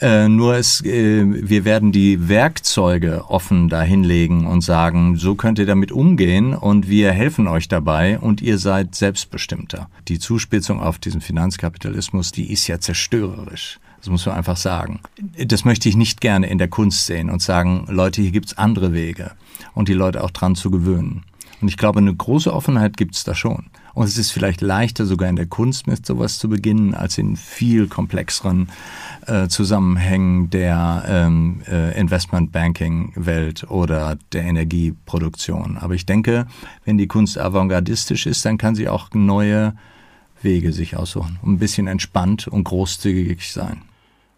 äh, 0.00 0.28
nur 0.28 0.56
es, 0.56 0.84
äh, 0.84 1.24
wir 1.24 1.64
werden 1.64 1.92
die 1.92 2.28
Werkzeuge 2.28 3.24
offen 3.28 3.68
dahinlegen 3.68 4.46
und 4.46 4.62
sagen, 4.62 5.16
so 5.16 5.34
könnt 5.34 5.58
ihr 5.58 5.66
damit 5.66 5.92
umgehen 5.92 6.54
und 6.54 6.88
wir 6.88 7.12
helfen 7.12 7.48
euch 7.48 7.68
dabei 7.68 8.18
und 8.18 8.42
ihr 8.42 8.58
seid 8.66 8.96
selbstbestimmter. 8.96 9.88
Die 10.08 10.18
Zuspitzung 10.18 10.80
auf 10.80 10.98
diesen 10.98 11.20
Finanzkapitalismus, 11.20 12.32
die 12.32 12.50
ist 12.50 12.66
ja 12.66 12.80
zerstörerisch. 12.80 13.78
Das 14.00 14.08
muss 14.08 14.26
man 14.26 14.34
einfach 14.34 14.56
sagen. 14.56 14.98
Das 15.36 15.64
möchte 15.64 15.88
ich 15.88 15.94
nicht 15.94 16.20
gerne 16.20 16.48
in 16.48 16.58
der 16.58 16.66
Kunst 16.66 17.06
sehen 17.06 17.30
und 17.30 17.40
sagen, 17.40 17.86
Leute, 17.88 18.22
hier 18.22 18.32
gibt's 18.32 18.58
andere 18.58 18.92
Wege 18.92 19.30
und 19.74 19.86
die 19.86 19.94
Leute 19.94 20.24
auch 20.24 20.32
dran 20.32 20.56
zu 20.56 20.72
gewöhnen. 20.72 21.22
Und 21.60 21.68
ich 21.68 21.76
glaube, 21.76 22.00
eine 22.00 22.12
große 22.12 22.52
Offenheit 22.52 22.96
gibt's 22.96 23.22
da 23.22 23.36
schon. 23.36 23.66
Und 23.96 24.04
es 24.04 24.18
ist 24.18 24.30
vielleicht 24.30 24.60
leichter, 24.60 25.06
sogar 25.06 25.30
in 25.30 25.36
der 25.36 25.46
Kunst 25.46 25.86
mit 25.86 26.04
sowas 26.04 26.38
zu 26.38 26.50
beginnen, 26.50 26.92
als 26.92 27.16
in 27.16 27.34
viel 27.34 27.88
komplexeren 27.88 28.68
äh, 29.26 29.48
Zusammenhängen 29.48 30.50
der 30.50 31.02
ähm, 31.08 31.62
äh, 31.66 31.98
Investmentbanking-Welt 31.98 33.70
oder 33.70 34.18
der 34.34 34.42
Energieproduktion. 34.42 35.78
Aber 35.78 35.94
ich 35.94 36.04
denke, 36.04 36.46
wenn 36.84 36.98
die 36.98 37.06
Kunst 37.06 37.38
avantgardistisch 37.38 38.26
ist, 38.26 38.44
dann 38.44 38.58
kann 38.58 38.74
sie 38.74 38.90
auch 38.90 39.08
neue 39.14 39.72
Wege 40.42 40.74
sich 40.74 40.94
aussuchen, 40.94 41.38
um 41.40 41.54
ein 41.54 41.58
bisschen 41.58 41.86
entspannt 41.86 42.48
und 42.48 42.64
großzügig 42.64 43.50
sein. 43.50 43.80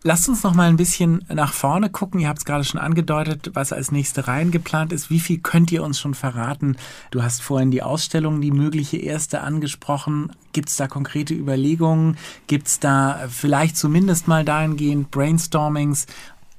Lasst 0.04 0.28
uns 0.28 0.44
noch 0.44 0.54
mal 0.54 0.68
ein 0.68 0.76
bisschen 0.76 1.24
nach 1.28 1.52
vorne 1.52 1.90
gucken. 1.90 2.20
Ihr 2.20 2.28
habt 2.28 2.38
es 2.38 2.44
gerade 2.44 2.62
schon 2.62 2.80
angedeutet, 2.80 3.50
was 3.54 3.72
als 3.72 3.90
nächste 3.90 4.28
Reihen 4.28 4.52
geplant 4.52 4.92
ist. 4.92 5.10
Wie 5.10 5.18
viel 5.18 5.38
könnt 5.38 5.72
ihr 5.72 5.82
uns 5.82 5.98
schon 5.98 6.14
verraten? 6.14 6.76
Du 7.10 7.24
hast 7.24 7.42
vorhin 7.42 7.72
die 7.72 7.82
Ausstellung, 7.82 8.40
die 8.40 8.52
mögliche 8.52 8.96
erste 8.96 9.40
angesprochen. 9.40 10.30
Gibt 10.52 10.68
es 10.68 10.76
da 10.76 10.86
konkrete 10.86 11.34
Überlegungen? 11.34 12.16
Gibt 12.46 12.68
es 12.68 12.78
da 12.78 13.26
vielleicht 13.28 13.76
zumindest 13.76 14.28
mal 14.28 14.44
dahingehend 14.44 15.10
Brainstormings, 15.10 16.06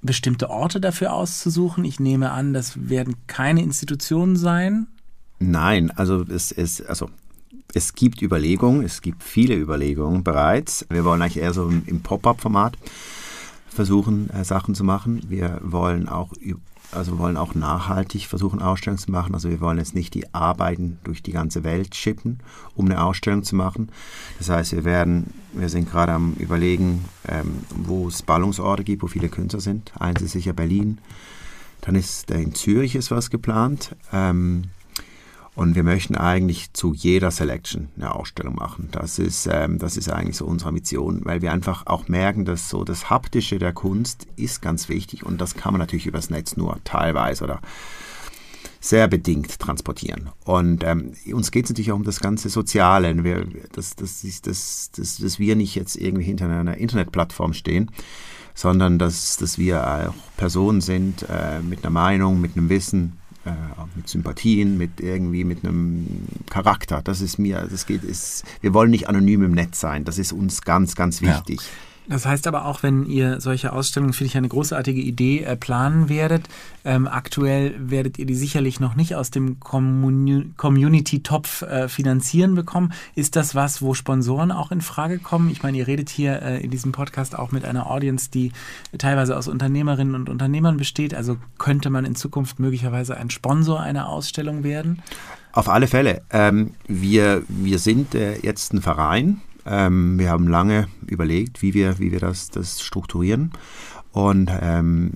bestimmte 0.01 0.49
Orte 0.49 0.81
dafür 0.81 1.13
auszusuchen? 1.13 1.85
Ich 1.85 2.01
nehme 2.01 2.31
an, 2.31 2.53
das 2.53 2.89
werden 2.89 3.15
keine 3.27 3.63
Institutionen 3.63 4.35
sein. 4.35 4.87
Nein, 5.39 5.91
also 5.91 6.23
es 6.23 6.51
ist, 6.51 6.85
also 6.87 7.09
es 7.73 7.93
gibt 7.93 8.21
Überlegungen, 8.21 8.83
es 8.83 9.01
gibt 9.01 9.23
viele 9.23 9.55
Überlegungen 9.55 10.25
bereits. 10.25 10.85
Wir 10.89 11.05
wollen 11.05 11.21
eigentlich 11.21 11.41
eher 11.41 11.53
so 11.53 11.69
im 11.69 12.01
Pop-up-Format 12.01 12.77
versuchen, 13.73 14.29
äh, 14.31 14.43
Sachen 14.43 14.75
zu 14.75 14.83
machen. 14.83 15.21
Wir 15.27 15.59
wollen 15.63 16.07
auch 16.09 16.33
Also 16.91 17.19
wollen 17.19 17.37
auch 17.37 17.53
nachhaltig 17.53 18.25
versuchen, 18.25 18.63
Ausstellungen 18.63 18.97
zu 18.97 19.11
machen. 19.11 19.35
Also 19.35 19.47
wir 19.49 19.59
wollen 19.61 19.77
jetzt 19.77 19.93
nicht 19.93 20.15
die 20.15 20.33
Arbeiten 20.33 20.97
durch 21.03 21.21
die 21.21 21.31
ganze 21.31 21.63
Welt 21.63 21.93
schippen, 21.93 22.39
um 22.75 22.85
eine 22.85 23.03
Ausstellung 23.03 23.43
zu 23.43 23.55
machen. 23.55 23.91
Das 24.39 24.49
heißt, 24.49 24.71
wir 24.71 24.85
werden, 24.85 25.31
wir 25.53 25.69
sind 25.69 25.87
gerade 25.91 26.13
am 26.13 26.33
überlegen, 26.39 27.05
ähm, 27.27 27.59
wo 27.75 28.07
es 28.07 28.23
Ballungsorte 28.23 28.83
gibt, 28.83 29.03
wo 29.03 29.07
viele 29.07 29.29
Künstler 29.29 29.59
sind. 29.59 29.91
Eins 29.99 30.21
ist 30.23 30.31
sicher 30.31 30.53
Berlin. 30.53 30.97
Dann 31.81 31.93
ist 31.93 32.31
in 32.31 32.55
Zürich 32.55 32.95
ist 32.95 33.11
was 33.11 33.29
geplant. 33.29 33.95
Ähm, 34.11 34.63
und 35.59 35.75
wir 35.75 35.83
möchten 35.83 36.15
eigentlich 36.15 36.71
zu 36.71 36.93
jeder 36.93 37.31
Selection 37.31 37.89
eine 37.97 38.15
Ausstellung 38.15 38.55
machen. 38.55 38.87
Das 38.93 39.19
ist, 39.19 39.45
ähm, 39.51 39.77
das 39.77 39.97
ist 39.97 40.09
eigentlich 40.09 40.37
so 40.37 40.45
unsere 40.45 40.71
Mission, 40.71 41.19
weil 41.25 41.41
wir 41.41 41.51
einfach 41.51 41.85
auch 41.85 42.07
merken, 42.07 42.45
dass 42.45 42.69
so 42.69 42.85
das 42.85 43.09
Haptische 43.09 43.59
der 43.59 43.73
Kunst 43.73 44.25
ist 44.37 44.61
ganz 44.61 44.87
wichtig 44.87 45.25
und 45.25 45.41
das 45.41 45.55
kann 45.55 45.73
man 45.73 45.79
natürlich 45.79 46.05
übers 46.05 46.29
Netz 46.29 46.55
nur 46.55 46.77
teilweise 46.85 47.43
oder 47.43 47.59
sehr 48.79 49.09
bedingt 49.09 49.59
transportieren. 49.59 50.29
Und 50.45 50.85
ähm, 50.85 51.11
uns 51.33 51.51
geht 51.51 51.65
es 51.65 51.71
natürlich 51.71 51.91
auch 51.91 51.97
um 51.97 52.05
das 52.05 52.21
ganze 52.21 52.47
Soziale, 52.47 53.21
wir, 53.25 53.45
dass, 53.73 53.97
dass, 53.97 54.21
dass, 54.21 54.91
dass, 54.91 55.17
dass 55.17 55.39
wir 55.39 55.57
nicht 55.57 55.75
jetzt 55.75 55.97
irgendwie 55.97 56.23
hinter 56.23 56.47
einer 56.47 56.77
Internetplattform 56.77 57.51
stehen, 57.51 57.91
sondern 58.55 58.97
dass, 58.97 59.35
dass 59.35 59.57
wir 59.57 59.85
auch 59.85 60.37
Personen 60.37 60.79
sind 60.79 61.23
äh, 61.23 61.59
mit 61.59 61.83
einer 61.83 61.91
Meinung, 61.91 62.39
mit 62.39 62.55
einem 62.55 62.69
Wissen, 62.69 63.18
äh, 63.49 63.85
mit 63.95 64.07
Sympathien, 64.07 64.77
mit 64.77 64.99
irgendwie 64.99 65.43
mit 65.43 65.63
einem 65.63 66.27
Charakter. 66.49 67.01
Das 67.03 67.21
ist 67.21 67.39
mir, 67.39 67.67
das 67.69 67.85
geht, 67.85 68.03
ist, 68.03 68.43
wir 68.61 68.73
wollen 68.73 68.91
nicht 68.91 69.07
anonym 69.09 69.43
im 69.43 69.51
Netz 69.51 69.79
sein. 69.79 70.05
Das 70.05 70.17
ist 70.17 70.31
uns 70.31 70.61
ganz, 70.61 70.95
ganz 70.95 71.21
wichtig. 71.21 71.59
Ja. 71.61 71.67
Das 72.09 72.25
heißt 72.25 72.47
aber 72.47 72.65
auch, 72.65 72.81
wenn 72.81 73.05
ihr 73.05 73.39
solche 73.39 73.71
Ausstellungen, 73.71 74.13
finde 74.13 74.29
ich 74.29 74.37
eine 74.37 74.49
großartige 74.49 74.99
Idee, 74.99 75.43
äh, 75.43 75.55
planen 75.55 76.09
werdet. 76.09 76.49
Ähm, 76.83 77.07
aktuell 77.07 77.75
werdet 77.77 78.17
ihr 78.17 78.25
die 78.25 78.35
sicherlich 78.35 78.79
noch 78.79 78.95
nicht 78.95 79.15
aus 79.15 79.29
dem 79.29 79.59
Community-Topf 79.59 81.61
äh, 81.61 81.87
finanzieren 81.87 82.55
bekommen. 82.55 82.93
Ist 83.13 83.35
das 83.35 83.53
was, 83.53 83.83
wo 83.83 83.93
Sponsoren 83.93 84.51
auch 84.51 84.71
in 84.71 84.81
Frage 84.81 85.19
kommen? 85.19 85.51
Ich 85.51 85.61
meine, 85.61 85.77
ihr 85.77 85.85
redet 85.85 86.09
hier 86.09 86.41
äh, 86.41 86.63
in 86.63 86.71
diesem 86.71 86.91
Podcast 86.91 87.37
auch 87.37 87.51
mit 87.51 87.63
einer 87.63 87.91
Audience, 87.91 88.31
die 88.31 88.53
teilweise 88.97 89.37
aus 89.37 89.47
Unternehmerinnen 89.47 90.15
und 90.15 90.29
Unternehmern 90.29 90.77
besteht. 90.77 91.13
Also 91.13 91.37
könnte 91.59 91.91
man 91.91 92.05
in 92.05 92.15
Zukunft 92.15 92.59
möglicherweise 92.59 93.17
ein 93.17 93.29
Sponsor 93.29 93.81
einer 93.81 94.09
Ausstellung 94.09 94.63
werden? 94.63 95.03
Auf 95.51 95.69
alle 95.69 95.87
Fälle. 95.87 96.23
Ähm, 96.31 96.71
wir, 96.87 97.43
wir 97.47 97.77
sind 97.77 98.15
äh, 98.15 98.39
jetzt 98.39 98.73
ein 98.73 98.81
Verein 98.81 99.41
ähm, 99.69 100.17
wir 100.17 100.29
haben 100.29 100.47
lange 100.47 100.87
überlegt, 101.05 101.61
wie 101.61 101.73
wir, 101.73 101.99
wie 101.99 102.11
wir 102.11 102.19
das, 102.19 102.49
das 102.49 102.81
strukturieren. 102.81 103.51
Und 104.11 104.49
ähm, 104.61 105.13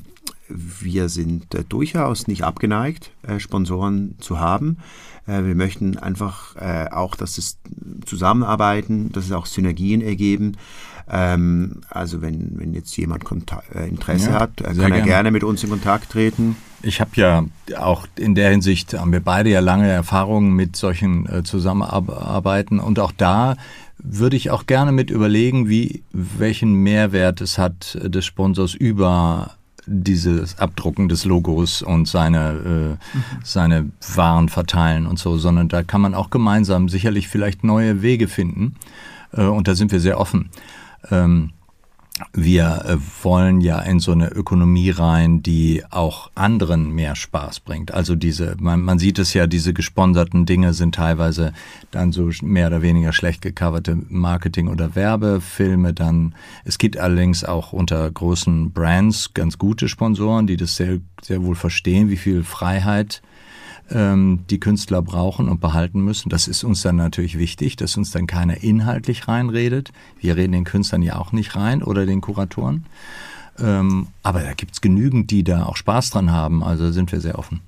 wir 0.47 1.09
sind 1.09 1.55
äh, 1.55 1.63
durchaus 1.67 2.27
nicht 2.27 2.43
abgeneigt, 2.43 3.11
äh, 3.23 3.39
Sponsoren 3.39 4.15
zu 4.19 4.39
haben. 4.39 4.77
Äh, 5.25 5.43
wir 5.43 5.55
möchten 5.55 5.97
einfach 5.97 6.55
äh, 6.57 6.89
auch, 6.91 7.15
dass 7.15 7.37
es 7.37 7.57
zusammenarbeiten, 8.05 9.11
dass 9.11 9.25
es 9.25 9.31
auch 9.31 9.47
Synergien 9.47 10.01
ergeben. 10.01 10.57
Ähm, 11.09 11.81
also 11.89 12.21
wenn, 12.21 12.59
wenn 12.59 12.73
jetzt 12.73 12.95
jemand 12.95 13.25
Kontakt, 13.25 13.73
äh, 13.75 13.87
Interesse 13.87 14.29
ja, 14.29 14.39
hat, 14.39 14.57
kann 14.57 14.77
er 14.77 14.89
gerne. 14.89 15.03
gerne 15.03 15.31
mit 15.31 15.43
uns 15.43 15.63
in 15.63 15.69
Kontakt 15.69 16.11
treten. 16.11 16.55
Ich 16.81 17.01
habe 17.01 17.11
ja 17.15 17.45
auch 17.77 18.07
in 18.15 18.35
der 18.35 18.51
Hinsicht, 18.51 18.93
haben 18.93 19.11
wir 19.11 19.21
beide 19.21 19.49
ja 19.49 19.61
lange 19.61 19.89
Erfahrungen 19.89 20.53
mit 20.53 20.75
solchen 20.75 21.27
äh, 21.27 21.43
Zusammenarbeiten 21.43 22.79
und 22.79 22.99
auch 22.99 23.13
da 23.13 23.55
würde 24.03 24.35
ich 24.35 24.51
auch 24.51 24.65
gerne 24.65 24.91
mit 24.91 25.09
überlegen, 25.09 25.69
wie, 25.69 26.03
welchen 26.11 26.73
Mehrwert 26.73 27.41
es 27.41 27.57
hat 27.57 27.95
äh, 27.95 28.09
des 28.09 28.25
Sponsors 28.25 28.73
über 28.73 29.51
dieses 29.85 30.59
Abdrucken 30.59 31.09
des 31.09 31.25
Logos 31.25 31.81
und 31.81 32.07
seine, 32.07 32.97
äh, 33.13 33.17
mhm. 33.17 33.23
seine 33.43 33.91
Waren 34.15 34.49
verteilen 34.49 35.07
und 35.07 35.19
so, 35.19 35.37
sondern 35.37 35.67
da 35.67 35.83
kann 35.83 36.01
man 36.01 36.13
auch 36.13 36.29
gemeinsam 36.29 36.87
sicherlich 36.87 37.27
vielleicht 37.27 37.63
neue 37.63 38.01
Wege 38.01 38.27
finden. 38.27 38.75
Äh, 39.31 39.43
und 39.43 39.67
da 39.67 39.75
sind 39.75 39.91
wir 39.91 39.99
sehr 39.99 40.19
offen. 40.19 40.49
Ähm, 41.11 41.51
wir 42.33 42.85
äh, 42.85 42.97
wollen 43.23 43.59
ja 43.59 43.79
in 43.79 43.99
so 43.99 44.11
eine 44.11 44.29
Ökonomie 44.29 44.91
rein, 44.91 45.41
die 45.41 45.83
auch 45.89 46.29
anderen 46.35 46.91
mehr 46.91 47.15
Spaß 47.15 47.61
bringt. 47.61 47.91
Also 47.91 48.15
diese, 48.15 48.55
man, 48.59 48.81
man 48.81 48.99
sieht 48.99 49.17
es 49.17 49.33
ja, 49.33 49.47
diese 49.47 49.73
gesponserten 49.73 50.45
Dinge 50.45 50.73
sind 50.73 50.95
teilweise 50.95 51.53
dann 51.89 52.11
so 52.11 52.29
mehr 52.43 52.67
oder 52.67 52.83
weniger 52.83 53.13
schlecht 53.13 53.41
gecoverte 53.41 53.97
Marketing- 54.09 54.67
oder 54.67 54.95
Werbefilme. 54.95 55.93
Dann 55.93 56.35
es 56.65 56.77
gibt 56.77 56.97
allerdings 56.97 57.43
auch 57.43 57.73
unter 57.73 58.09
großen 58.09 58.71
Brands 58.71 59.33
ganz 59.33 59.57
gute 59.57 59.89
Sponsoren, 59.89 60.45
die 60.45 60.57
das 60.57 60.75
sehr 60.75 60.99
sehr 61.21 61.43
wohl 61.43 61.55
verstehen, 61.55 62.09
wie 62.09 62.17
viel 62.17 62.43
Freiheit 62.43 63.21
ähm, 63.89 64.45
die 64.49 64.59
Künstler 64.59 65.01
brauchen 65.01 65.49
und 65.49 65.59
behalten 65.59 66.01
müssen. 66.03 66.29
Das 66.29 66.47
ist 66.47 66.63
uns 66.63 66.81
dann 66.81 66.95
natürlich 66.95 67.37
wichtig, 67.37 67.75
dass 67.75 67.97
uns 67.97 68.11
dann 68.11 68.27
keiner 68.27 68.63
inhaltlich 68.63 69.27
reinredet. 69.27 69.91
Wir 70.19 70.35
reden 70.35 70.53
den 70.53 70.63
Künstlern 70.63 71.01
ja 71.01 71.17
auch 71.17 71.31
nicht 71.31 71.55
rein 71.55 71.83
oder 71.83 72.05
den 72.05 72.21
Kuratoren. 72.21 72.85
Ähm, 73.59 74.07
aber 74.23 74.41
da 74.41 74.53
gibt 74.53 74.73
es 74.73 74.81
genügend, 74.81 75.29
die 75.31 75.43
da 75.43 75.65
auch 75.65 75.75
Spaß 75.75 76.09
dran 76.11 76.31
haben. 76.31 76.63
Also 76.63 76.91
sind 76.91 77.11
wir 77.11 77.21
sehr 77.21 77.37
offen 77.37 77.61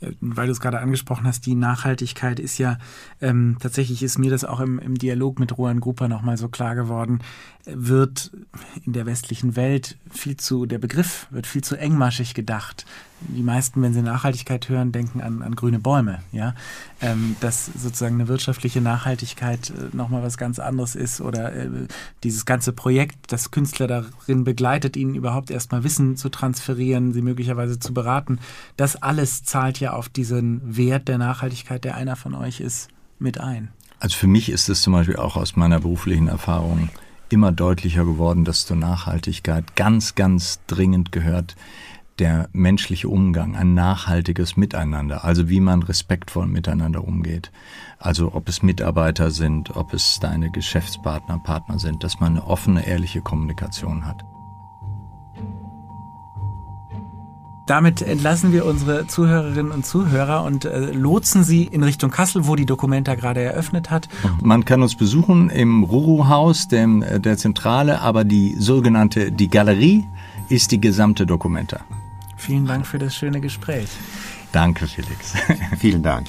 äh, 0.00 0.12
weil 0.20 0.46
du 0.46 0.52
es 0.52 0.60
gerade 0.60 0.80
angesprochen 0.80 1.26
hast, 1.26 1.46
die 1.46 1.54
Nachhaltigkeit 1.54 2.38
ist 2.38 2.58
ja, 2.58 2.78
ähm, 3.20 3.56
tatsächlich 3.60 4.02
ist 4.02 4.18
mir 4.18 4.30
das 4.30 4.44
auch 4.44 4.60
im, 4.60 4.78
im 4.78 4.96
Dialog 4.96 5.40
mit 5.40 5.58
Rohan 5.58 5.80
Gruper 5.80 6.08
nochmal 6.08 6.36
so 6.36 6.48
klar 6.48 6.74
geworden, 6.74 7.20
wird 7.66 8.30
in 8.84 8.92
der 8.92 9.04
westlichen 9.04 9.56
Welt 9.56 9.98
viel 10.10 10.36
zu, 10.36 10.64
der 10.64 10.78
Begriff 10.78 11.26
wird 11.30 11.46
viel 11.46 11.62
zu 11.62 11.76
engmaschig 11.76 12.34
gedacht 12.34 12.86
die 13.20 13.42
meisten, 13.42 13.82
wenn 13.82 13.92
sie 13.92 14.02
Nachhaltigkeit 14.02 14.68
hören, 14.68 14.92
denken 14.92 15.20
an, 15.20 15.42
an 15.42 15.54
grüne 15.54 15.78
Bäume. 15.78 16.20
Ja? 16.32 16.54
Ähm, 17.00 17.36
dass 17.40 17.66
sozusagen 17.66 18.16
eine 18.16 18.28
wirtschaftliche 18.28 18.80
Nachhaltigkeit 18.80 19.70
äh, 19.70 19.96
nochmal 19.96 20.22
was 20.22 20.38
ganz 20.38 20.58
anderes 20.58 20.94
ist 20.94 21.20
oder 21.20 21.54
äh, 21.54 21.68
dieses 22.24 22.46
ganze 22.46 22.72
Projekt, 22.72 23.32
das 23.32 23.50
Künstler 23.50 23.86
darin 23.86 24.44
begleitet, 24.44 24.96
ihnen 24.96 25.14
überhaupt 25.14 25.50
erstmal 25.50 25.84
Wissen 25.84 26.16
zu 26.16 26.28
transferieren, 26.28 27.12
sie 27.12 27.22
möglicherweise 27.22 27.78
zu 27.78 27.94
beraten. 27.94 28.38
Das 28.76 28.96
alles 28.96 29.44
zahlt 29.44 29.80
ja 29.80 29.92
auf 29.92 30.08
diesen 30.08 30.76
Wert 30.76 31.08
der 31.08 31.18
Nachhaltigkeit, 31.18 31.84
der 31.84 31.96
einer 31.96 32.16
von 32.16 32.34
euch 32.34 32.60
ist, 32.60 32.88
mit 33.18 33.38
ein. 33.38 33.68
Also 33.98 34.16
für 34.16 34.26
mich 34.26 34.48
ist 34.48 34.68
es 34.68 34.80
zum 34.80 34.94
Beispiel 34.94 35.16
auch 35.16 35.36
aus 35.36 35.56
meiner 35.56 35.80
beruflichen 35.80 36.28
Erfahrung 36.28 36.88
immer 37.28 37.52
deutlicher 37.52 38.04
geworden, 38.04 38.44
dass 38.44 38.66
zur 38.66 38.76
Nachhaltigkeit 38.76 39.76
ganz, 39.76 40.14
ganz 40.14 40.60
dringend 40.66 41.12
gehört, 41.12 41.54
der 42.20 42.48
menschliche 42.52 43.08
Umgang, 43.08 43.56
ein 43.56 43.74
nachhaltiges 43.74 44.56
Miteinander, 44.56 45.24
also 45.24 45.48
wie 45.48 45.60
man 45.60 45.82
respektvoll 45.82 46.46
miteinander 46.46 47.02
umgeht. 47.02 47.50
Also 47.98 48.34
ob 48.34 48.48
es 48.48 48.62
Mitarbeiter 48.62 49.30
sind, 49.30 49.74
ob 49.74 49.94
es 49.94 50.20
deine 50.20 50.50
Geschäftspartner, 50.50 51.38
Partner 51.38 51.78
sind, 51.78 52.04
dass 52.04 52.20
man 52.20 52.36
eine 52.36 52.46
offene, 52.46 52.86
ehrliche 52.86 53.22
Kommunikation 53.22 54.06
hat. 54.06 54.24
Damit 57.66 58.02
entlassen 58.02 58.52
wir 58.52 58.66
unsere 58.66 59.06
Zuhörerinnen 59.06 59.70
und 59.70 59.86
Zuhörer 59.86 60.42
und 60.42 60.64
äh, 60.64 60.90
lotsen 60.90 61.44
sie 61.44 61.64
in 61.64 61.84
Richtung 61.84 62.10
Kassel, 62.10 62.48
wo 62.48 62.56
die 62.56 62.66
Dokumenta 62.66 63.14
gerade 63.14 63.42
eröffnet 63.42 63.90
hat. 63.90 64.08
Man 64.42 64.64
kann 64.64 64.82
uns 64.82 64.96
besuchen 64.96 65.50
im 65.50 65.84
Ruru-Haus, 65.84 66.66
äh, 66.72 67.20
der 67.20 67.36
Zentrale, 67.36 68.00
aber 68.00 68.24
die 68.24 68.56
sogenannte, 68.58 69.30
die 69.30 69.48
Galerie 69.48 70.04
ist 70.48 70.72
die 70.72 70.80
gesamte 70.80 71.26
Dokumenta. 71.26 71.80
Vielen 72.40 72.66
Dank 72.66 72.86
für 72.86 72.98
das 72.98 73.14
schöne 73.14 73.40
Gespräch. 73.40 73.90
Danke, 74.50 74.86
Felix. 74.86 75.34
Vielen 75.78 76.02
Dank. 76.02 76.26